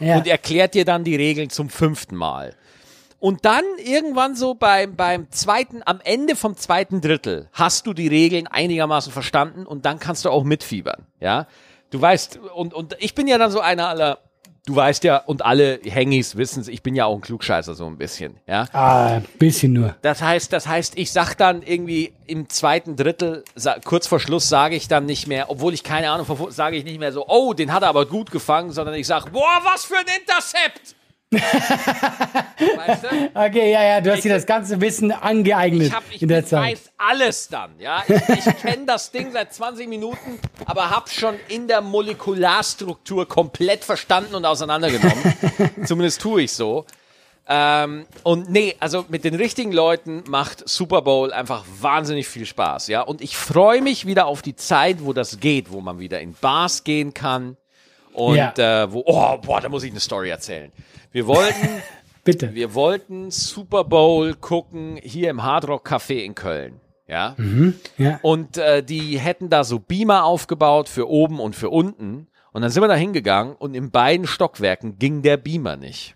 Ja. 0.00 0.16
und 0.16 0.26
erklärt 0.26 0.74
dir 0.74 0.84
dann 0.84 1.04
die 1.04 1.16
Regeln 1.16 1.50
zum 1.50 1.68
fünften 1.70 2.16
Mal. 2.16 2.54
Und 3.18 3.44
dann 3.44 3.64
irgendwann 3.84 4.34
so 4.34 4.54
beim, 4.54 4.96
beim 4.96 5.30
zweiten, 5.30 5.82
am 5.84 6.00
Ende 6.02 6.36
vom 6.36 6.56
zweiten 6.56 7.00
Drittel 7.02 7.48
hast 7.52 7.86
du 7.86 7.92
die 7.92 8.08
Regeln 8.08 8.46
einigermaßen 8.46 9.12
verstanden 9.12 9.66
und 9.66 9.84
dann 9.84 9.98
kannst 9.98 10.24
du 10.24 10.30
auch 10.30 10.44
mitfiebern, 10.44 11.06
ja. 11.20 11.46
Du 11.90 12.00
weißt, 12.00 12.38
und, 12.54 12.72
und 12.72 12.96
ich 13.00 13.14
bin 13.16 13.26
ja 13.26 13.36
dann 13.36 13.50
so 13.50 13.58
einer 13.60 13.88
aller, 13.88 14.18
du 14.66 14.76
weißt 14.76 15.04
ja, 15.04 15.16
und 15.18 15.44
alle 15.44 15.80
Hängis 15.84 16.36
wissen 16.36 16.60
es, 16.60 16.68
ich 16.68 16.82
bin 16.82 16.94
ja 16.94 17.06
auch 17.06 17.14
ein 17.14 17.20
Klugscheißer 17.20 17.74
so 17.74 17.86
ein 17.86 17.98
bisschen, 17.98 18.36
ja. 18.46 18.66
Ah, 18.72 19.20
bisschen 19.38 19.72
nur. 19.72 19.96
Das 20.02 20.22
heißt, 20.22 20.52
das 20.52 20.66
heißt, 20.66 20.98
ich 20.98 21.12
sag 21.12 21.34
dann 21.34 21.62
irgendwie 21.62 22.12
im 22.26 22.48
zweiten 22.48 22.96
Drittel, 22.96 23.44
kurz 23.84 24.06
vor 24.06 24.20
Schluss 24.20 24.48
sage 24.48 24.76
ich 24.76 24.88
dann 24.88 25.06
nicht 25.06 25.26
mehr, 25.26 25.50
obwohl 25.50 25.74
ich 25.74 25.82
keine 25.82 26.10
Ahnung, 26.10 26.26
sage 26.50 26.76
ich 26.76 26.84
nicht 26.84 27.00
mehr 27.00 27.12
so, 27.12 27.26
oh, 27.26 27.54
den 27.54 27.72
hat 27.72 27.82
er 27.82 27.88
aber 27.88 28.06
gut 28.06 28.30
gefangen, 28.30 28.72
sondern 28.72 28.94
ich 28.94 29.06
sag, 29.06 29.32
boah, 29.32 29.60
was 29.64 29.84
für 29.84 29.96
ein 29.96 30.06
Intercept! 30.20 30.94
Weißt 31.32 33.04
du? 33.04 33.08
Okay, 33.34 33.72
ja, 33.72 33.82
ja, 33.82 34.00
du 34.00 34.12
hast 34.12 34.24
dir 34.24 34.32
das 34.34 34.46
ganze 34.46 34.80
Wissen 34.80 35.12
angeeignet 35.12 35.88
Ich, 35.88 35.92
hab, 35.94 36.02
ich 36.10 36.22
in 36.22 36.28
der 36.28 36.44
Zeit. 36.44 36.72
weiß 36.72 36.90
alles 36.98 37.48
dann, 37.48 37.70
ja. 37.78 38.02
Ich, 38.08 38.46
ich 38.46 38.56
kenne 38.58 38.86
das 38.86 39.10
Ding 39.10 39.30
seit 39.32 39.52
20 39.54 39.88
Minuten, 39.88 40.38
aber 40.66 40.90
hab 40.90 41.08
schon 41.10 41.36
in 41.48 41.68
der 41.68 41.80
Molekularstruktur 41.80 43.28
komplett 43.28 43.84
verstanden 43.84 44.34
und 44.34 44.44
auseinandergenommen. 44.44 45.34
Zumindest 45.84 46.20
tue 46.20 46.42
ich 46.42 46.52
so. 46.52 46.84
Ähm, 47.48 48.06
und 48.22 48.50
nee, 48.50 48.76
also 48.78 49.04
mit 49.08 49.24
den 49.24 49.34
richtigen 49.34 49.72
Leuten 49.72 50.22
macht 50.28 50.68
Super 50.68 51.02
Bowl 51.02 51.32
einfach 51.32 51.64
wahnsinnig 51.80 52.28
viel 52.28 52.46
Spaß, 52.46 52.88
ja. 52.88 53.00
Und 53.02 53.20
ich 53.20 53.36
freue 53.36 53.82
mich 53.82 54.06
wieder 54.06 54.26
auf 54.26 54.42
die 54.42 54.54
Zeit, 54.54 54.98
wo 55.04 55.12
das 55.12 55.40
geht, 55.40 55.72
wo 55.72 55.80
man 55.80 55.98
wieder 55.98 56.20
in 56.20 56.34
Bars 56.34 56.84
gehen 56.84 57.14
kann. 57.14 57.56
Und 58.12 58.36
Ja. 58.36 58.82
äh, 58.84 58.92
wo, 58.92 59.02
oh, 59.06 59.36
boah, 59.38 59.60
da 59.60 59.68
muss 59.68 59.82
ich 59.84 59.90
eine 59.90 60.00
Story 60.00 60.30
erzählen. 60.30 60.70
Wir 61.12 61.26
wollten, 61.26 61.82
Bitte. 62.24 62.54
wir 62.54 62.74
wollten 62.74 63.30
Super 63.30 63.84
Bowl 63.84 64.34
gucken 64.34 64.98
hier 65.02 65.30
im 65.30 65.42
Hard 65.42 65.68
Rock 65.68 65.88
Café 65.88 66.22
in 66.24 66.34
Köln. 66.34 66.80
Ja. 67.08 67.34
Ja. 67.98 68.20
Und 68.22 68.56
äh, 68.56 68.84
die 68.84 69.18
hätten 69.18 69.50
da 69.50 69.64
so 69.64 69.80
Beamer 69.80 70.24
aufgebaut 70.24 70.88
für 70.88 71.08
oben 71.08 71.40
und 71.40 71.56
für 71.56 71.68
unten. 71.68 72.28
Und 72.52 72.62
dann 72.62 72.70
sind 72.70 72.82
wir 72.84 72.88
da 72.88 72.94
hingegangen 72.94 73.56
und 73.56 73.74
in 73.74 73.90
beiden 73.90 74.28
Stockwerken 74.28 74.98
ging 74.98 75.22
der 75.22 75.36
Beamer 75.36 75.76
nicht. 75.76 76.14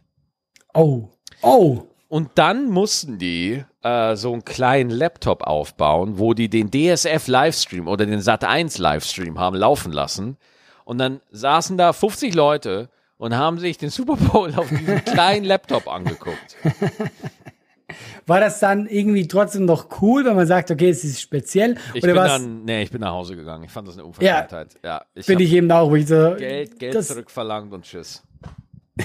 Oh. 0.72 1.08
Oh. 1.42 1.82
Und 2.08 2.30
dann 2.36 2.70
mussten 2.70 3.18
die 3.18 3.64
äh, 3.82 4.14
so 4.14 4.32
einen 4.32 4.44
kleinen 4.44 4.90
Laptop 4.90 5.42
aufbauen, 5.42 6.18
wo 6.20 6.32
die 6.32 6.48
den 6.48 6.70
DSF 6.70 7.26
Livestream 7.26 7.88
oder 7.88 8.06
den 8.06 8.20
Sat 8.20 8.44
1 8.44 8.78
Livestream 8.78 9.40
haben 9.40 9.56
laufen 9.56 9.90
lassen. 9.90 10.36
Und 10.84 10.98
dann 10.98 11.20
saßen 11.32 11.76
da 11.76 11.92
50 11.92 12.34
Leute 12.34 12.88
und 13.18 13.36
haben 13.36 13.58
sich 13.58 13.78
den 13.78 13.90
Super 13.90 14.16
Bowl 14.16 14.54
auf 14.54 14.68
diesem 14.68 15.04
kleinen 15.04 15.44
Laptop 15.44 15.88
angeguckt. 15.88 16.56
War 18.26 18.40
das 18.40 18.60
dann 18.60 18.86
irgendwie 18.86 19.28
trotzdem 19.28 19.66
noch 19.66 20.00
cool, 20.00 20.24
wenn 20.24 20.34
man 20.34 20.46
sagt, 20.46 20.70
okay, 20.70 20.88
es 20.88 21.04
ist 21.04 21.20
speziell? 21.20 21.76
Ich 21.92 22.02
oder 22.02 22.14
bin 22.14 22.22
was? 22.22 22.32
dann, 22.32 22.64
nee, 22.64 22.82
ich 22.82 22.90
bin 22.90 23.02
nach 23.02 23.12
Hause 23.12 23.36
gegangen. 23.36 23.64
Ich 23.64 23.70
fand 23.70 23.86
das 23.86 23.94
eine 23.94 24.06
Unverschämtheit. 24.06 24.76
Ja, 24.82 25.04
ich 25.14 25.26
Bin 25.26 25.38
ich 25.40 25.52
eben 25.52 25.70
auch, 25.70 25.90
wo 25.90 25.96
ich 25.96 26.06
so, 26.06 26.34
Geld, 26.36 26.78
Geld 26.78 27.04
zurückverlangt 27.04 27.72
und 27.72 27.84
tschüss. 27.84 28.22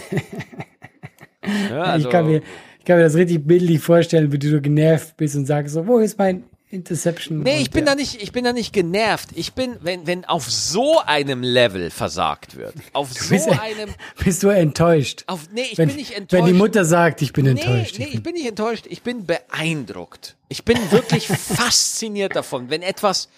ja, 1.69 1.81
also, 1.81 2.07
ich, 2.07 2.11
kann 2.11 2.27
mir, 2.27 2.41
ich 2.79 2.85
kann 2.85 2.97
mir 2.97 3.03
das 3.03 3.15
richtig 3.15 3.45
bildlich 3.45 3.81
vorstellen, 3.81 4.31
wie 4.31 4.39
du 4.39 4.49
so 4.49 4.61
genervt 4.61 5.17
bist 5.17 5.35
und 5.35 5.45
sagst 5.45 5.73
so, 5.73 5.85
wo 5.85 5.99
ist 5.99 6.17
mein 6.17 6.45
Interception? 6.71 7.39
Nee, 7.39 7.61
ich 7.61 7.71
bin 7.71 7.85
ja. 7.85 7.91
da 7.91 7.95
nicht, 7.95 8.21
ich 8.21 8.31
bin 8.31 8.43
da 8.43 8.53
nicht 8.53 8.73
genervt. 8.73 9.29
Ich 9.33 9.53
bin, 9.53 9.77
wenn, 9.81 10.05
wenn 10.05 10.23
auf 10.25 10.49
so 10.51 10.99
einem 10.99 11.41
Level 11.41 11.89
versagt 11.89 12.55
wird, 12.57 12.75
auf 12.93 13.11
so 13.11 13.29
bist- 13.29 13.49
einem, 13.49 13.89
Bist 14.23 14.43
du 14.43 14.49
enttäuscht? 14.49 15.23
auf, 15.25 15.49
nee, 15.51 15.63
ich 15.71 15.77
wenn, 15.79 15.87
bin 15.87 15.97
nicht 15.97 16.11
enttäuscht. 16.11 16.43
wenn 16.43 16.53
die 16.53 16.57
Mutter 16.57 16.85
sagt, 16.85 17.23
ich 17.23 17.33
bin 17.33 17.47
enttäuscht. 17.47 17.97
Nee, 17.97 18.05
nee, 18.05 18.11
ich 18.13 18.21
bin 18.23 18.33
nicht 18.33 18.47
enttäuscht, 18.47 18.85
ich 18.87 19.01
bin 19.01 19.25
beeindruckt. 19.25 20.35
Ich 20.47 20.63
bin 20.63 20.77
wirklich 20.91 21.27
fasziniert 21.27 22.35
davon, 22.35 22.69
wenn 22.69 22.83
etwas 22.83 23.29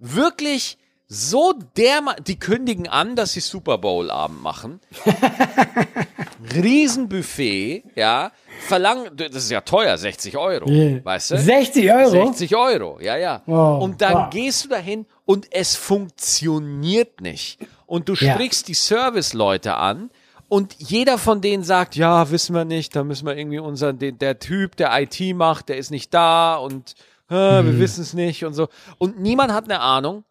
wirklich 0.00 0.76
so 1.06 1.54
derma 1.76 2.14
die 2.14 2.38
kündigen 2.38 2.88
an, 2.88 3.14
dass 3.14 3.32
sie 3.34 3.40
Super 3.40 3.78
Bowl 3.78 4.10
Abend 4.10 4.42
machen. 4.42 4.80
Riesenbuffet, 6.54 7.84
ja, 7.94 8.32
verlangen, 8.66 9.10
das 9.16 9.34
ist 9.44 9.50
ja 9.50 9.60
teuer, 9.60 9.96
60 9.96 10.36
Euro, 10.36 10.68
Yeah. 10.68 11.04
weißt 11.04 11.30
du? 11.32 11.38
60 11.38 11.92
Euro? 11.92 12.10
60 12.10 12.56
Euro, 12.56 12.98
ja, 13.00 13.16
ja. 13.16 13.42
Wow, 13.46 13.82
und 13.82 14.00
dann 14.02 14.14
wow. 14.14 14.30
gehst 14.30 14.64
du 14.64 14.68
dahin 14.68 15.06
und 15.24 15.46
es 15.52 15.76
funktioniert 15.76 17.20
nicht. 17.20 17.58
Und 17.86 18.08
du 18.08 18.14
Ja. 18.14 18.34
sprichst 18.34 18.68
die 18.68 18.74
Serviceleute 18.74 19.74
an 19.76 20.10
und 20.48 20.74
jeder 20.78 21.18
von 21.18 21.40
denen 21.40 21.64
sagt, 21.64 21.96
ja, 21.96 22.30
wissen 22.30 22.54
wir 22.54 22.64
nicht, 22.64 22.94
da 22.96 23.04
müssen 23.04 23.26
wir 23.26 23.36
irgendwie 23.36 23.58
unseren, 23.58 23.98
den, 23.98 24.18
der 24.18 24.38
Typ, 24.38 24.76
der 24.76 24.90
IT 25.00 25.34
macht, 25.36 25.68
der 25.68 25.76
ist 25.76 25.90
nicht 25.90 26.12
da 26.14 26.56
und 26.56 26.94
äh, 27.30 27.34
wir 27.34 27.62
Mhm. 27.62 27.78
wissen 27.78 28.02
es 28.02 28.12
nicht 28.14 28.44
und 28.44 28.54
so. 28.54 28.68
Und 28.98 29.20
niemand 29.20 29.52
hat 29.52 29.64
eine 29.64 29.80
Ahnung 29.80 30.24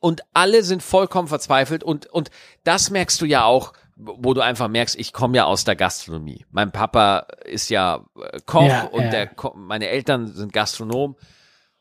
und 0.00 0.22
alle 0.32 0.62
sind 0.62 0.82
vollkommen 0.82 1.28
verzweifelt 1.28 1.82
und, 1.84 2.06
und 2.06 2.30
das 2.64 2.90
merkst 2.90 3.20
du 3.20 3.26
ja 3.26 3.44
auch, 3.44 3.72
wo 4.00 4.32
du 4.32 4.40
einfach 4.40 4.68
merkst, 4.68 4.96
ich 4.98 5.12
komme 5.12 5.36
ja 5.38 5.44
aus 5.44 5.64
der 5.64 5.74
Gastronomie. 5.76 6.46
Mein 6.50 6.70
Papa 6.70 7.26
ist 7.44 7.68
ja 7.68 8.04
äh, 8.16 8.38
Koch 8.46 8.62
Ja, 8.68 8.84
und 8.84 9.02
ja. 9.04 9.10
der 9.10 9.30
meine 9.56 9.88
Eltern 9.88 10.28
sind 10.28 10.52
Gastronom. 10.52 11.16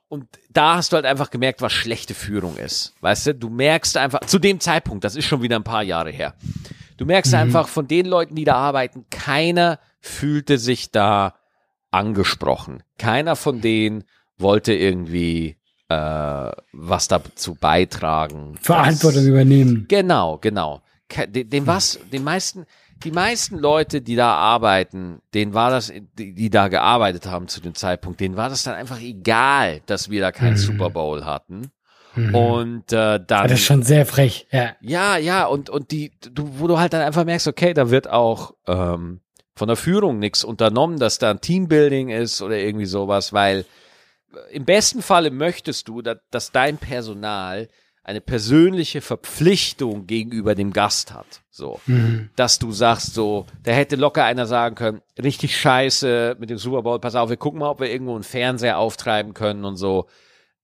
Und 0.09 0.25
da 0.49 0.77
hast 0.77 0.91
du 0.91 0.95
halt 0.95 1.05
einfach 1.05 1.29
gemerkt, 1.29 1.61
was 1.61 1.73
schlechte 1.73 2.13
Führung 2.13 2.57
ist. 2.57 2.95
Weißt 3.01 3.27
du, 3.27 3.35
du 3.35 3.49
merkst 3.49 3.97
einfach, 3.97 4.21
zu 4.21 4.39
dem 4.39 4.59
Zeitpunkt, 4.59 5.03
das 5.03 5.15
ist 5.15 5.25
schon 5.25 5.41
wieder 5.41 5.57
ein 5.57 5.63
paar 5.65 5.83
Jahre 5.83 6.11
her, 6.11 6.33
du 6.95 7.05
merkst 7.05 7.33
einfach 7.33 7.67
von 7.67 7.87
den 7.87 8.05
Leuten, 8.05 8.33
die 8.35 8.45
da 8.45 8.55
arbeiten, 8.55 9.05
keiner 9.09 9.79
fühlte 9.99 10.57
sich 10.57 10.91
da 10.91 11.35
angesprochen. 11.91 12.83
Keiner 12.97 13.35
von 13.35 13.61
denen 13.61 14.05
wollte 14.37 14.73
irgendwie 14.73 15.57
äh, 15.89 16.51
was 16.73 17.07
dazu 17.07 17.55
beitragen. 17.55 18.57
Verantwortung 18.61 19.21
dass- 19.21 19.27
übernehmen. 19.29 19.85
Genau, 19.89 20.37
genau. 20.37 20.81
Den, 21.27 21.49
den 21.49 21.67
was, 21.67 21.99
den 22.11 22.23
meisten, 22.23 22.65
die 23.03 23.11
meisten 23.11 23.57
Leute, 23.57 24.01
die 24.01 24.15
da 24.15 24.33
arbeiten, 24.33 25.21
denen 25.33 25.53
war 25.53 25.69
das, 25.69 25.91
die, 26.17 26.33
die 26.33 26.49
da 26.49 26.67
gearbeitet 26.67 27.27
haben 27.27 27.47
zu 27.47 27.61
dem 27.61 27.75
Zeitpunkt, 27.75 28.19
denen 28.19 28.35
war 28.35 28.49
das 28.49 28.63
dann 28.63 28.73
einfach 28.73 28.99
egal, 28.99 29.81
dass 29.85 30.09
wir 30.09 30.21
da 30.21 30.31
keinen 30.31 30.57
Super 30.57 30.89
Bowl 30.89 31.25
hatten. 31.25 31.71
Und 32.17 32.91
äh, 32.91 33.19
dann. 33.25 33.47
Das 33.47 33.59
ist 33.59 33.65
schon 33.65 33.83
sehr 33.83 34.05
frech. 34.05 34.47
Ja. 34.51 34.75
Ja, 34.81 35.17
ja, 35.17 35.45
und, 35.45 35.69
und 35.69 35.91
die, 35.91 36.11
du, 36.19 36.59
wo 36.59 36.67
du 36.67 36.79
halt 36.79 36.93
dann 36.93 37.01
einfach 37.01 37.25
merkst, 37.25 37.47
okay, 37.47 37.73
da 37.73 37.91
wird 37.91 38.09
auch 38.09 38.55
ähm, 38.65 39.21
von 39.55 39.67
der 39.67 39.77
Führung 39.77 40.17
nichts 40.17 40.43
unternommen, 40.43 40.97
dass 40.97 41.19
da 41.19 41.29
ein 41.29 41.41
Teambuilding 41.41 42.09
ist 42.09 42.41
oder 42.41 42.57
irgendwie 42.57 42.87
sowas, 42.87 43.33
weil 43.33 43.65
äh, 44.33 44.55
im 44.55 44.65
besten 44.65 45.03
Falle 45.03 45.29
möchtest 45.29 45.87
du, 45.87 46.01
dass, 46.01 46.17
dass 46.31 46.51
dein 46.51 46.77
Personal 46.77 47.67
eine 48.07 48.21
persönliche 48.21 49.01
Verpflichtung 49.01 50.07
gegenüber 50.07 50.55
dem 50.55 50.71
Gast 50.71 51.13
hat. 51.13 51.41
So. 51.51 51.79
Dass 52.37 52.57
du 52.57 52.71
sagst, 52.71 53.13
so, 53.13 53.45
da 53.63 53.71
hätte 53.71 53.97
locker 53.97 54.23
einer 54.23 54.45
sagen 54.45 54.75
können, 54.75 55.01
richtig 55.21 55.57
scheiße 55.57 56.37
mit 56.39 56.49
dem 56.49 56.57
Super 56.57 56.83
Bowl, 56.83 56.99
pass 56.99 57.15
auf, 57.15 57.29
wir 57.29 57.37
gucken 57.37 57.59
mal, 57.59 57.69
ob 57.69 57.81
wir 57.81 57.91
irgendwo 57.91 58.15
einen 58.15 58.23
Fernseher 58.23 58.77
auftreiben 58.77 59.33
können 59.33 59.65
und 59.65 59.75
so. 59.75 60.07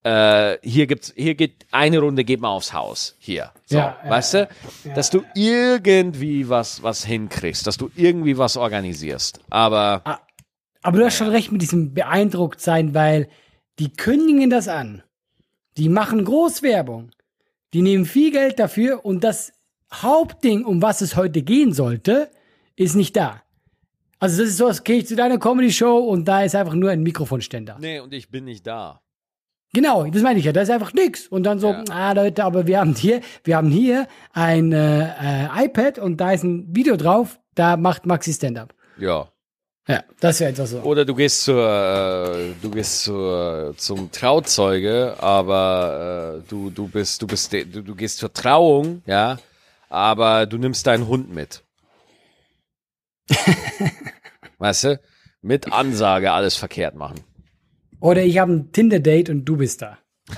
Äh, 0.03 0.57
hier 0.63 0.87
gibt's, 0.87 1.13
hier 1.15 1.35
geht 1.35 1.65
eine 1.71 1.99
Runde, 1.99 2.23
geht 2.23 2.39
mal 2.39 2.49
aufs 2.49 2.73
Haus. 2.73 3.15
Hier. 3.19 3.51
So, 3.65 3.77
Ja, 3.77 3.97
ja, 4.03 4.09
weißt 4.09 4.33
du? 4.35 4.49
Dass 4.95 5.09
du 5.09 5.23
irgendwie 5.35 6.47
was, 6.47 6.81
was 6.81 7.05
hinkriegst, 7.05 7.67
dass 7.67 7.77
du 7.77 7.89
irgendwie 7.95 8.37
was 8.37 8.55
organisierst. 8.55 9.41
Aber 9.49 10.01
Aber 10.81 10.97
du 10.97 11.05
hast 11.05 11.17
schon 11.17 11.29
recht 11.29 11.51
mit 11.51 11.61
diesem 11.61 11.93
beeindruckt 11.93 12.61
sein, 12.61 12.93
weil 12.93 13.27
die 13.79 13.91
kündigen 13.91 14.49
das 14.49 14.67
an. 14.67 15.03
Die 15.77 15.89
machen 15.89 16.23
Großwerbung. 16.23 17.11
Die 17.73 17.81
nehmen 17.81 18.05
viel 18.05 18.31
Geld 18.31 18.59
dafür 18.59 19.03
und 19.05 19.23
das 19.23 19.51
Hauptding, 19.93 20.63
um 20.65 20.81
was 20.81 21.01
es 21.01 21.15
heute 21.15 21.41
gehen 21.41 21.73
sollte, 21.73 22.29
ist 22.75 22.95
nicht 22.95 23.15
da. 23.15 23.41
Also 24.19 24.41
das 24.41 24.49
ist 24.51 24.57
so, 24.57 24.67
als 24.67 24.83
gehe 24.83 24.97
ich 24.97 25.07
zu 25.07 25.15
deiner 25.15 25.37
Comedy-Show 25.37 25.97
und 25.99 26.25
da 26.27 26.43
ist 26.43 26.55
einfach 26.55 26.73
nur 26.75 26.89
ein 26.91 27.03
Mikrofonständer. 27.03 27.77
nee, 27.79 27.99
und 27.99 28.13
ich 28.13 28.29
bin 28.31 28.45
nicht 28.45 28.65
da. 28.65 29.01
Genau, 29.73 30.05
das 30.05 30.21
meine 30.21 30.37
ich 30.39 30.45
ja. 30.45 30.51
Da 30.51 30.61
ist 30.61 30.69
einfach 30.69 30.93
nix. 30.93 31.27
Und 31.27 31.43
dann 31.43 31.59
so, 31.59 31.71
Ja. 31.71 31.83
ah 31.89 32.11
Leute, 32.13 32.43
aber 32.43 32.67
wir 32.67 32.79
haben 32.79 32.93
hier, 32.95 33.21
wir 33.43 33.57
haben 33.57 33.69
hier 33.71 34.07
ein 34.31 34.71
äh, 34.71 35.07
äh, 35.47 35.65
iPad 35.65 35.97
und 35.97 36.17
da 36.17 36.31
ist 36.31 36.43
ein 36.43 36.67
Video 36.75 36.95
drauf. 36.95 37.39
Da 37.55 37.75
macht 37.75 38.05
Maxi 38.05 38.33
Stand-up. 38.33 38.73
Ja. 38.99 39.27
Ja, 39.87 40.01
das 40.21 40.39
wäre 40.39 40.51
etwas 40.51 40.69
so. 40.69 40.79
Oder 40.79 41.03
du 41.03 41.13
gehst 41.13 41.43
zur, 41.43 41.67
äh, 41.67 42.53
du 42.61 42.69
gehst 42.71 43.03
zur, 43.03 43.73
zum 43.77 44.11
Trauzeuge, 44.11 45.15
aber 45.19 46.41
äh, 46.41 46.49
du, 46.49 46.69
du 46.69 46.87
bist, 46.87 47.21
du 47.21 47.27
bist, 47.27 47.51
du, 47.51 47.65
du 47.65 47.93
gehst 47.95 48.19
zur 48.19 48.31
Trauung, 48.31 49.01
ja, 49.05 49.37
aber 49.89 50.45
du 50.45 50.57
nimmst 50.57 50.87
deinen 50.87 51.07
Hund 51.07 51.33
mit. 51.33 51.63
weißt 54.59 54.83
du? 54.85 54.99
Mit 55.41 55.71
Ansage 55.73 56.31
alles 56.31 56.55
verkehrt 56.55 56.95
machen. 56.95 57.19
Oder 57.99 58.23
ich 58.23 58.37
habe 58.37 58.53
ein 58.53 58.71
Tinder-Date 58.71 59.29
und 59.29 59.43
du 59.45 59.57
bist 59.57 59.81
da. 59.81 59.97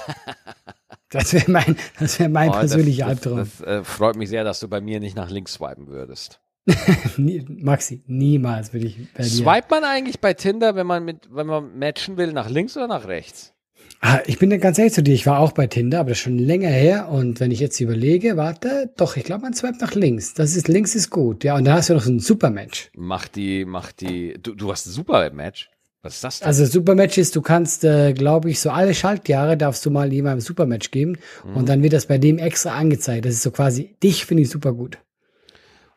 Das 1.11 1.31
wäre 1.31 1.49
mein, 1.49 1.77
das 1.97 2.19
wäre 2.19 2.27
mein 2.29 2.49
Oh, 2.49 2.53
das- 2.53 2.71
persönlicher 2.71 3.05
das, 3.05 3.09
Albtraum. 3.25 3.37
Das, 3.37 3.61
äh, 3.61 3.83
freut 3.85 4.17
mich 4.17 4.27
sehr, 4.27 4.43
dass 4.43 4.59
du 4.59 4.67
bei 4.67 4.81
mir 4.81 4.99
nicht 4.99 5.15
nach 5.15 5.29
links 5.29 5.53
swipen 5.53 5.87
würdest. 5.87 6.41
Maxi, 7.17 8.01
niemals 8.07 8.73
würde 8.73 8.87
ich 8.87 8.97
bei 9.13 9.23
dir. 9.23 9.29
Swipe 9.29 9.67
man 9.69 9.83
eigentlich 9.83 10.19
bei 10.19 10.33
Tinder, 10.33 10.75
wenn 10.75 10.87
man 10.87 11.05
mit, 11.05 11.29
wenn 11.31 11.47
man 11.47 11.77
matchen 11.77 12.17
will, 12.17 12.33
nach 12.33 12.49
links 12.49 12.75
oder 12.75 12.87
nach 12.87 13.07
rechts? 13.07 13.53
Ah, 14.01 14.19
ich 14.25 14.39
bin 14.39 14.49
ganz 14.59 14.77
ehrlich 14.77 14.93
zu 14.93 15.01
dir, 15.03 15.13
ich 15.13 15.25
war 15.25 15.39
auch 15.39 15.51
bei 15.51 15.67
Tinder, 15.67 15.99
aber 15.99 16.09
das 16.09 16.17
ist 16.19 16.23
schon 16.23 16.37
länger 16.37 16.69
her. 16.69 17.09
Und 17.09 17.39
wenn 17.39 17.51
ich 17.51 17.59
jetzt 17.59 17.79
überlege, 17.79 18.37
warte, 18.37 18.91
doch, 18.97 19.15
ich 19.15 19.23
glaube, 19.23 19.43
man 19.43 19.53
swipet 19.53 19.81
nach 19.81 19.95
links. 19.95 20.33
Das 20.33 20.55
ist, 20.55 20.67
links 20.67 20.95
ist 20.95 21.09
gut. 21.09 21.43
Ja, 21.43 21.55
und 21.55 21.65
dann 21.65 21.75
hast 21.75 21.89
du 21.89 21.93
noch 21.93 22.01
so 22.01 22.11
ein 22.11 22.19
Supermatch. 22.19 22.91
Macht 22.95 23.35
die, 23.35 23.65
macht 23.65 24.01
die, 24.01 24.37
du, 24.41 24.53
du 24.53 24.71
hast 24.71 24.85
ein 24.87 24.91
super 24.91 25.29
Match. 25.31 25.69
Was 26.01 26.15
ist 26.15 26.23
das 26.23 26.39
denn? 26.39 26.47
Also 26.47 26.65
Supermatch 26.65 27.17
ist, 27.17 27.35
du 27.35 27.41
kannst, 27.41 27.83
äh, 27.83 28.13
glaube 28.13 28.49
ich, 28.51 28.59
so 28.59 28.69
alle 28.69 28.93
Schaltjahre 28.93 29.57
darfst 29.57 29.83
du 29.85 29.89
mal 29.91 30.11
jemandem 30.13 30.41
Supermatch 30.41 30.91
geben 30.91 31.17
Mhm. 31.43 31.55
und 31.57 31.69
dann 31.69 31.81
wird 31.81 31.93
das 31.93 32.05
bei 32.05 32.17
dem 32.19 32.37
extra 32.37 32.71
angezeigt. 32.75 33.25
Das 33.25 33.33
ist 33.33 33.41
so 33.43 33.49
quasi, 33.51 33.95
dich 34.03 34.25
finde 34.25 34.43
ich 34.43 34.49
super 34.49 34.73
gut. 34.73 34.99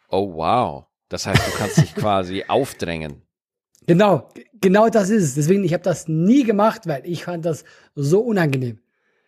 Oh, 0.09 0.35
wow. 0.35 0.85
Das 1.09 1.27
heißt, 1.27 1.47
du 1.47 1.51
kannst 1.59 1.77
dich 1.79 1.95
quasi 1.95 2.45
aufdrängen. 2.49 3.23
Genau, 3.87 4.29
genau 4.61 4.89
das 4.91 5.09
ist 5.11 5.23
es. 5.25 5.35
Deswegen, 5.35 5.65
ich 5.65 5.73
habe 5.73 5.83
das 5.83 6.09
nie 6.09 6.45
gemacht, 6.45 6.83
weil 6.87 7.03
ich 7.07 7.25
fand 7.25 7.45
das 7.47 7.65
so 7.95 8.21
unangenehm. 8.21 8.81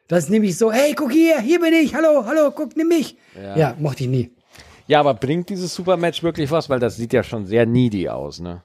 Das 0.08 0.24
ist 0.24 0.30
nämlich 0.30 0.58
so, 0.58 0.72
hey, 0.72 0.92
guck 0.94 1.12
hier, 1.12 1.40
hier 1.40 1.60
bin 1.60 1.72
ich, 1.72 1.94
hallo, 1.94 2.24
hallo, 2.26 2.50
guck, 2.50 2.76
nimm 2.76 2.88
mich. 2.88 3.16
Ja. 3.40 3.56
Ja, 3.56 3.76
mochte 3.78 4.02
ich 4.04 4.10
nie. 4.10 4.34
Ja, 4.86 5.00
aber 5.00 5.14
bringt 5.14 5.48
dieses 5.48 5.72
Supermatch 5.74 6.22
wirklich 6.22 6.50
was? 6.50 6.68
Weil 6.68 6.80
das 6.80 6.96
sieht 6.96 7.12
ja 7.12 7.22
schon 7.22 7.46
sehr 7.46 7.64
needy 7.64 8.08
aus, 8.08 8.40
ne? 8.40 8.64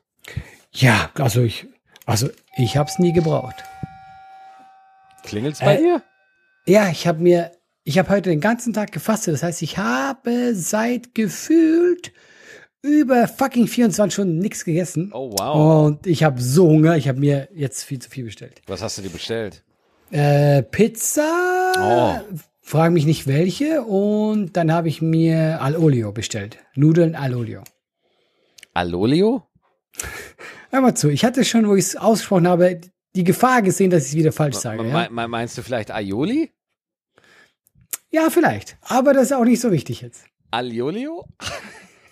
Ja, 0.72 1.12
also 1.20 1.42
ich, 1.44 1.68
also 2.06 2.30
ich 2.58 2.76
habe 2.78 2.90
es 2.90 2.98
nie 3.00 3.14
gebraucht. 3.14 3.56
Klingelt's 5.24 5.60
bei 5.60 5.76
Äh, 5.76 5.82
dir? 5.82 6.04
Ja, 6.66 6.90
ich 6.90 7.06
habe 7.08 7.20
mir, 7.22 7.52
ich 7.86 7.98
habe 8.00 8.10
heute 8.10 8.30
den 8.32 8.42
ganzen 8.42 8.74
Tag 8.74 8.92
gefastet. 8.92 9.34
Das 9.36 9.44
heißt, 9.44 9.62
ich 9.62 9.78
habe 9.78 10.54
seit 10.56 11.16
gefühlt 11.16 12.12
über 12.82 13.28
fucking 13.28 13.68
24 13.68 14.14
Stunden 14.14 14.40
nichts 14.40 14.66
gegessen. 14.66 15.12
Oh, 15.14 15.32
wow. 15.38 15.86
Und 15.88 16.06
ich 16.08 16.24
habe 16.24 16.42
so 16.42 16.68
Hunger, 16.68 16.98
ich 16.98 17.08
habe 17.08 17.20
mir 17.20 17.48
jetzt 17.54 17.84
viel 17.84 18.00
zu 18.00 18.10
viel 18.10 18.26
bestellt. 18.26 18.62
Was 18.68 18.82
hast 18.82 18.98
du 18.98 19.02
dir 19.04 19.10
bestellt? 19.10 19.64
Äh, 20.12 20.62
Pizza. 20.64 21.72
Oh. 21.78 22.36
Frag 22.62 22.92
mich 22.92 23.06
nicht 23.06 23.28
welche. 23.28 23.84
Und 23.84 24.58
dann 24.58 24.72
habe 24.72 24.88
ich 24.88 25.02
mir 25.02 25.62
Al 25.62 25.76
Olio 25.78 26.12
bestellt. 26.12 26.58
Nudeln 26.76 27.16
Al 27.16 27.34
Olio. 27.36 27.64
Alolio? 28.74 29.44
Hör 30.72 30.82
mal 30.82 30.96
zu, 30.96 31.10
ich 31.10 31.24
hatte 31.24 31.46
schon, 31.46 31.68
wo 31.68 31.76
ich 31.76 31.86
es 31.86 31.96
ausgesprochen 31.96 32.48
habe, 32.48 32.82
die 33.16 33.24
Gefahr 33.24 33.62
gesehen, 33.62 33.90
dass 33.92 34.04
ich 34.04 34.10
es 34.10 34.16
wieder 34.16 34.32
falsch 34.34 34.58
sage. 34.58 34.84
Me- 34.84 34.90
Ja? 34.90 35.08
me- 35.10 35.28
Meinst 35.30 35.58
du 35.58 35.62
vielleicht 35.62 35.92
Aioli? 35.92 36.52
Ja, 38.16 38.30
vielleicht. 38.30 38.78
Aber 38.82 39.14
das 39.14 39.24
ist 39.24 39.34
auch 39.34 39.44
nicht 39.44 39.60
so 39.60 39.72
wichtig 39.72 40.00
jetzt. 40.02 40.24
Aliolio? 40.52 41.26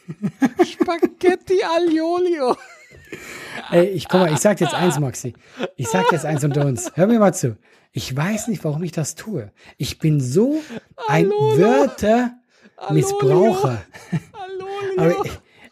Spaghetti 0.66 1.64
Aliolio. 1.64 2.58
Ey, 3.72 3.86
ich 3.86 4.10
komm 4.10 4.22
mal, 4.22 4.34
ich 4.34 4.40
sag 4.40 4.60
jetzt 4.60 4.74
eins, 4.74 5.00
Maxi. 5.00 5.34
Ich 5.78 5.88
sag 5.88 6.12
jetzt 6.12 6.26
eins 6.26 6.44
unter 6.44 6.66
uns. 6.66 6.92
Hör 6.96 7.06
mir 7.08 7.20
mal 7.20 7.34
zu. 7.34 7.56
Ich 7.94 8.14
weiß 8.14 8.50
nicht, 8.50 8.66
warum 8.66 8.84
ich 8.84 8.92
das 8.92 9.16
tue. 9.16 9.54
Ich 9.78 10.00
bin 10.00 10.20
so 10.20 10.62
ein 11.08 11.30
Wörtermissbraucher. 11.30 13.82
Aber, 14.98 15.16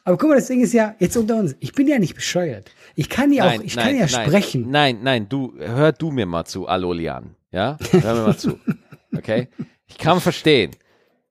aber 0.05 0.17
guck 0.17 0.29
mal, 0.29 0.35
das 0.35 0.47
Ding 0.47 0.61
ist 0.61 0.71
ja, 0.71 0.95
jetzt 0.99 1.17
unter 1.17 1.35
uns, 1.35 1.57
ich 1.59 1.73
bin 1.73 1.89
ja 1.89 1.99
nicht 1.99 2.15
bescheuert. 2.15 2.71
Ich 2.95 3.09
kann 3.09 3.33
ja 3.33 3.49
auch, 3.49 3.61
ich 3.61 3.75
kann 3.75 3.97
ja 3.97 4.07
sprechen. 4.07 4.69
Nein, 4.69 4.99
nein, 5.01 5.27
du, 5.27 5.53
hör 5.57 5.91
du 5.91 6.11
mir 6.11 6.25
mal 6.25 6.45
zu, 6.45 6.67
Alolian. 6.67 7.35
Ja? 7.51 7.75
Hör 7.91 8.15
mir 8.15 8.27
mal 8.27 8.37
zu. 8.37 8.57
Okay? 9.13 9.49
Ich 9.91 9.97
kann 9.97 10.21
verstehen, 10.21 10.71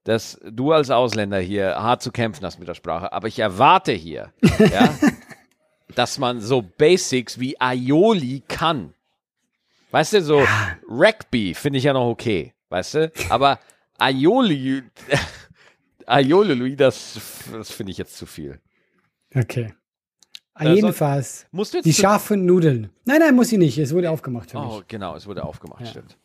dass 0.03 0.39
du 0.49 0.71
als 0.71 0.89
Ausländer 0.89 1.39
hier 1.39 1.75
hart 1.75 2.01
zu 2.01 2.11
kämpfen 2.11 2.45
hast 2.45 2.59
mit 2.59 2.67
der 2.67 2.75
Sprache, 2.75 3.11
aber 3.11 3.27
ich 3.27 3.39
erwarte 3.39 3.91
hier, 3.91 4.31
ja, 4.59 4.93
dass 5.95 6.19
man 6.19 6.41
so 6.41 6.61
Basics 6.61 7.39
wie 7.39 7.59
Aioli 7.59 8.43
kann. 8.47 8.93
Weißt 9.91 10.13
du, 10.13 10.21
so 10.21 10.45
Rugby 10.87 11.53
finde 11.53 11.79
ich 11.79 11.85
ja 11.85 11.93
noch 11.93 12.07
okay, 12.07 12.53
weißt 12.69 12.93
du? 12.93 13.11
Aber 13.29 13.59
Aioli, 13.97 14.83
Aioli, 16.05 16.75
das, 16.75 17.19
das 17.51 17.71
finde 17.71 17.91
ich 17.91 17.97
jetzt 17.97 18.15
zu 18.15 18.25
viel. 18.25 18.59
Okay. 19.35 19.73
Äh, 20.57 20.73
Jedenfalls, 20.73 21.47
Musst 21.51 21.73
du 21.73 21.77
jetzt 21.77 21.85
die 21.85 21.93
scharfen 21.93 22.45
Nudeln. 22.45 22.89
Nein, 23.05 23.19
nein, 23.19 23.35
muss 23.35 23.51
ich 23.51 23.57
nicht. 23.57 23.77
Es 23.77 23.93
wurde 23.93 24.11
aufgemacht 24.11 24.51
für 24.51 24.59
mich. 24.59 24.69
Oh, 24.69 24.81
genau, 24.87 25.15
es 25.15 25.25
wurde 25.25 25.43
aufgemacht, 25.43 25.87
stimmt. 25.87 26.17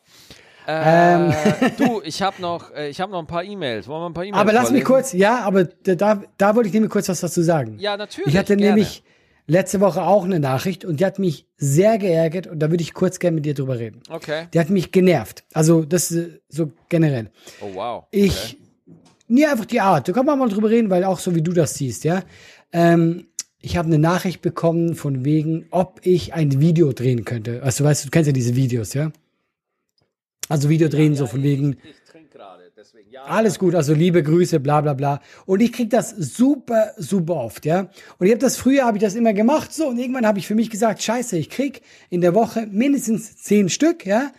Ähm. 0.67 1.33
Äh, 1.61 1.71
du, 1.79 2.03
ich 2.05 2.23
habe 2.23 2.41
noch, 2.43 2.75
äh, 2.75 2.89
ich 2.89 3.01
habe 3.01 3.13
noch 3.13 3.21
ein 3.21 3.27
paar 3.27 3.45
E-Mails. 3.45 3.87
Wollen 3.87 4.03
wir 4.03 4.07
ein 4.11 4.15
paar 4.15 4.25
E-Mails 4.25 4.41
aber 4.41 4.53
lass 4.53 4.71
mich 4.71 4.85
vorlesen? 4.85 5.11
kurz, 5.11 5.13
ja, 5.13 5.41
aber 5.41 5.65
da, 5.65 6.23
da, 6.37 6.57
wollte 6.57 6.69
ich 6.69 6.75
nämlich 6.75 6.91
kurz 6.91 7.09
was 7.09 7.21
dazu 7.21 7.43
sagen. 7.43 7.79
Ja, 7.79 7.97
natürlich. 7.97 8.35
Ich 8.35 8.39
hatte 8.39 8.57
gerne. 8.57 8.75
nämlich 8.75 9.05
letzte 9.47 9.81
Woche 9.81 10.03
auch 10.03 10.25
eine 10.25 10.41
Nachricht 10.41 10.85
und 10.85 11.01
die 11.01 11.07
hat 11.07 11.19
mich 11.19 11.47
sehr 11.57 11.99
geärgert 11.99 12.47
und 12.47 12.59
da 12.59 12.71
würde 12.71 12.83
ich 12.83 12.95
kurz 12.95 13.19
gerne 13.19 13.37
mit 13.37 13.45
dir 13.45 13.55
drüber 13.55 13.79
reden. 13.79 14.03
Okay. 14.09 14.49
Die 14.53 14.59
hat 14.59 14.71
mich 14.71 14.93
genervt. 14.93 15.45
Also 15.53 15.85
das 15.85 16.11
ist 16.11 16.41
so 16.49 16.73
generell. 16.89 17.31
Oh 17.61 17.71
wow. 17.75 18.05
Ich, 18.11 18.59
nee, 19.29 19.47
einfach 19.47 19.67
die 19.67 19.81
Art. 19.81 20.09
Da 20.09 20.13
kann 20.13 20.27
man 20.27 20.39
mal 20.39 20.49
drüber 20.49 20.71
reden, 20.71 20.91
weil 20.91 21.05
auch 21.05 21.19
so 21.19 21.35
wie 21.35 21.43
du 21.43 21.53
das 21.53 21.75
siehst, 21.75 22.05
ja. 22.05 22.23
Ähm, 22.73 23.29
ich 23.61 23.77
habe 23.77 23.87
eine 23.87 23.99
Nachricht 23.99 24.43
bekommen 24.43 24.95
von 24.95 25.25
wegen, 25.25 25.67
ob 25.71 26.01
ich 26.03 26.35
ein 26.35 26.61
Video 26.61 26.93
drehen 26.93 27.25
könnte. 27.25 27.63
Also 27.63 27.85
weißt 27.85 28.05
du, 28.05 28.09
du 28.09 28.11
kennst 28.11 28.27
ja 28.27 28.33
diese 28.33 28.55
Videos, 28.55 28.95
ja? 28.95 29.11
Also 30.49 30.69
Video 30.69 30.89
drehen, 30.89 31.15
so 31.15 31.27
von 31.27 31.43
wegen, 31.43 31.77
alles 33.27 33.59
gut, 33.59 33.75
also 33.75 33.95
liebe 33.95 34.23
Grüße, 34.23 34.61
bla 34.61 34.81
bla 34.81 34.95
bla. 34.95 35.21
Und 35.47 35.61
ich 35.61 35.73
krieg 35.73 35.91
das 35.91 36.11
super, 36.11 36.93
super 36.97 37.37
oft, 37.37 37.65
ja. 37.65 37.89
Und 38.19 38.27
ich 38.27 38.33
habe 38.33 38.41
das 38.41 38.57
früher, 38.57 38.85
habe 38.85 38.99
ich 38.99 39.03
das 39.03 39.15
immer 39.15 39.33
gemacht, 39.33 39.73
so, 39.73 39.89
und 39.89 39.99
irgendwann 39.99 40.27
habe 40.27 40.39
ich 40.39 40.47
für 40.47 40.55
mich 40.55 40.71
gesagt, 40.71 41.03
scheiße, 41.03 41.37
ich 41.37 41.51
krieg 41.51 41.83
in 42.11 42.21
der 42.21 42.35
Woche 42.35 42.67
mindestens 42.71 43.37
zehn 43.39 43.69
Stück, 43.69 44.07
ja. 44.07 44.33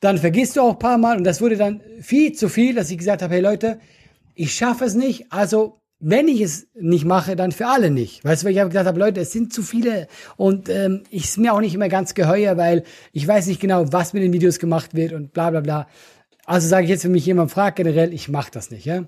Dann 0.00 0.18
vergisst 0.18 0.56
du 0.56 0.60
auch 0.60 0.72
ein 0.72 0.78
paar 0.78 0.98
Mal 0.98 1.16
und 1.16 1.24
das 1.24 1.40
wurde 1.40 1.56
dann 1.56 1.80
viel 2.00 2.32
zu 2.32 2.48
viel, 2.48 2.74
dass 2.74 2.90
ich 2.90 2.98
gesagt 2.98 3.22
habe, 3.22 3.34
hey 3.34 3.40
Leute, 3.40 3.80
ich 4.34 4.54
schaffe 4.54 4.84
es 4.84 4.94
nicht, 4.94 5.32
also 5.32 5.80
wenn 6.00 6.28
ich 6.28 6.40
es 6.40 6.68
nicht 6.74 7.04
mache, 7.04 7.34
dann 7.34 7.50
für 7.50 7.66
alle 7.66 7.90
nicht. 7.90 8.24
Weißt 8.24 8.42
du, 8.42 8.46
weil 8.46 8.52
ich 8.52 8.60
habe 8.60 8.70
gesagt 8.70 8.86
habe, 8.86 8.98
Leute, 8.98 9.20
es 9.20 9.32
sind 9.32 9.52
zu 9.52 9.62
viele 9.62 10.06
und 10.36 10.68
ähm, 10.68 11.02
ich 11.10 11.24
ist 11.24 11.38
mir 11.38 11.52
auch 11.52 11.60
nicht 11.60 11.74
immer 11.74 11.88
ganz 11.88 12.14
geheuer, 12.14 12.56
weil 12.56 12.84
ich 13.12 13.26
weiß 13.26 13.46
nicht 13.48 13.60
genau, 13.60 13.92
was 13.92 14.12
mit 14.12 14.22
den 14.22 14.32
Videos 14.32 14.58
gemacht 14.58 14.94
wird 14.94 15.12
und 15.12 15.32
bla 15.32 15.50
bla 15.50 15.60
bla. 15.60 15.88
Also 16.46 16.68
sage 16.68 16.84
ich 16.84 16.90
jetzt, 16.90 17.04
wenn 17.04 17.12
mich 17.12 17.26
jemand 17.26 17.50
fragt, 17.50 17.76
generell, 17.76 18.12
ich 18.12 18.28
mache 18.28 18.50
das 18.52 18.70
nicht. 18.70 18.84
Ja? 18.84 19.04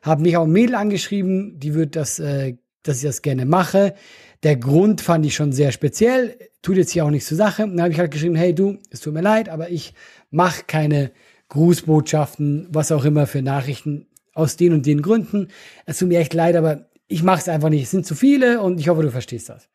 Habe 0.00 0.22
mich 0.22 0.36
auch 0.36 0.44
ein 0.44 0.52
Mädel 0.52 0.74
angeschrieben, 0.74 1.58
die 1.60 1.74
wird 1.74 1.96
das, 1.96 2.18
äh, 2.18 2.56
dass 2.82 2.96
ich 2.96 3.04
das 3.04 3.22
gerne 3.22 3.44
mache. 3.44 3.94
Der 4.42 4.56
Grund 4.56 5.00
fand 5.00 5.24
ich 5.26 5.34
schon 5.34 5.52
sehr 5.52 5.70
speziell, 5.70 6.36
tut 6.62 6.76
jetzt 6.76 6.90
hier 6.90 7.04
auch 7.04 7.10
nichts 7.10 7.28
zur 7.28 7.36
Sache. 7.36 7.62
Dann 7.62 7.80
habe 7.80 7.92
ich 7.92 7.98
halt 7.98 8.10
geschrieben, 8.10 8.34
hey 8.34 8.54
du, 8.54 8.78
es 8.90 9.00
tut 9.00 9.12
mir 9.12 9.20
leid, 9.20 9.48
aber 9.48 9.70
ich 9.70 9.94
mache 10.30 10.64
keine 10.66 11.12
Grußbotschaften, 11.50 12.68
was 12.70 12.90
auch 12.90 13.04
immer 13.04 13.26
für 13.26 13.42
Nachrichten 13.42 14.06
aus 14.34 14.56
den 14.56 14.72
und 14.72 14.86
den 14.86 15.02
Gründen. 15.02 15.48
Es 15.86 15.98
tut 15.98 16.08
mir 16.08 16.20
echt 16.20 16.34
leid, 16.34 16.56
aber 16.56 16.86
ich 17.08 17.22
mache 17.22 17.40
es 17.40 17.48
einfach 17.48 17.68
nicht. 17.68 17.84
Es 17.84 17.90
sind 17.90 18.06
zu 18.06 18.14
viele 18.14 18.60
und 18.60 18.80
ich 18.80 18.88
hoffe, 18.88 19.02
du 19.02 19.10
verstehst 19.10 19.48
das. 19.48 19.68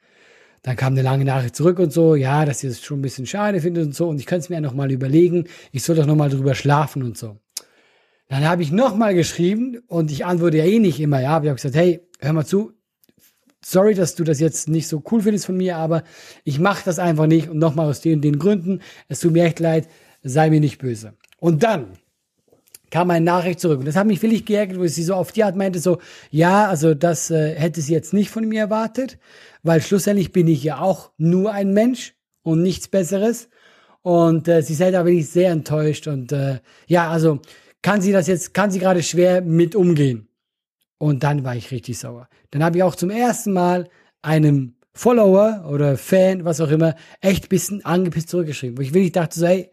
Dann 0.63 0.75
kam 0.75 0.93
eine 0.93 1.03
lange 1.03 1.23
Nachricht 1.23 1.55
zurück 1.55 1.79
und 1.79 1.93
so, 1.93 2.15
ja, 2.15 2.43
dass 2.45 2.63
ihr 2.63 2.71
es 2.71 2.81
schon 2.81 2.99
ein 2.99 3.03
bisschen 3.03 3.25
schade 3.25 3.61
findet 3.61 3.85
und 3.85 3.95
so. 3.95 4.09
Und 4.09 4.19
ich 4.19 4.25
könnte 4.25 4.41
es 4.41 4.49
mir 4.49 4.55
ja 4.55 4.61
noch 4.61 4.73
mal 4.73 4.91
überlegen. 4.91 5.45
Ich 5.71 5.83
soll 5.83 5.95
doch 5.95 6.05
noch 6.05 6.15
mal 6.15 6.29
drüber 6.29 6.55
schlafen 6.55 7.03
und 7.03 7.17
so. 7.17 7.37
Dann 8.27 8.45
habe 8.47 8.63
ich 8.63 8.71
noch 8.71 8.95
mal 8.95 9.13
geschrieben 9.13 9.79
und 9.87 10.11
ich 10.11 10.25
antworte 10.25 10.57
ja 10.57 10.65
eh 10.65 10.79
nicht 10.79 10.99
immer, 10.99 11.21
ja. 11.21 11.29
Aber 11.29 11.45
ich 11.45 11.49
habe 11.49 11.55
gesagt, 11.55 11.75
hey, 11.75 12.01
hör 12.19 12.33
mal 12.33 12.45
zu. 12.45 12.73
Sorry, 13.63 13.93
dass 13.93 14.15
du 14.15 14.23
das 14.23 14.39
jetzt 14.39 14.67
nicht 14.67 14.87
so 14.87 15.01
cool 15.11 15.21
findest 15.21 15.45
von 15.45 15.57
mir, 15.57 15.77
aber 15.77 16.03
ich 16.43 16.59
mache 16.59 16.83
das 16.85 16.99
einfach 16.99 17.27
nicht 17.27 17.49
und 17.49 17.57
noch 17.57 17.75
mal 17.75 17.87
aus 17.87 18.01
den 18.01 18.15
und 18.15 18.21
den 18.21 18.39
Gründen. 18.39 18.81
Es 19.07 19.19
tut 19.19 19.33
mir 19.33 19.45
echt 19.45 19.59
leid, 19.59 19.87
sei 20.23 20.49
mir 20.49 20.59
nicht 20.59 20.79
böse. 20.79 21.13
Und 21.39 21.63
dann 21.63 21.97
kam 22.89 23.09
eine 23.11 23.23
Nachricht 23.23 23.59
zurück. 23.59 23.79
Und 23.79 23.85
das 23.85 23.95
hat 23.95 24.07
mich 24.07 24.21
wirklich 24.21 24.45
geärgert, 24.45 24.79
wo 24.79 24.87
sie 24.87 25.03
so 25.03 25.13
auf 25.13 25.31
die 25.31 25.43
Art 25.43 25.55
meinte, 25.55 25.79
so, 25.79 25.99
ja, 26.31 26.67
also 26.67 26.93
das 26.93 27.31
äh, 27.31 27.55
hätte 27.55 27.81
sie 27.81 27.93
jetzt 27.93 28.13
nicht 28.13 28.29
von 28.29 28.47
mir 28.47 28.61
erwartet, 28.61 29.17
weil 29.63 29.81
schlussendlich 29.81 30.31
bin 30.31 30.47
ich 30.47 30.63
ja 30.63 30.79
auch 30.79 31.11
nur 31.17 31.51
ein 31.51 31.73
Mensch 31.73 32.15
und 32.43 32.61
nichts 32.61 32.87
Besseres. 32.87 33.49
Und 34.01 34.47
äh, 34.47 34.61
sie 34.61 34.73
sei 34.73 34.91
da 34.91 35.05
wirklich 35.05 35.29
sehr 35.29 35.51
enttäuscht. 35.51 36.07
Und 36.07 36.31
äh, 36.31 36.59
ja, 36.87 37.09
also 37.09 37.41
kann 37.81 38.01
sie 38.01 38.11
das 38.11 38.27
jetzt, 38.27 38.53
kann 38.53 38.71
sie 38.71 38.79
gerade 38.79 39.03
schwer 39.03 39.41
mit 39.41 39.75
umgehen. 39.75 40.29
Und 40.97 41.23
dann 41.23 41.43
war 41.43 41.55
ich 41.55 41.71
richtig 41.71 41.99
sauer. 41.99 42.29
Dann 42.51 42.63
habe 42.63 42.77
ich 42.77 42.83
auch 42.83 42.95
zum 42.95 43.09
ersten 43.09 43.53
Mal 43.53 43.89
einem 44.21 44.75
Follower 44.93 45.65
oder 45.69 45.97
Fan, 45.97 46.43
was 46.43 46.59
auch 46.59 46.71
immer, 46.71 46.95
echt 47.21 47.49
bisschen 47.49 47.85
angepisst 47.85 48.29
zurückgeschrieben. 48.29 48.77
Wo 48.77 48.81
ich 48.81 48.93
wirklich 48.93 49.11
dachte 49.11 49.39
so, 49.39 49.45
hey, 49.45 49.69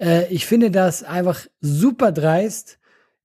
äh, 0.00 0.32
ich 0.32 0.46
finde 0.46 0.70
das 0.70 1.02
einfach 1.02 1.46
super 1.60 2.12
dreist, 2.12 2.78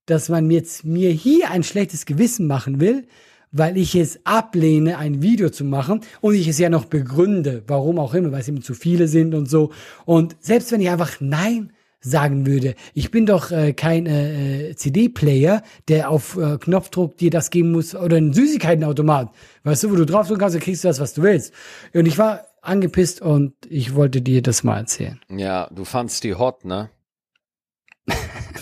dass 0.05 0.30
man 0.30 0.51
jetzt 0.51 0.86
mir 0.86 1.09
hier 1.09 1.49
ein 1.49 1.63
schlechtes 1.63 2.05
Gewissen 2.05 2.47
machen 2.47 2.80
will, 2.80 3.07
weil 3.51 3.78
ich 3.78 3.95
es 3.95 4.19
ablehne, 4.26 4.97
ein 4.97 5.21
Video 5.21 5.49
zu 5.49 5.63
machen 5.63 6.01
und 6.21 6.36
ich 6.36 6.47
es 6.47 6.59
ja 6.59 6.69
noch 6.69 6.86
begründe, 6.86 7.63
warum 7.67 7.99
auch 7.99 8.13
immer, 8.13 8.32
weil 8.32 8.41
es 8.41 8.47
eben 8.47 8.61
zu 8.61 8.73
viele 8.73 9.07
sind 9.07 9.34
und 9.34 9.49
so. 9.49 9.71
Und 10.05 10.36
selbst 10.41 10.71
wenn 10.71 10.82
ich 10.82 10.89
einfach 10.89 11.21
Nein 11.21 11.71
sagen 12.01 12.45
würde, 12.45 12.76
ich 12.93 13.09
bin 13.09 13.26
doch 13.26 13.51
äh, 13.51 13.73
kein 13.73 14.05
äh, 14.05 14.69
äh, 14.69 14.76
CD-Player, 14.76 15.63
der 15.88 16.11
auf 16.11 16.38
äh, 16.38 16.57
Knopfdruck 16.59 17.17
dir 17.17 17.32
das 17.32 17.49
geben 17.49 17.71
muss 17.71 17.95
oder 17.95 18.17
ein 18.17 18.34
Süßigkeitenautomat, 18.34 19.32
weißt 19.63 19.86
du, 19.86 19.91
wo 19.91 19.95
du 19.95 20.05
draufdrücken 20.05 20.41
kannst, 20.41 20.55
dann 20.55 20.61
kriegst 20.61 20.84
du 20.84 20.88
das, 20.88 20.99
was 20.99 21.15
du 21.15 21.23
willst. 21.23 21.51
Und 21.93 22.05
ich 22.07 22.17
war 22.17 22.45
angepisst 22.66 23.22
und 23.22 23.53
ich 23.68 23.95
wollte 23.95 24.22
dir 24.22 24.41
das 24.41 24.63
mal 24.63 24.78
erzählen. 24.78 25.20
Ja, 25.30 25.70
du 25.72 25.86
fandst 25.86 26.24
die 26.24 26.36
hot, 26.36 26.66
ne? 26.66 26.89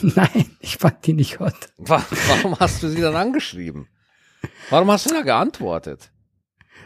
Nein, 0.01 0.49
ich 0.59 0.77
fand 0.77 1.05
die 1.05 1.13
nicht 1.13 1.39
hot. 1.39 1.53
Wa- 1.77 2.05
Warum 2.27 2.59
hast 2.59 2.83
du 2.83 2.89
sie 2.89 3.01
dann 3.01 3.15
angeschrieben? 3.15 3.87
Warum 4.69 4.91
hast 4.91 5.05
du 5.09 5.13
da 5.13 5.21
geantwortet? 5.21 6.11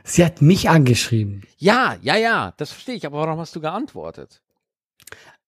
Sie 0.04 0.24
hat 0.24 0.42
mich 0.42 0.70
angeschrieben. 0.70 1.44
Ja, 1.58 1.98
ja, 2.02 2.16
ja, 2.16 2.54
das 2.58 2.72
verstehe 2.72 2.96
ich, 2.96 3.06
aber 3.06 3.18
warum 3.20 3.40
hast 3.40 3.56
du 3.56 3.60
geantwortet? 3.62 4.42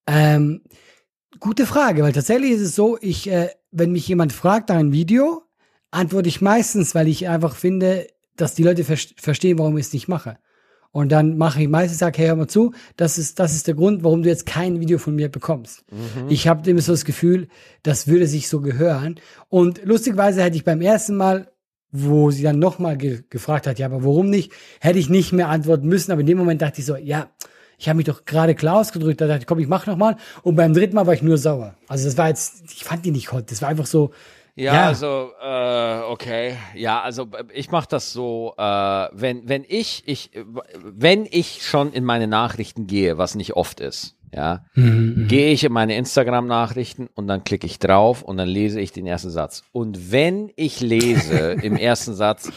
Ähm, 0.07 0.63
gute 1.39 1.65
Frage, 1.65 2.03
weil 2.03 2.13
tatsächlich 2.13 2.51
ist 2.51 2.61
es 2.61 2.75
so, 2.75 2.97
ich, 3.01 3.29
äh, 3.29 3.49
wenn 3.71 3.91
mich 3.91 4.07
jemand 4.07 4.33
fragt 4.33 4.69
nach 4.69 4.75
einem 4.77 4.91
Video, 4.91 5.43
antworte 5.91 6.29
ich 6.29 6.41
meistens, 6.41 6.95
weil 6.95 7.07
ich 7.07 7.27
einfach 7.29 7.55
finde, 7.55 8.07
dass 8.35 8.55
die 8.55 8.63
Leute 8.63 8.83
ver 8.83 8.97
verstehen, 9.17 9.59
warum 9.59 9.77
ich 9.77 9.87
es 9.87 9.93
nicht 9.93 10.07
mache. 10.07 10.37
Und 10.91 11.11
dann 11.11 11.37
mache 11.37 11.61
ich 11.61 11.67
meistens, 11.67 11.99
sage, 11.99 12.17
hey, 12.17 12.27
hör 12.27 12.35
mal 12.35 12.47
zu, 12.47 12.73
das 12.97 13.17
ist, 13.17 13.39
das 13.39 13.53
ist 13.53 13.67
der 13.67 13.75
Grund, 13.75 14.03
warum 14.03 14.23
du 14.23 14.29
jetzt 14.29 14.45
kein 14.47 14.79
Video 14.79 14.97
von 14.97 15.15
mir 15.15 15.29
bekommst. 15.29 15.83
Ich 16.29 16.47
habe 16.47 16.67
immer 16.69 16.81
so 16.81 16.93
das 16.93 17.05
Gefühl, 17.05 17.47
das 17.83 18.07
würde 18.07 18.25
sich 18.25 18.49
so 18.49 18.59
gehören. 18.61 19.19
Und 19.49 19.85
lustigweise 19.85 20.41
hätte 20.43 20.57
ich 20.57 20.63
beim 20.63 20.81
ersten 20.81 21.15
Mal, 21.15 21.51
wo 21.91 22.31
sie 22.31 22.43
dann 22.43 22.59
nochmal 22.59 22.97
ge 22.97 23.23
gefragt 23.29 23.67
hat, 23.67 23.79
ja, 23.79 23.87
aber 23.87 24.03
warum 24.03 24.29
nicht, 24.29 24.51
hätte 24.79 24.99
ich 24.99 25.09
nicht 25.09 25.31
mehr 25.31 25.49
antworten 25.49 25.87
müssen. 25.87 26.11
Aber 26.11 26.21
in 26.21 26.27
dem 26.27 26.37
Moment 26.37 26.61
dachte 26.61 26.79
ich 26.79 26.85
so, 26.85 26.95
ja, 26.95 27.29
ich 27.77 27.87
habe 27.87 27.97
mich 27.97 28.05
doch 28.05 28.25
gerade 28.25 28.55
klar 28.55 28.77
ausgedrückt. 28.79 29.21
Da 29.21 29.27
dachte 29.27 29.41
ich, 29.41 29.47
komm, 29.47 29.59
ich 29.59 29.67
mach 29.67 29.87
noch 29.87 29.95
mal. 29.95 30.17
Und 30.43 30.55
beim 30.55 30.73
dritten 30.73 30.95
Mal 30.95 31.07
war 31.07 31.13
ich 31.13 31.21
nur 31.21 31.37
sauer. 31.37 31.75
Also 31.87 32.05
das 32.05 32.17
war 32.17 32.27
jetzt, 32.27 32.63
ich 32.65 32.83
fand 32.83 33.05
die 33.05 33.11
nicht 33.11 33.31
hot. 33.31 33.51
Das 33.51 33.61
war 33.61 33.69
einfach 33.69 33.85
so, 33.85 34.11
Ja, 34.59 34.73
Ja. 34.73 34.87
also, 34.87 35.31
äh, 35.41 36.11
okay. 36.11 36.57
Ja, 36.75 37.01
also 37.01 37.27
ich 37.53 37.71
mache 37.71 37.87
das 37.89 38.11
so, 38.11 38.53
äh, 38.57 38.61
wenn, 39.13 39.47
wenn 39.47 39.63
ich, 39.67 40.03
ich, 40.05 40.35
äh, 40.35 40.43
wenn 40.83 41.25
ich 41.29 41.65
schon 41.65 41.93
in 41.93 42.03
meine 42.03 42.27
Nachrichten 42.27 42.85
gehe, 42.85 43.17
was 43.17 43.35
nicht 43.35 43.53
oft 43.53 43.79
ist, 43.79 44.15
ja, 44.35 44.65
mhm, 44.75 45.27
gehe 45.29 45.51
ich 45.53 45.63
in 45.63 45.71
meine 45.71 45.95
Instagram-Nachrichten 45.95 47.07
und 47.15 47.27
dann 47.27 47.43
klicke 47.45 47.65
ich 47.65 47.79
drauf 47.79 48.21
und 48.21 48.35
dann 48.37 48.49
lese 48.49 48.79
ich 48.81 48.91
den 48.91 49.07
ersten 49.07 49.29
Satz. 49.29 49.63
Und 49.71 50.11
wenn 50.11 50.51
ich 50.55 50.81
lese 50.81 51.51
im 51.61 51.77
ersten 51.77 52.13
Satz, 52.13 52.51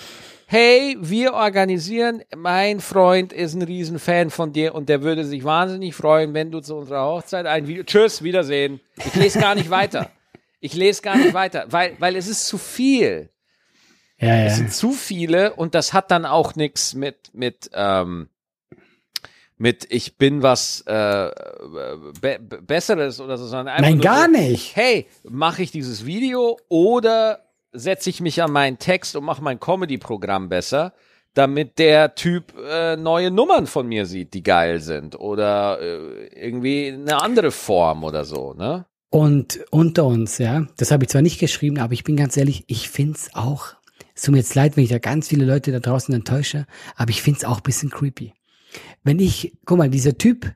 hey, 0.49 0.97
wir 1.01 1.33
organisieren, 1.35 2.23
mein 2.37 2.81
Freund 2.81 3.33
ist 3.33 3.55
ein 3.55 3.63
Riesenfan 3.63 4.29
von 4.31 4.53
dir 4.53 4.75
und 4.75 4.89
der 4.89 5.03
würde 5.03 5.25
sich 5.25 5.45
wahnsinnig 5.45 5.95
freuen, 5.95 6.35
wenn 6.35 6.51
du 6.51 6.61
zu 6.61 6.75
unserer 6.77 7.07
Hochzeit 7.07 7.47
ein 7.47 7.67
Video, 7.69 7.85
tschüss, 7.85 8.23
Wiedersehen. 8.23 8.81
Ich 8.97 9.15
lese 9.15 9.39
gar 9.41 9.55
nicht 9.55 9.71
weiter. 9.71 10.11
Ich 10.63 10.75
lese 10.75 11.03
gar 11.03 11.17
nicht 11.17 11.35
weiter, 11.35 11.67
weil, 11.71 11.97
weil 11.99 12.15
es 12.15 12.29
ist 12.29 12.47
zu 12.47 12.57
viel. 12.57 13.31
Ja, 14.21 14.29
ja. 14.29 14.45
Es 14.45 14.57
sind 14.57 14.73
zu 14.73 14.93
viele 14.93 15.55
und 15.55 15.75
das 15.75 15.93
hat 15.93 16.13
dann 16.13 16.25
auch 16.25 16.55
nichts 16.55 16.95
mit, 16.95 17.35
mit, 17.35 17.69
ähm, 17.75 18.29
mit 19.59 19.89
ich 19.91 20.19
bin 20.19 20.45
was 20.45 20.83
äh, 20.83 21.31
be 22.21 22.39
Besseres 22.39 23.21
oder 23.21 23.39
so, 23.39 23.47
sondern 23.47 23.75
einfach 23.75 23.91
Nein, 23.91 24.01
gar 24.01 24.27
so, 24.27 24.31
nicht. 24.31 24.77
Hey, 24.77 25.09
mache 25.25 25.65
ich 25.65 25.73
dieses 25.73 26.07
Video 26.07 26.57
oder 26.69 27.41
setze 27.73 28.09
ich 28.09 28.21
mich 28.21 28.41
an 28.41 28.53
meinen 28.53 28.79
Text 28.79 29.17
und 29.17 29.25
mache 29.25 29.43
mein 29.43 29.59
Comedy-Programm 29.59 30.49
besser, 30.49 30.93
damit 31.35 31.81
der 31.81 32.15
Typ 32.15 32.55
äh, 32.57 32.95
neue 32.95 33.33
Nummern 33.33 33.67
von 33.67 33.89
mir 33.89 34.07
sieht, 34.07 34.33
die 34.35 34.45
geil 34.45 34.79
sind 34.79 35.19
oder 35.19 35.81
äh, 35.81 36.27
irgendwie 36.29 36.93
eine 36.93 37.21
andere 37.21 37.51
Form 37.51 38.05
oder 38.05 38.25
so, 38.25 38.55
ne? 38.55 38.87
Und 39.13 39.61
unter 39.71 40.05
uns, 40.05 40.39
ja, 40.39 40.67
das 40.77 40.91
habe 40.91 41.05
ich 41.05 41.11
zwar 41.11 41.23
nicht 41.23 41.39
geschrieben, 41.39 41.79
aber 41.79 41.93
ich 41.93 42.03
bin 42.03 42.17
ganz 42.17 42.37
ehrlich, 42.37 42.65
ich 42.67 42.89
find's 42.89 43.31
auch, 43.35 43.75
es 44.15 44.23
tut 44.23 44.33
mir 44.33 44.39
jetzt 44.39 44.57
leid, 44.57 44.77
wenn 44.77 44.83
ich 44.85 44.91
da 44.91 44.99
ganz 44.99 45.29
viele 45.29 45.45
Leute 45.45 45.71
da 45.71 45.79
draußen 45.79 46.13
enttäusche, 46.13 46.67
aber 46.97 47.11
ich 47.11 47.23
find's 47.23 47.45
auch 47.45 47.61
bisschen 47.61 47.91
creepy 47.91 48.33
wenn 49.05 49.19
ich, 49.19 49.57
guck 49.65 49.79
mal, 49.79 49.91
dieser 49.91 50.17
Typ 50.17 50.53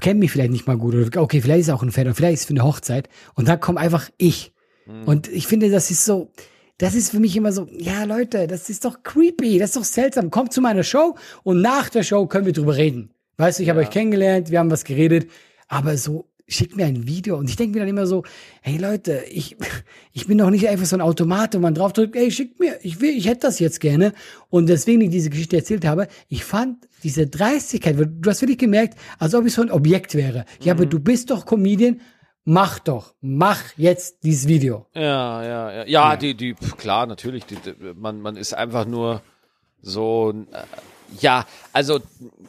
kennt 0.00 0.20
mich 0.20 0.30
vielleicht 0.30 0.52
nicht 0.52 0.66
mal 0.66 0.78
gut 0.78 0.94
oder 0.94 1.20
okay, 1.20 1.40
vielleicht 1.40 1.62
ist 1.62 1.68
er 1.68 1.74
auch 1.74 1.82
ein 1.82 1.90
Fan 1.90 2.06
oder 2.06 2.14
vielleicht 2.14 2.34
ist 2.34 2.40
es 2.40 2.46
für 2.46 2.54
eine 2.54 2.64
Hochzeit 2.64 3.08
und 3.34 3.48
dann 3.48 3.60
kommt 3.60 3.78
einfach 3.78 4.08
ich. 4.18 4.54
Mhm. 4.86 5.04
Und 5.04 5.28
ich 5.28 5.46
finde, 5.46 5.70
das 5.70 5.90
ist 5.90 6.04
so, 6.04 6.32
das 6.78 6.94
ist 6.94 7.10
für 7.10 7.20
mich 7.20 7.36
immer 7.36 7.52
so, 7.52 7.68
ja 7.70 8.04
Leute, 8.04 8.46
das 8.46 8.70
ist 8.70 8.84
doch 8.84 9.02
creepy, 9.02 9.58
das 9.58 9.70
ist 9.70 9.76
doch 9.76 9.84
seltsam. 9.84 10.30
Kommt 10.30 10.52
zu 10.52 10.60
meiner 10.60 10.84
Show 10.84 11.16
und 11.42 11.60
nach 11.60 11.90
der 11.90 12.02
Show 12.02 12.26
können 12.26 12.46
wir 12.46 12.52
drüber 12.52 12.76
reden. 12.76 13.10
Weißt 13.36 13.58
du, 13.58 13.62
ich 13.62 13.68
habe 13.68 13.80
euch 13.80 13.90
kennengelernt, 13.90 14.50
wir 14.50 14.58
haben 14.58 14.70
was 14.70 14.84
geredet, 14.84 15.30
aber 15.68 15.96
so 15.96 16.29
schickt 16.50 16.76
mir 16.76 16.86
ein 16.86 17.06
Video 17.06 17.36
und 17.36 17.48
ich 17.48 17.56
denke 17.56 17.74
mir 17.74 17.80
dann 17.80 17.88
immer 17.88 18.06
so, 18.06 18.24
hey 18.60 18.76
Leute, 18.76 19.22
ich, 19.30 19.56
ich 20.12 20.26
bin 20.26 20.38
doch 20.38 20.50
nicht 20.50 20.68
einfach 20.68 20.86
so 20.86 20.96
ein 20.96 21.00
Automat, 21.00 21.54
wo 21.54 21.58
man 21.58 21.74
drauf 21.74 21.92
drückt, 21.92 22.16
ey, 22.16 22.30
schickt 22.30 22.60
mir, 22.60 22.78
ich 22.82 23.00
will, 23.00 23.10
ich 23.10 23.26
hätte 23.26 23.42
das 23.42 23.58
jetzt 23.58 23.80
gerne. 23.80 24.12
Und 24.48 24.68
deswegen 24.68 25.00
ich 25.00 25.10
diese 25.10 25.30
Geschichte 25.30 25.56
erzählt 25.56 25.84
habe, 25.84 26.08
ich 26.28 26.44
fand 26.44 26.88
diese 27.02 27.26
Dreistigkeit, 27.26 27.96
du 27.98 28.30
hast 28.30 28.42
wirklich 28.42 28.58
gemerkt, 28.58 28.98
als 29.18 29.34
ob 29.34 29.46
ich 29.46 29.54
so 29.54 29.62
ein 29.62 29.70
Objekt 29.70 30.14
wäre. 30.14 30.44
Ja, 30.60 30.74
mhm. 30.74 30.80
aber 30.80 30.86
du 30.86 31.00
bist 31.00 31.30
doch 31.30 31.46
Comedian, 31.46 32.00
mach 32.44 32.78
doch, 32.78 33.14
mach 33.20 33.62
jetzt 33.76 34.24
dieses 34.24 34.48
Video. 34.48 34.86
Ja, 34.94 35.42
ja, 35.42 35.72
ja. 35.72 35.86
Ja, 35.86 36.16
die, 36.16 36.34
die, 36.34 36.54
klar, 36.54 37.06
natürlich, 37.06 37.44
die, 37.46 37.56
man, 37.94 38.20
man 38.20 38.36
ist 38.36 38.54
einfach 38.54 38.86
nur 38.86 39.22
so, 39.82 40.34
äh, 40.52 40.62
ja, 41.18 41.46
also 41.72 42.00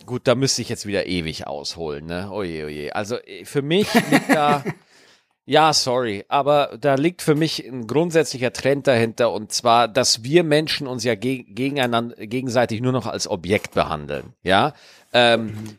gut, 0.05 0.21
da 0.25 0.35
müsste 0.35 0.61
ich 0.61 0.69
jetzt 0.69 0.85
wieder 0.85 1.07
ewig 1.07 1.47
ausholen, 1.47 2.05
ne? 2.05 2.29
Oje, 2.31 2.65
oje. 2.65 2.95
Also 2.95 3.15
äh, 3.17 3.45
für 3.45 3.61
mich 3.61 3.87
liegt 3.93 4.29
da, 4.29 4.63
ja, 5.45 5.73
sorry, 5.73 6.25
aber 6.27 6.77
da 6.79 6.95
liegt 6.95 7.21
für 7.21 7.35
mich 7.35 7.65
ein 7.65 7.87
grundsätzlicher 7.87 8.53
Trend 8.53 8.87
dahinter 8.87 9.31
und 9.31 9.51
zwar, 9.51 9.87
dass 9.87 10.23
wir 10.23 10.43
Menschen 10.43 10.87
uns 10.87 11.03
ja 11.03 11.15
ge 11.15 11.43
gegeneinander, 11.43 12.15
gegenseitig 12.27 12.81
nur 12.81 12.91
noch 12.91 13.07
als 13.07 13.27
Objekt 13.27 13.73
behandeln, 13.73 14.33
ja? 14.43 14.73
Ähm, 15.13 15.77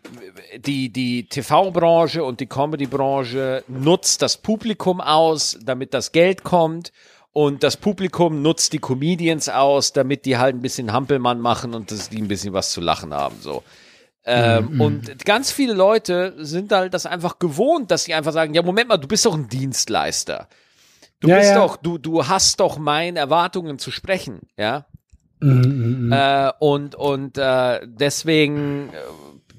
die 0.59 0.91
die 0.91 1.27
TV-Branche 1.27 2.23
und 2.23 2.41
die 2.41 2.47
Comedy-Branche 2.47 3.65
nutzt 3.67 4.21
das 4.21 4.37
Publikum 4.37 5.01
aus, 5.01 5.59
damit 5.63 5.95
das 5.95 6.13
Geld 6.13 6.43
kommt 6.45 6.93
und 7.33 7.63
das 7.63 7.77
Publikum 7.79 8.43
nutzt 8.43 8.73
die 8.75 8.79
Comedians 8.79 9.49
aus, 9.49 9.93
damit 9.93 10.27
die 10.27 10.37
halt 10.37 10.55
ein 10.55 10.63
bisschen 10.63 10.93
Hampelmann 10.93 11.41
machen 11.41 11.75
und 11.75 11.91
dass 11.91 12.11
die 12.11 12.21
ein 12.21 12.29
bisschen 12.29 12.53
was 12.53 12.73
zu 12.73 12.81
lachen 12.81 13.15
haben. 13.15 13.37
So. 13.41 13.63
Ähm, 14.25 14.65
mm 14.65 14.69
-hmm. 14.69 14.83
Und 14.83 15.25
ganz 15.25 15.51
viele 15.51 15.73
Leute 15.73 16.35
sind 16.39 16.73
halt 16.73 16.95
das 16.95 17.07
einfach 17.07 17.39
gewohnt, 17.39 17.91
dass 17.91 18.05
sie 18.05 18.15
einfach 18.15 18.33
sagen, 18.33 18.55
ja, 18.55 18.63
Moment 18.63 18.89
mal, 18.89 18.99
du 18.99 19.09
bist 19.09 19.25
doch 19.25 19.35
ein 19.35 19.49
Dienstleister. 19.49 20.49
Du 21.21 21.29
ja, 21.29 21.39
bist 21.39 21.51
ja. 21.51 21.57
doch, 21.57 21.77
du, 21.77 21.99
du 21.99 22.27
hast 22.27 22.61
doch 22.61 22.79
meinen 22.79 23.17
Erwartungen 23.17 23.79
zu 23.79 23.91
sprechen, 23.91 24.41
ja. 24.57 24.87
Mm 25.41 26.13
äh, 26.13 26.53
und 26.61 26.95
und 26.95 27.39
äh, 27.39 27.81
deswegen 27.85 28.91
äh, 28.91 28.99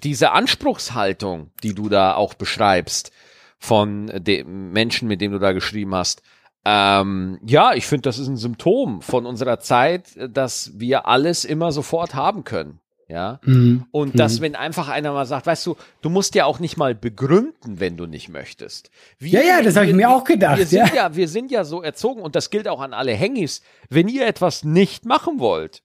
diese 0.03 0.31
Anspruchshaltung, 0.31 1.51
die 1.63 1.73
du 1.73 1.89
da 1.89 2.15
auch 2.15 2.35
beschreibst 2.35 3.11
von 3.57 4.07
den 4.07 4.71
Menschen, 4.71 5.07
mit 5.07 5.21
denen 5.21 5.33
du 5.33 5.39
da 5.39 5.53
geschrieben 5.53 5.95
hast, 5.95 6.21
ähm, 6.65 7.39
ja, 7.45 7.73
ich 7.73 7.85
finde, 7.85 8.03
das 8.03 8.19
ist 8.19 8.27
ein 8.27 8.37
Symptom 8.37 9.01
von 9.01 9.25
unserer 9.25 9.59
Zeit, 9.59 10.09
dass 10.29 10.71
wir 10.75 11.07
alles 11.07 11.45
immer 11.45 11.71
sofort 11.71 12.15
haben 12.15 12.43
können. 12.43 12.79
Ja. 13.09 13.39
Mhm. 13.43 13.85
Und 13.91 14.17
dass, 14.17 14.39
mhm. 14.39 14.43
wenn 14.43 14.55
einfach 14.55 14.87
einer 14.87 15.11
mal 15.11 15.25
sagt, 15.25 15.45
weißt 15.45 15.65
du, 15.65 15.75
du 16.01 16.09
musst 16.09 16.35
ja 16.35 16.45
auch 16.45 16.59
nicht 16.59 16.77
mal 16.77 16.95
begründen, 16.95 17.79
wenn 17.79 17.97
du 17.97 18.05
nicht 18.05 18.29
möchtest. 18.29 18.89
Wir, 19.19 19.41
ja, 19.43 19.57
ja, 19.57 19.61
das 19.61 19.75
habe 19.75 19.87
ich 19.87 19.93
mir 19.93 20.09
auch 20.09 20.23
gedacht. 20.23 20.57
Wir 20.57 20.65
sind 20.65 20.87
ja. 20.87 20.95
ja, 20.95 21.15
wir 21.15 21.27
sind 21.27 21.51
ja 21.51 21.63
so 21.63 21.83
erzogen 21.83 22.21
und 22.21 22.35
das 22.35 22.49
gilt 22.49 22.67
auch 22.67 22.81
an 22.81 22.93
alle 22.93 23.11
Hengis. 23.11 23.61
Wenn 23.89 24.07
ihr 24.07 24.25
etwas 24.25 24.63
nicht 24.63 25.05
machen 25.05 25.39
wollt, 25.39 25.83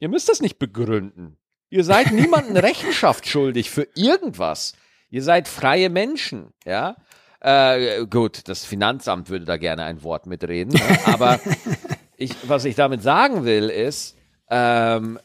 ihr 0.00 0.08
müsst 0.08 0.28
das 0.28 0.40
nicht 0.40 0.58
begründen. 0.58 1.36
Ihr 1.68 1.84
seid 1.84 2.12
niemandem 2.12 2.56
Rechenschaft 2.64 3.28
schuldig 3.28 3.70
für 3.70 3.86
irgendwas. 3.94 4.72
Ihr 5.10 5.22
seid 5.22 5.46
freie 5.46 5.90
Menschen, 5.90 6.54
ja. 6.64 6.96
Äh, 7.44 8.06
gut, 8.06 8.46
das 8.46 8.64
Finanzamt 8.64 9.28
würde 9.28 9.44
da 9.44 9.56
gerne 9.56 9.82
ein 9.82 10.04
Wort 10.04 10.26
mitreden. 10.26 10.74
Ne? 10.74 10.98
Aber 11.06 11.40
ich, 12.16 12.36
was 12.46 12.64
ich 12.64 12.76
damit 12.76 13.02
sagen 13.02 13.44
will, 13.44 13.68
ist, 13.68 14.16
ähm, 14.48 15.18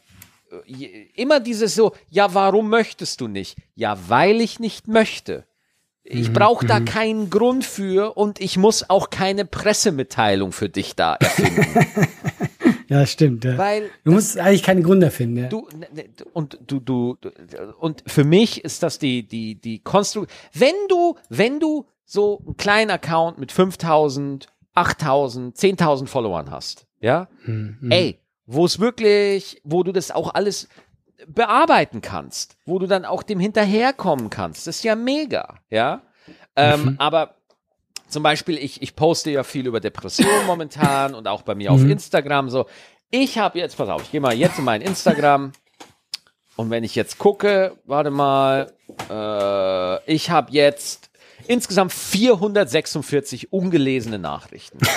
immer 1.14 1.40
dieses 1.40 1.76
so, 1.76 1.94
ja, 2.10 2.34
warum 2.34 2.70
möchtest 2.70 3.22
du 3.22 3.28
nicht? 3.28 3.58
Ja, 3.76 3.98
weil 4.08 4.42
ich 4.42 4.60
nicht 4.60 4.88
möchte. 4.88 5.46
Ich 6.04 6.30
mhm, 6.30 6.34
brauche 6.34 6.66
da 6.66 6.80
mhm. 6.80 6.86
keinen 6.86 7.30
Grund 7.30 7.66
für 7.66 8.18
und 8.18 8.40
ich 8.40 8.58
muss 8.58 8.90
auch 8.90 9.12
keine 9.12 9.46
Pressemitteilung 9.46 10.54
für 10.54 10.70
dich 10.70 10.96
da 10.96 11.16
erfinden. 11.16 11.66
ja, 12.88 13.06
stimmt. 13.06 13.44
Ja. 13.44 13.60
Weil 13.60 13.92
du 14.06 14.14
musst 14.14 14.40
eigentlich 14.40 14.64
keinen 14.64 14.84
Grund 14.84 15.04
erfinden. 15.04 15.38
Ja. 15.38 15.50
Du, 15.50 15.68
ne, 15.78 15.88
ne, 15.94 16.06
und 16.34 16.58
du, 16.66 16.80
du, 16.80 17.18
und 17.80 18.04
für 18.08 18.24
mich 18.24 18.64
ist 18.64 18.82
das 18.82 18.98
die, 18.98 19.28
die, 19.28 19.56
die 19.56 19.80
Konstruktion. 19.80 20.40
Wenn 20.54 20.76
du, 20.88 21.16
wenn 21.30 21.60
du 21.60 21.86
so 22.08 22.42
einen 22.46 22.58
kleinen 22.58 22.90
Account 22.90 23.38
mit 23.38 23.52
5000, 23.52 24.48
8000, 24.74 25.56
10.000 25.56 26.08
Followern 26.08 26.50
hast, 26.50 26.88
ja, 27.00 27.28
mhm. 27.46 27.92
ey, 27.92 28.20
wo 28.46 28.66
es 28.66 28.80
wirklich, 28.80 29.62
wo 29.64 29.84
du 29.84 29.92
das 29.92 30.10
auch 30.10 30.34
alles 30.34 30.70
bearbeiten 31.28 32.02
kannst, 32.02 32.58
wo 32.66 32.80
du 32.80 32.88
dann 32.88 33.04
auch 33.04 33.24
dem 33.24 33.40
hinterherkommen 33.40 34.30
kannst, 34.30 34.66
das 34.66 34.78
ist 34.78 34.84
ja 34.84 34.96
mega, 34.96 35.60
ja. 35.70 36.02
Ähm, 36.56 36.82
mhm. 36.82 36.96
Aber 36.98 37.36
zum 38.08 38.24
Beispiel, 38.24 38.58
ich, 38.58 38.82
ich 38.82 38.96
poste 38.96 39.30
ja 39.32 39.44
viel 39.44 39.68
über 39.68 39.82
Depressionen 39.82 40.46
momentan 40.48 41.14
und 41.14 41.28
auch 41.28 41.42
bei 41.42 41.56
mir 41.56 41.72
auf 41.72 41.82
mhm. 41.82 41.92
Instagram 41.92 42.50
so. 42.50 42.68
Ich 43.10 43.38
habe 43.38 43.60
jetzt, 43.60 43.78
pass 43.78 43.90
auf, 43.90 44.02
ich 44.02 44.12
gehe 44.12 44.22
mal 44.22 44.34
jetzt 44.34 44.60
in 44.60 44.66
mein 44.66 44.82
Instagram 44.82 45.52
und 46.56 46.70
wenn 46.70 46.84
ich 46.84 46.96
jetzt 46.96 47.18
gucke, 47.18 47.78
warte 47.86 48.12
mal, 48.12 48.74
äh, 49.10 50.14
ich 50.14 50.30
habe 50.30 50.52
jetzt 50.52 51.07
insgesamt 51.50 51.94
446 51.94 53.52
ungelesene 53.52 54.20
Nachrichten. 54.20 54.80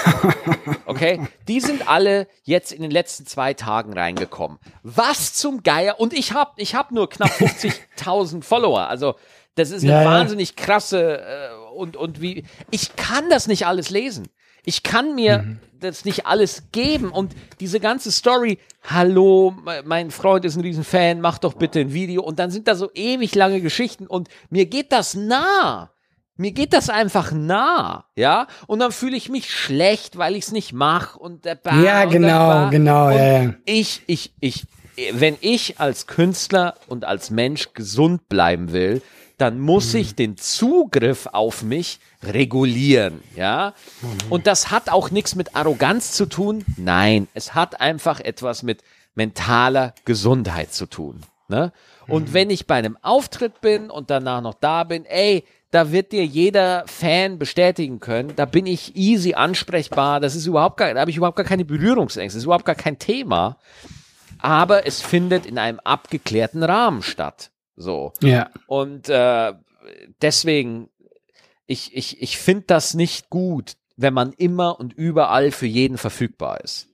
Okay? 0.90 1.20
Die 1.46 1.60
sind 1.60 1.88
alle 1.88 2.26
jetzt 2.42 2.72
in 2.72 2.82
den 2.82 2.90
letzten 2.90 3.24
zwei 3.24 3.54
Tagen 3.54 3.92
reingekommen. 3.92 4.58
Was 4.82 5.34
zum 5.34 5.62
Geier? 5.62 6.00
Und 6.00 6.12
ich 6.12 6.32
habe 6.32 6.50
ich 6.56 6.74
hab 6.74 6.90
nur 6.90 7.08
knapp 7.08 7.30
50.000 7.30 8.42
Follower. 8.42 8.88
Also, 8.88 9.14
das 9.54 9.70
ist 9.70 9.84
eine 9.84 9.92
ja, 9.92 10.04
wahnsinnig 10.04 10.56
krasse 10.56 11.20
äh, 11.20 11.76
und, 11.76 11.96
und 11.96 12.20
wie. 12.20 12.44
Ich 12.72 12.96
kann 12.96 13.30
das 13.30 13.46
nicht 13.46 13.66
alles 13.66 13.90
lesen. 13.90 14.28
Ich 14.64 14.82
kann 14.82 15.14
mir 15.14 15.38
mhm. 15.38 15.60
das 15.78 16.04
nicht 16.04 16.26
alles 16.26 16.64
geben 16.72 17.10
und 17.10 17.34
diese 17.60 17.80
ganze 17.80 18.10
Story, 18.10 18.58
hallo, 18.82 19.54
mein 19.84 20.10
Freund 20.10 20.44
ist 20.44 20.56
ein 20.56 20.62
Riesenfan, 20.62 21.20
mach 21.20 21.38
doch 21.38 21.54
bitte 21.54 21.80
ein 21.80 21.92
Video 21.92 22.22
und 22.22 22.38
dann 22.38 22.50
sind 22.50 22.68
da 22.68 22.74
so 22.74 22.90
ewig 22.94 23.34
lange 23.34 23.60
Geschichten 23.60 24.06
und 24.06 24.28
mir 24.50 24.66
geht 24.66 24.92
das 24.92 25.14
nah. 25.14 25.92
Mir 26.40 26.52
geht 26.52 26.72
das 26.72 26.88
einfach 26.88 27.32
nah, 27.32 28.06
ja? 28.16 28.46
Und 28.66 28.78
dann 28.78 28.92
fühle 28.92 29.14
ich 29.14 29.28
mich 29.28 29.52
schlecht, 29.52 30.16
weil 30.16 30.34
ich 30.34 30.44
es 30.44 30.52
nicht 30.52 30.72
mache 30.72 31.18
und 31.18 31.44
der 31.44 31.54
Bar 31.54 31.82
Ja, 31.82 32.06
genau, 32.06 32.70
genau, 32.70 33.10
ja, 33.10 33.42
ja. 33.42 33.54
Ich, 33.66 34.02
ich, 34.06 34.32
ich, 34.40 34.64
wenn 35.12 35.36
ich 35.42 35.78
als 35.80 36.06
Künstler 36.06 36.76
und 36.88 37.04
als 37.04 37.28
Mensch 37.28 37.74
gesund 37.74 38.30
bleiben 38.30 38.72
will, 38.72 39.02
dann 39.36 39.60
muss 39.60 39.92
mhm. 39.92 40.00
ich 40.00 40.14
den 40.14 40.38
Zugriff 40.38 41.26
auf 41.26 41.62
mich 41.62 42.00
regulieren, 42.22 43.20
ja? 43.36 43.74
Mhm. 44.00 44.32
Und 44.32 44.46
das 44.46 44.70
hat 44.70 44.88
auch 44.88 45.10
nichts 45.10 45.34
mit 45.34 45.54
Arroganz 45.54 46.12
zu 46.12 46.24
tun. 46.24 46.64
Nein, 46.78 47.28
es 47.34 47.54
hat 47.54 47.82
einfach 47.82 48.18
etwas 48.18 48.62
mit 48.62 48.82
mentaler 49.14 49.94
Gesundheit 50.06 50.72
zu 50.72 50.86
tun. 50.86 51.20
Ne? 51.48 51.72
Und 52.06 52.32
wenn 52.32 52.48
ich 52.48 52.66
bei 52.66 52.76
einem 52.76 52.96
Auftritt 53.02 53.60
bin 53.60 53.90
und 53.90 54.08
danach 54.08 54.40
noch 54.40 54.54
da 54.54 54.84
bin, 54.84 55.04
ey, 55.04 55.44
da 55.70 55.92
wird 55.92 56.12
dir 56.12 56.24
jeder 56.24 56.84
Fan 56.86 57.38
bestätigen 57.38 58.00
können, 58.00 58.34
da 58.36 58.44
bin 58.44 58.66
ich 58.66 58.96
easy 58.96 59.34
ansprechbar, 59.34 60.20
das 60.20 60.34
ist 60.34 60.46
überhaupt 60.46 60.78
gar, 60.78 60.92
da 60.92 61.00
habe 61.00 61.10
ich 61.10 61.16
überhaupt 61.16 61.36
gar 61.36 61.46
keine 61.46 61.64
Berührungsängste, 61.64 62.36
das 62.36 62.42
ist 62.42 62.46
überhaupt 62.46 62.64
gar 62.64 62.74
kein 62.74 62.98
Thema. 62.98 63.58
Aber 64.38 64.86
es 64.86 65.02
findet 65.02 65.46
in 65.46 65.58
einem 65.58 65.80
abgeklärten 65.80 66.62
Rahmen 66.62 67.02
statt. 67.02 67.50
So. 67.76 68.12
Ja. 68.22 68.50
Und 68.66 69.08
äh, 69.08 69.52
deswegen, 70.22 70.88
ich, 71.66 71.94
ich, 71.94 72.22
ich 72.22 72.38
finde 72.38 72.64
das 72.66 72.94
nicht 72.94 73.28
gut, 73.28 73.76
wenn 73.96 74.14
man 74.14 74.32
immer 74.32 74.80
und 74.80 74.94
überall 74.94 75.50
für 75.50 75.66
jeden 75.66 75.98
verfügbar 75.98 76.62
ist. 76.62 76.88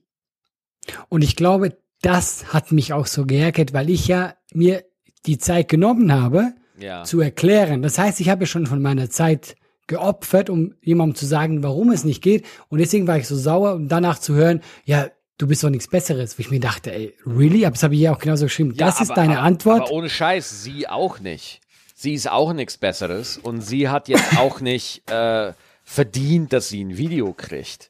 Und 1.09 1.23
ich 1.23 1.35
glaube, 1.35 1.77
das 2.01 2.53
hat 2.53 2.71
mich 2.71 2.93
auch 2.93 3.07
so 3.07 3.25
geärgert, 3.25 3.73
weil 3.73 3.89
ich 3.89 4.07
ja 4.07 4.35
mir 4.53 4.83
die 5.25 5.37
Zeit 5.37 5.69
genommen 5.69 6.11
habe, 6.11 6.53
Ja. 6.79 7.03
zu 7.03 7.19
erklären. 7.21 7.81
Das 7.81 7.97
heißt, 7.97 8.19
ich 8.19 8.29
habe 8.29 8.43
ja 8.43 8.47
schon 8.47 8.67
von 8.67 8.81
meiner 8.81 9.09
Zeit 9.09 9.55
geopfert, 9.87 10.49
um 10.49 10.75
jemandem 10.81 11.15
zu 11.15 11.25
sagen, 11.25 11.63
warum 11.63 11.91
es 11.91 12.03
nicht 12.03 12.21
geht. 12.21 12.45
Und 12.69 12.79
deswegen 12.79 13.07
war 13.07 13.17
ich 13.17 13.27
so 13.27 13.35
sauer, 13.37 13.73
um 13.75 13.87
danach 13.87 14.19
zu 14.19 14.35
hören, 14.35 14.61
ja, 14.85 15.07
du 15.37 15.47
bist 15.47 15.63
doch 15.63 15.69
nichts 15.69 15.87
Besseres. 15.87 16.37
Wo 16.37 16.41
ich 16.41 16.51
mir 16.51 16.59
dachte, 16.59 16.91
ey, 16.93 17.13
really? 17.25 17.65
Aber 17.65 17.73
das 17.73 17.83
habe 17.83 17.95
ich 17.95 18.01
ja 18.01 18.13
auch 18.13 18.19
genauso 18.19 18.45
geschrieben. 18.45 18.73
Ja, 18.75 18.87
das 18.87 18.99
ist 19.01 19.11
aber- 19.11 19.21
deine 19.21 19.37
aber, 19.39 19.47
Antwort. 19.47 19.81
Aber 19.83 19.91
ohne 19.91 20.09
Scheiß, 20.09 20.63
sie 20.63 20.87
auch 20.89 21.19
nicht. 21.19 21.61
Sie 21.95 22.13
ist 22.13 22.29
auch 22.29 22.53
nichts 22.53 22.77
Besseres 22.77 23.37
und 23.37 23.61
sie 23.61 23.87
hat 23.89 24.07
jetzt 24.09 24.37
auch 24.37 24.59
nicht 24.61 25.09
äh, 25.09 25.53
verdient, 25.83 26.51
dass 26.53 26.69
sie 26.69 26.83
ein 26.83 26.97
Video 26.97 27.33
kriegt. 27.33 27.89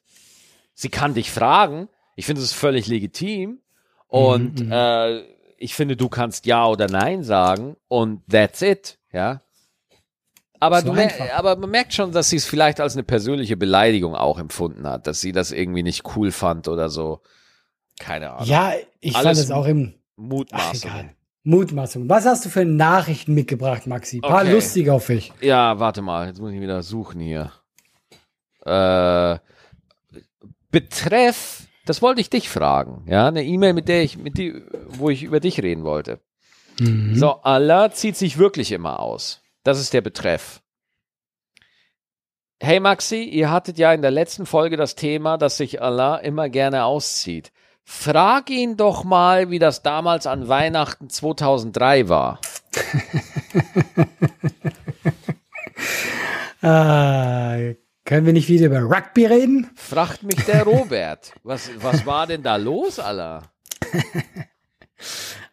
Sie 0.76 0.90
kann 0.90 1.14
dich 1.16 1.32
fragen. 1.32 1.90
Ich 2.16 2.26
finde 2.26 2.42
es 2.42 2.54
völlig 2.54 2.88
legitim 2.88 3.60
und 4.08 4.60
Mhm, 4.66 4.72
äh, 4.72 5.22
ich 5.58 5.76
finde, 5.76 5.98
du 5.98 6.08
kannst 6.10 6.46
ja 6.46 6.66
oder 6.68 6.88
nein 6.88 7.24
sagen 7.24 7.76
und 7.88 8.22
that's 8.30 8.62
it, 8.62 9.00
ja. 9.12 9.42
Aber, 10.60 10.82
So 10.82 10.88
du 10.88 10.94
mer 10.94 11.12
aber 11.36 11.56
man 11.56 11.70
merkt 11.70 11.94
schon, 11.94 12.12
dass 12.12 12.30
sie 12.32 12.38
es 12.38 12.46
vielleicht 12.46 12.80
als 12.80 12.94
eine 12.94 13.04
persönliche 13.04 13.58
Beleidigung 13.58 14.16
auch 14.16 14.40
empfunden 14.40 14.88
hat, 14.88 15.06
dass 15.06 15.22
sie 15.22 15.32
das 15.32 15.52
irgendwie 15.52 15.84
nicht 15.84 16.04
cool 16.16 16.32
fand 16.32 16.68
oder 16.68 16.90
so. 16.90 17.22
Keine 18.00 18.32
Ahnung. 18.32 18.48
ja, 18.48 18.74
ich 19.00 19.14
fand 19.14 19.26
Alles 19.28 19.40
es 19.40 19.52
auch 19.52 19.66
im 19.66 19.94
Ach, 19.96 20.02
Mutmaßung. 20.16 20.90
egal. 20.90 21.10
Mutmaßung. 21.44 22.10
Was 22.10 22.26
hast 22.26 22.44
du 22.46 22.50
für 22.50 22.66
Nachrichten 22.66 23.34
mitgebracht, 23.36 23.88
Maxi? 23.88 24.18
Ein 24.18 24.22
paar 24.22 24.42
Okay. 24.42 24.52
lustige 24.52 24.94
auf 24.94 25.10
ich. 25.10 25.32
Ja, 25.42 25.80
warte 25.80 26.02
mal, 26.02 26.28
jetzt 26.28 26.42
muss 26.42 26.52
ich 26.52 26.60
wieder 26.60 26.82
suchen 26.84 27.22
hier. 27.22 27.52
Äh, 28.66 29.38
Betreff, 30.72 31.67
das 31.90 32.02
wollte 32.02 32.22
ich 32.22 32.30
dich 32.30 32.50
fragen, 32.50 33.04
ja, 33.08 33.28
eine 33.28 33.44
E-Mail, 33.44 33.74
mit 33.74 33.88
der 33.88 34.04
ich, 34.04 34.18
mit 34.18 34.38
die, 34.38 34.62
wo 34.88 35.10
ich 35.10 35.24
über 35.24 35.40
dich 35.40 35.62
reden 35.62 35.84
wollte. 35.84 36.20
So, 36.80 37.42
Allah 37.42 37.92
zieht 37.92 38.16
sich 38.16 38.38
wirklich 38.38 38.72
immer 38.72 39.00
aus. 39.00 39.42
Das 39.64 39.80
ist 39.80 39.94
der 39.94 40.02
Betreff. 40.02 40.62
Hey 42.60 42.80
Maxi, 42.80 43.24
ihr 43.24 43.50
hattet 43.50 43.80
ja 43.80 43.94
in 43.94 44.02
der 44.02 44.12
letzten 44.12 44.46
Folge 44.46 44.78
das 44.78 44.96
Thema, 44.96 45.38
dass 45.38 45.58
sich 45.58 45.82
Allah 45.82 46.18
immer 46.18 46.50
gerne 46.50 46.86
auszieht. 46.86 47.52
Frag 47.84 48.50
ihn 48.50 48.78
doch 48.78 49.04
mal, 49.04 49.50
wie 49.50 49.60
das 49.60 49.82
damals 49.82 50.28
an 50.28 50.48
Weihnachten 50.48 51.10
2003 51.10 52.10
war. 52.10 52.40
Ah, 56.60 57.56
können 58.08 58.26
wir 58.26 58.32
nicht 58.32 58.48
wieder 58.48 58.68
über 58.68 58.80
Rugby 58.84 59.26
reden? 59.26 59.70
Fragt 59.76 60.24
mich 60.24 60.38
der 60.46 60.64
Robert. 60.64 61.34
Was, 61.44 61.70
was 61.82 62.06
war 62.06 62.26
denn 62.26 62.42
da 62.42 62.56
los, 62.56 63.00
Allah? 63.00 63.44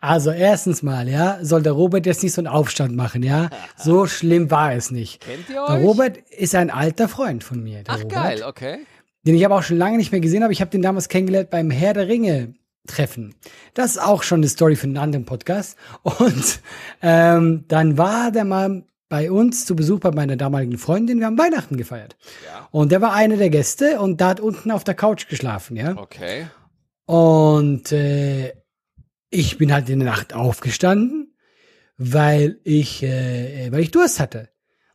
Also 0.00 0.30
erstens 0.30 0.82
mal, 0.82 1.08
ja, 1.08 1.38
soll 1.42 1.62
der 1.62 1.72
Robert 1.72 2.04
jetzt 2.04 2.22
nicht 2.22 2.32
so 2.34 2.40
einen 2.40 2.46
Aufstand 2.46 2.94
machen, 2.94 3.22
ja? 3.22 3.48
So 3.76 4.06
schlimm 4.06 4.50
war 4.50 4.74
es 4.74 4.90
nicht. 4.90 5.20
Kennt 5.20 5.48
ihr 5.48 5.54
Der 5.54 5.64
euch? 5.64 5.82
Robert 5.82 6.18
ist 6.30 6.54
ein 6.54 6.70
alter 6.70 7.08
Freund 7.08 7.42
von 7.42 7.62
mir. 7.62 7.82
Der 7.82 7.94
Ach 7.94 8.02
Robert, 8.04 8.10
geil, 8.10 8.42
okay. 8.46 8.78
Den 9.26 9.34
ich 9.34 9.44
aber 9.44 9.56
auch 9.56 9.62
schon 9.62 9.78
lange 9.78 9.96
nicht 9.96 10.12
mehr 10.12 10.20
gesehen 10.20 10.42
habe. 10.42 10.52
Ich 10.52 10.60
habe 10.60 10.70
den 10.70 10.82
damals 10.82 11.08
kennengelernt 11.08 11.48
beim 11.50 11.70
Herr 11.70 11.94
der 11.94 12.08
Ringe 12.08 12.54
Treffen. 12.86 13.34
Das 13.72 13.92
ist 13.92 13.98
auch 14.02 14.22
schon 14.22 14.40
eine 14.40 14.48
Story 14.48 14.76
für 14.76 14.86
einen 14.86 14.98
anderen 14.98 15.24
Podcast. 15.24 15.76
Und 16.02 16.60
ähm, 17.00 17.64
dann 17.68 17.96
war 17.96 18.30
der 18.30 18.44
mal 18.44 18.84
bei 19.14 19.30
uns 19.30 19.64
zu 19.64 19.76
Besuch 19.76 20.00
bei 20.00 20.10
meiner 20.10 20.34
damaligen 20.34 20.76
Freundin. 20.76 21.20
Wir 21.20 21.26
haben 21.26 21.38
Weihnachten 21.38 21.76
gefeiert. 21.76 22.16
Ja. 22.46 22.66
Und 22.72 22.90
der 22.90 23.00
war 23.00 23.12
einer 23.12 23.36
der 23.36 23.48
Gäste 23.48 24.00
und 24.00 24.20
da 24.20 24.30
hat 24.30 24.40
unten 24.40 24.72
auf 24.72 24.82
der 24.82 24.94
Couch 24.96 25.28
geschlafen, 25.28 25.76
ja. 25.76 25.96
Okay. 25.96 26.48
Und 27.06 27.92
äh, 27.92 28.54
ich 29.30 29.56
bin 29.56 29.72
halt 29.72 29.88
in 29.88 30.00
der 30.00 30.08
Nacht 30.08 30.32
aufgestanden, 30.34 31.36
weil 31.96 32.58
ich, 32.64 33.04
äh, 33.04 33.70
weil 33.70 33.82
ich 33.82 33.92
Durst 33.92 34.18
hatte. 34.18 34.48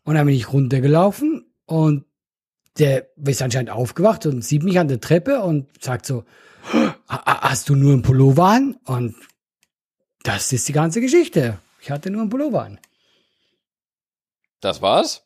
Und 0.03 0.15
dann 0.15 0.25
bin 0.25 0.35
ich 0.35 0.51
runtergelaufen 0.51 1.53
und 1.65 2.03
der 2.77 3.07
ist 3.25 3.41
anscheinend 3.41 3.69
aufgewacht 3.69 4.25
und 4.25 4.43
sieht 4.43 4.63
mich 4.63 4.79
an 4.79 4.89
der 4.89 4.99
Treppe 4.99 5.39
und 5.43 5.67
sagt 5.81 6.05
so, 6.05 6.25
"Ha- 6.73 6.95
ha- 7.07 7.41
hast 7.49 7.69
du 7.69 7.75
nur 7.75 7.93
einen 7.93 8.01
Pullover 8.01 8.47
an? 8.47 8.75
Und 8.83 9.15
das 10.23 10.51
ist 10.51 10.67
die 10.67 10.73
ganze 10.73 10.99
Geschichte. 10.99 11.59
Ich 11.79 11.89
hatte 11.89 12.09
nur 12.09 12.19
einen 12.19 12.29
Pullover 12.29 12.63
an. 12.65 12.79
Das 14.61 14.81
war's? 14.81 15.23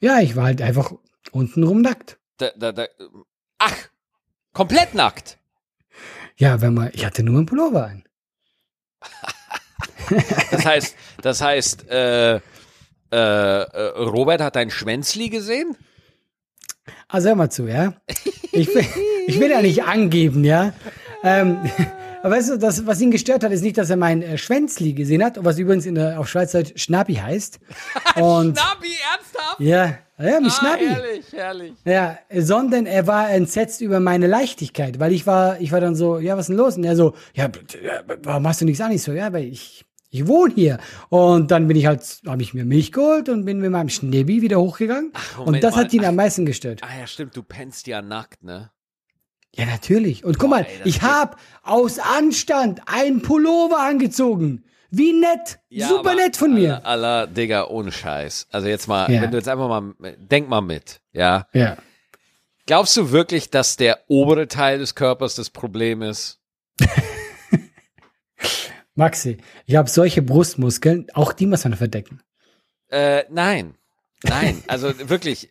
Ja, 0.00 0.20
ich 0.20 0.36
war 0.36 0.44
halt 0.44 0.62
einfach 0.62 0.92
untenrum 1.32 1.82
nackt. 1.82 2.18
Da, 2.38 2.50
da, 2.56 2.72
da, 2.72 2.86
ach, 3.58 3.76
komplett 4.52 4.94
nackt. 4.94 5.38
Ja, 6.36 6.60
wenn 6.60 6.74
man, 6.74 6.90
ich 6.94 7.04
hatte 7.04 7.22
nur 7.22 7.36
einen 7.36 7.46
Pullover 7.46 7.86
an. 7.86 8.04
Das 10.50 10.64
heißt, 10.64 10.96
das 11.22 11.40
heißt, 11.40 11.88
äh, 11.88 12.34
äh, 12.36 12.40
äh, 13.12 14.02
Robert 14.02 14.40
hat 14.40 14.56
dein 14.56 14.70
Schwänzli 14.70 15.28
gesehen? 15.28 15.76
Also 17.06 17.28
hör 17.28 17.36
mal 17.36 17.50
zu, 17.50 17.68
ja. 17.68 17.94
Ich 18.52 18.74
will, 18.74 18.84
ich 19.28 19.38
will 19.38 19.50
ja 19.50 19.62
nicht 19.62 19.84
angeben, 19.84 20.42
ja. 20.44 20.72
Ähm, 21.22 21.70
aber 22.22 22.36
weißt 22.36 22.50
du, 22.50 22.58
das, 22.58 22.86
was 22.86 23.00
ihn 23.00 23.10
gestört 23.10 23.44
hat, 23.44 23.52
ist 23.52 23.62
nicht, 23.62 23.78
dass 23.78 23.90
er 23.90 23.96
mein 23.96 24.22
äh, 24.22 24.36
Schwänzli 24.38 24.92
gesehen 24.92 25.24
hat, 25.24 25.42
was 25.44 25.58
übrigens 25.58 25.86
in 25.86 25.94
der, 25.94 26.18
auf 26.20 26.28
Schweizerdeutsch 26.28 26.72
Schnappi 26.80 27.14
heißt. 27.14 27.58
Und 28.16 28.56
Nabi, 28.56 28.88
ernsthaft? 29.12 29.60
ja, 29.60 29.98
ja, 30.18 30.40
mit 30.40 30.50
Ah, 30.50 30.54
Schnappi. 30.54 30.86
herrlich, 30.86 31.24
herrlich. 31.32 31.72
Ja, 31.84 32.18
sondern 32.36 32.84
er 32.86 33.06
war 33.06 33.30
entsetzt 33.30 33.80
über 33.80 34.00
meine 34.00 34.26
Leichtigkeit, 34.26 34.98
weil 35.00 35.12
ich 35.12 35.26
war, 35.26 35.60
ich 35.60 35.72
war 35.72 35.80
dann 35.80 35.94
so, 35.94 36.18
ja, 36.18 36.34
was 36.36 36.42
ist 36.42 36.48
denn 36.48 36.56
los? 36.56 36.76
Und 36.76 36.84
er 36.84 36.94
so, 36.96 37.14
ja, 37.34 37.48
warum 38.22 38.46
hast 38.46 38.60
du 38.60 38.64
nichts 38.66 38.80
an? 38.82 38.92
Ich 38.92 39.02
so, 39.02 39.12
ja, 39.12 39.32
weil 39.32 39.44
ich, 39.44 39.86
ich 40.10 40.26
wohne 40.26 40.52
hier. 40.54 40.78
Und 41.08 41.50
dann 41.50 41.68
bin 41.68 41.76
ich 41.78 41.86
halt, 41.86 42.02
habe 42.26 42.42
ich 42.42 42.52
mir 42.52 42.66
Milch 42.66 42.92
geholt 42.92 43.30
und 43.30 43.46
bin 43.46 43.60
mit 43.60 43.70
meinem 43.70 43.88
Schnäbi 43.88 44.42
wieder 44.42 44.60
hochgegangen. 44.60 45.12
Moment 45.38 45.56
und 45.56 45.64
das 45.64 45.74
hat 45.76 45.92
ihn 45.94 46.04
am 46.04 46.16
meisten 46.16 46.44
gestört. 46.44 46.80
Ah 46.82 46.98
ja, 47.00 47.06
stimmt, 47.06 47.34
du 47.34 47.42
pennst 47.42 47.86
ja 47.86 48.02
nackt, 48.02 48.42
ne? 48.42 48.70
Ja, 49.54 49.66
natürlich. 49.66 50.24
Und 50.24 50.38
guck 50.38 50.50
Boah, 50.50 50.56
mal, 50.58 50.66
ey, 50.66 50.80
ich 50.84 51.00
geht- 51.00 51.02
hab 51.02 51.38
aus 51.62 51.98
Anstand 51.98 52.80
einen 52.86 53.22
Pullover 53.22 53.80
angezogen. 53.80 54.64
Wie 54.92 55.12
nett. 55.12 55.60
Super 55.70 56.00
aber 56.00 56.14
nett 56.16 56.36
von 56.36 56.52
mir. 56.52 56.84
Allah, 56.84 57.26
Digga, 57.26 57.66
ohne 57.68 57.92
Scheiß. 57.92 58.48
Also 58.50 58.66
jetzt 58.68 58.88
mal, 58.88 59.10
Ja. 59.10 59.22
wenn 59.22 59.30
du 59.30 59.36
jetzt 59.36 59.48
einfach 59.48 59.68
mal, 59.68 59.94
denk 60.18 60.48
mal 60.48 60.60
mit, 60.60 61.00
ja. 61.12 61.46
Ja. 61.52 61.76
Glaubst 62.66 62.96
du 62.96 63.10
wirklich, 63.12 63.50
dass 63.50 63.76
der 63.76 64.00
obere 64.08 64.48
Teil 64.48 64.78
des 64.78 64.94
Körpers 64.96 65.34
das 65.36 65.50
Problem 65.50 66.02
ist? 66.02 66.40
Maxi, 68.94 69.38
ich 69.66 69.76
habe 69.76 69.88
solche 69.88 70.22
Brustmuskeln, 70.22 71.06
auch 71.14 71.32
die 71.32 71.46
muss 71.46 71.64
man 71.64 71.76
verdecken. 71.76 72.20
Äh, 72.88 73.24
nein. 73.30 73.74
Nein, 74.24 74.62
also 74.66 74.92
wirklich. 75.08 75.48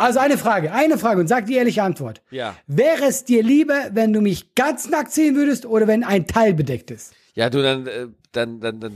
Also 0.00 0.18
eine 0.18 0.38
Frage, 0.38 0.72
eine 0.72 0.96
Frage 0.96 1.20
und 1.20 1.26
sag 1.26 1.44
die 1.44 1.56
ehrliche 1.56 1.82
Antwort. 1.82 2.22
Ja. 2.30 2.56
Wäre 2.66 3.04
es 3.04 3.24
dir 3.24 3.42
lieber, 3.42 3.90
wenn 3.92 4.14
du 4.14 4.22
mich 4.22 4.54
ganz 4.54 4.88
nackt 4.88 5.12
sehen 5.12 5.36
würdest 5.36 5.66
oder 5.66 5.86
wenn 5.86 6.04
ein 6.04 6.26
Teil 6.26 6.54
bedeckt 6.54 6.90
ist? 6.90 7.12
Ja, 7.34 7.50
du, 7.50 7.62
dann, 7.62 7.86
äh, 7.86 8.06
dann, 8.32 8.60
dann, 8.60 8.80
dann, 8.80 8.94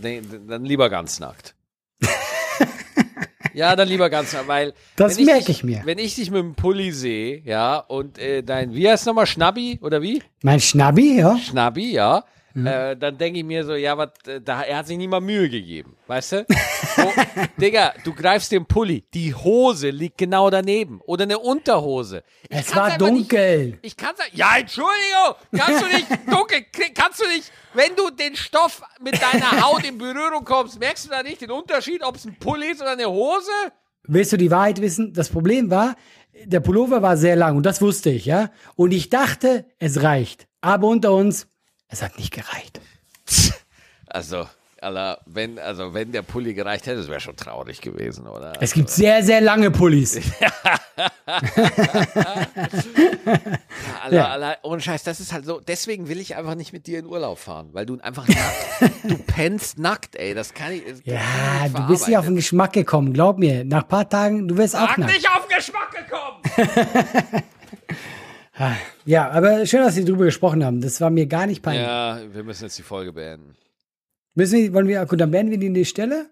dann, 0.49 0.65
lieber 0.65 0.89
ganz 0.89 1.21
nackt. 1.21 1.55
ja, 3.53 3.77
dann 3.77 3.87
lieber 3.87 4.09
ganz 4.09 4.33
nackt, 4.33 4.49
weil. 4.49 4.73
Das 4.97 5.21
merke 5.21 5.53
ich 5.53 5.63
mir. 5.63 5.83
Wenn 5.85 5.99
ich 5.99 6.15
dich 6.15 6.31
mit 6.31 6.41
dem 6.41 6.55
Pulli 6.55 6.91
sehe, 6.91 7.43
ja, 7.45 7.77
und 7.77 8.19
äh, 8.19 8.43
dein, 8.43 8.75
wie 8.75 8.89
heißt 8.89 9.05
nochmal, 9.05 9.27
Schnabbi 9.27 9.81
oder 9.83 10.01
wie? 10.01 10.23
Mein 10.43 10.61
Schnabbi, 10.61 11.19
ja? 11.19 11.37
Schnabbi, 11.37 11.93
ja. 11.93 12.25
Mhm. 12.55 12.67
Äh, 12.69 12.97
dann 12.97 13.19
denke 13.19 13.41
ich 13.41 13.45
mir 13.45 13.65
so, 13.65 13.75
ja, 13.75 13.99
was, 13.99 14.11
äh, 14.29 14.41
da, 14.41 14.63
er 14.63 14.79
hat 14.79 14.87
sich 14.87 14.97
nie 14.97 15.09
mal 15.09 15.21
Mühe 15.21 15.49
gegeben, 15.49 15.97
weißt 16.07 16.33
du? 16.33 16.47
So, 16.97 17.13
Digga, 17.61 17.95
du 18.05 18.15
greifst 18.15 18.53
den 18.53 18.65
Pulli, 18.65 19.05
die 19.13 19.35
Hose 19.35 19.91
liegt 19.91 20.19
genau 20.19 20.49
daneben 20.51 21.01
oder 21.05 21.25
eine 21.25 21.41
Unterhose. 21.41 22.23
Ich 22.49 22.59
Es 22.59 22.77
war 22.77 22.97
dunkel. 22.97 23.67
Nicht, 23.67 23.79
ich 23.83 23.97
kann's, 23.97 24.21
ja, 24.33 24.57
Entschuldigung, 24.57 25.35
kannst 25.57 25.83
du 25.83 25.87
nicht 25.87 26.07
dunkel, 26.31 26.65
kannst 26.95 27.21
du 27.21 27.29
nicht, 27.29 27.51
wenn 27.75 27.97
du 27.97 28.11
den 28.11 28.37
Stoff 28.37 28.83
mit 29.01 29.21
deiner 29.21 29.63
Haut 29.63 29.85
in 29.85 29.99
Berührung 29.99 30.45
kommst, 30.45 30.79
merkst 30.79 31.07
du 31.07 31.11
da 31.11 31.25
nicht 31.25 31.41
den 31.41 31.51
Unterschied, 31.51 32.05
ob 32.05 32.15
es 32.15 32.25
ein 32.25 32.37
Pulli 32.39 32.71
ist 32.71 32.81
oder 32.81 32.93
eine 32.93 33.07
Hose? 33.11 33.51
Willst 34.07 34.33
du 34.33 34.37
die 34.37 34.51
Wahrheit 34.53 34.81
wissen? 34.81 35.13
Das 35.13 35.29
Problem 35.29 35.71
war, 35.71 35.97
der 36.45 36.61
Pullover 36.61 37.03
war 37.03 37.17
sehr 37.17 37.35
lang 37.35 37.57
und 37.57 37.65
das 37.67 37.81
wusste 37.81 38.11
ich, 38.11 38.27
ja? 38.27 38.51
Und 38.77 38.93
ich 38.93 39.09
dachte, 39.09 39.67
es 39.79 40.03
reicht. 40.03 40.47
Aber 40.61 40.89
unter 40.89 41.13
uns, 41.13 41.49
es 41.95 42.03
hat 42.03 42.19
nicht 42.19 42.33
gereicht. 42.33 42.81
Also, 44.07 44.47
Alter, 44.81 45.19
wenn, 45.27 45.59
also 45.59 45.93
wenn 45.93 46.13
der 46.13 46.23
Pulli 46.23 46.55
gereicht 46.55 46.87
hätte, 46.87 46.99
das 46.99 47.09
wäre 47.09 47.19
schon 47.19 47.35
traurig 47.35 47.81
gewesen, 47.81 48.29
oder? 48.29 48.53
Es 48.61 48.73
gibt 48.75 48.89
sehr, 48.91 49.25
sehr 49.25 49.41
lange 49.41 49.73
Pullis. 49.73 50.21
Ja. 50.41 50.53
Alter, 54.05 54.59
ohne 54.63 54.81
Scheiß, 54.81 55.03
das 55.03 55.19
ist 55.19 55.33
halt 55.33 55.45
so, 55.47 55.59
deswegen 55.59 56.09
will 56.09 56.21
ich 56.21 56.37
einfach 56.37 56.55
nicht 56.55 56.73
mit 56.73 56.87
dir 56.87 57.01
in 57.01 57.07
Urlaub 57.07 57.39
fahren, 57.39 57.71
weil 57.73 57.87
du 57.87 57.99
einfach 58.01 58.29
nackt, 58.29 58.93
du 59.03 59.19
pennst 59.19 59.77
nackt, 59.79 60.15
ey, 60.15 60.33
das 60.35 60.55
kann 60.55 60.71
ich. 60.73 60.85
das 60.85 61.03
kann 61.03 61.67
ich 61.67 61.73
du 61.73 61.87
bist 61.89 62.07
nicht 62.07 62.17
auf 62.17 62.27
den. 62.27 62.37
Geschmack 62.37 62.73
gekommen. 62.75 63.13
Glaub 63.13 63.39
mir, 63.39 63.65
nach 63.65 63.83
ein 63.83 63.89
paar 63.89 64.09
Tagen, 64.09 64.47
du 64.47 64.57
wirst 64.57 64.77
auch 64.77 64.91
Sag 64.91 64.99
nackt. 64.99 65.13
nicht 65.15 65.29
auf 65.29 65.49
den 65.49 65.57
Geschmack 65.57 65.91
gekommen! 65.91 67.43
Ja, 69.05 69.31
aber 69.31 69.67
schön, 69.67 69.83
dass 69.83 69.95
Sie 69.95 70.05
drüber 70.05 70.25
gesprochen 70.25 70.65
haben. 70.65 70.81
Das 70.81 71.01
war 71.01 71.11
mir 71.11 71.27
gar 71.27 71.47
nicht 71.47 71.63
peinlich. 71.63 71.87
ja, 71.87 72.19
wir 72.33 72.45
müssen 72.45 72.65
jetzt 72.65 72.79
die 72.79 72.83
Folge 72.83 73.13
beenden. 73.13 73.57
Müssen 74.35 74.59
wir, 74.59 74.73
wollen 74.73 74.89
wir, 74.89 75.05
gut, 75.07 75.21
dann 75.21 75.31
beenden 75.31 75.51
wir 75.53 75.59
die, 75.59 75.73
die 75.73 75.85
Stelle. 75.85 76.27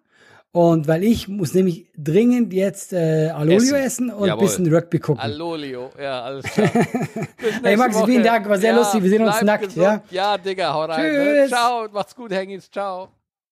Und 0.53 0.87
weil 0.87 1.03
ich 1.03 1.29
muss 1.29 1.55
nämlich 1.55 1.87
dringend 1.97 2.53
jetzt 2.53 2.93
äh, 2.93 3.31
Alolio 3.31 3.57
Essen. 3.57 4.11
essen, 4.11 4.11
und 4.11 4.29
ein 4.29 4.39
bisschen 4.39 4.73
Rugby 4.73 4.99
gucken. 4.99 5.23
Allolio, 5.23 5.91
ja, 5.99 6.23
alles 6.23 6.45
klar. 6.53 6.71
Hey 7.63 7.75
Maxi, 7.77 8.05
vielen. 8.05 8.23
Dank, 8.23 8.47
war 8.47 8.59
sehr 8.59 8.73
ja, 8.73 8.77
lustig. 8.77 9.03
Wir 9.03 9.11
sehen 9.11 9.23
uns 9.23 9.41
nackt, 9.41 9.65
gesund. 9.65 9.83
ja? 9.83 10.03
Ja, 10.11 10.37
Digga, 10.39 10.75
hau 10.75 10.85
rein. 10.85 11.11
Ne? 11.11 11.41
Tschüss. 11.45 11.51
Ciao, 11.51 11.89
macht's 11.91 12.15
gut, 12.15 12.33
Hengis, 12.33 12.71
ciao. 12.71 13.09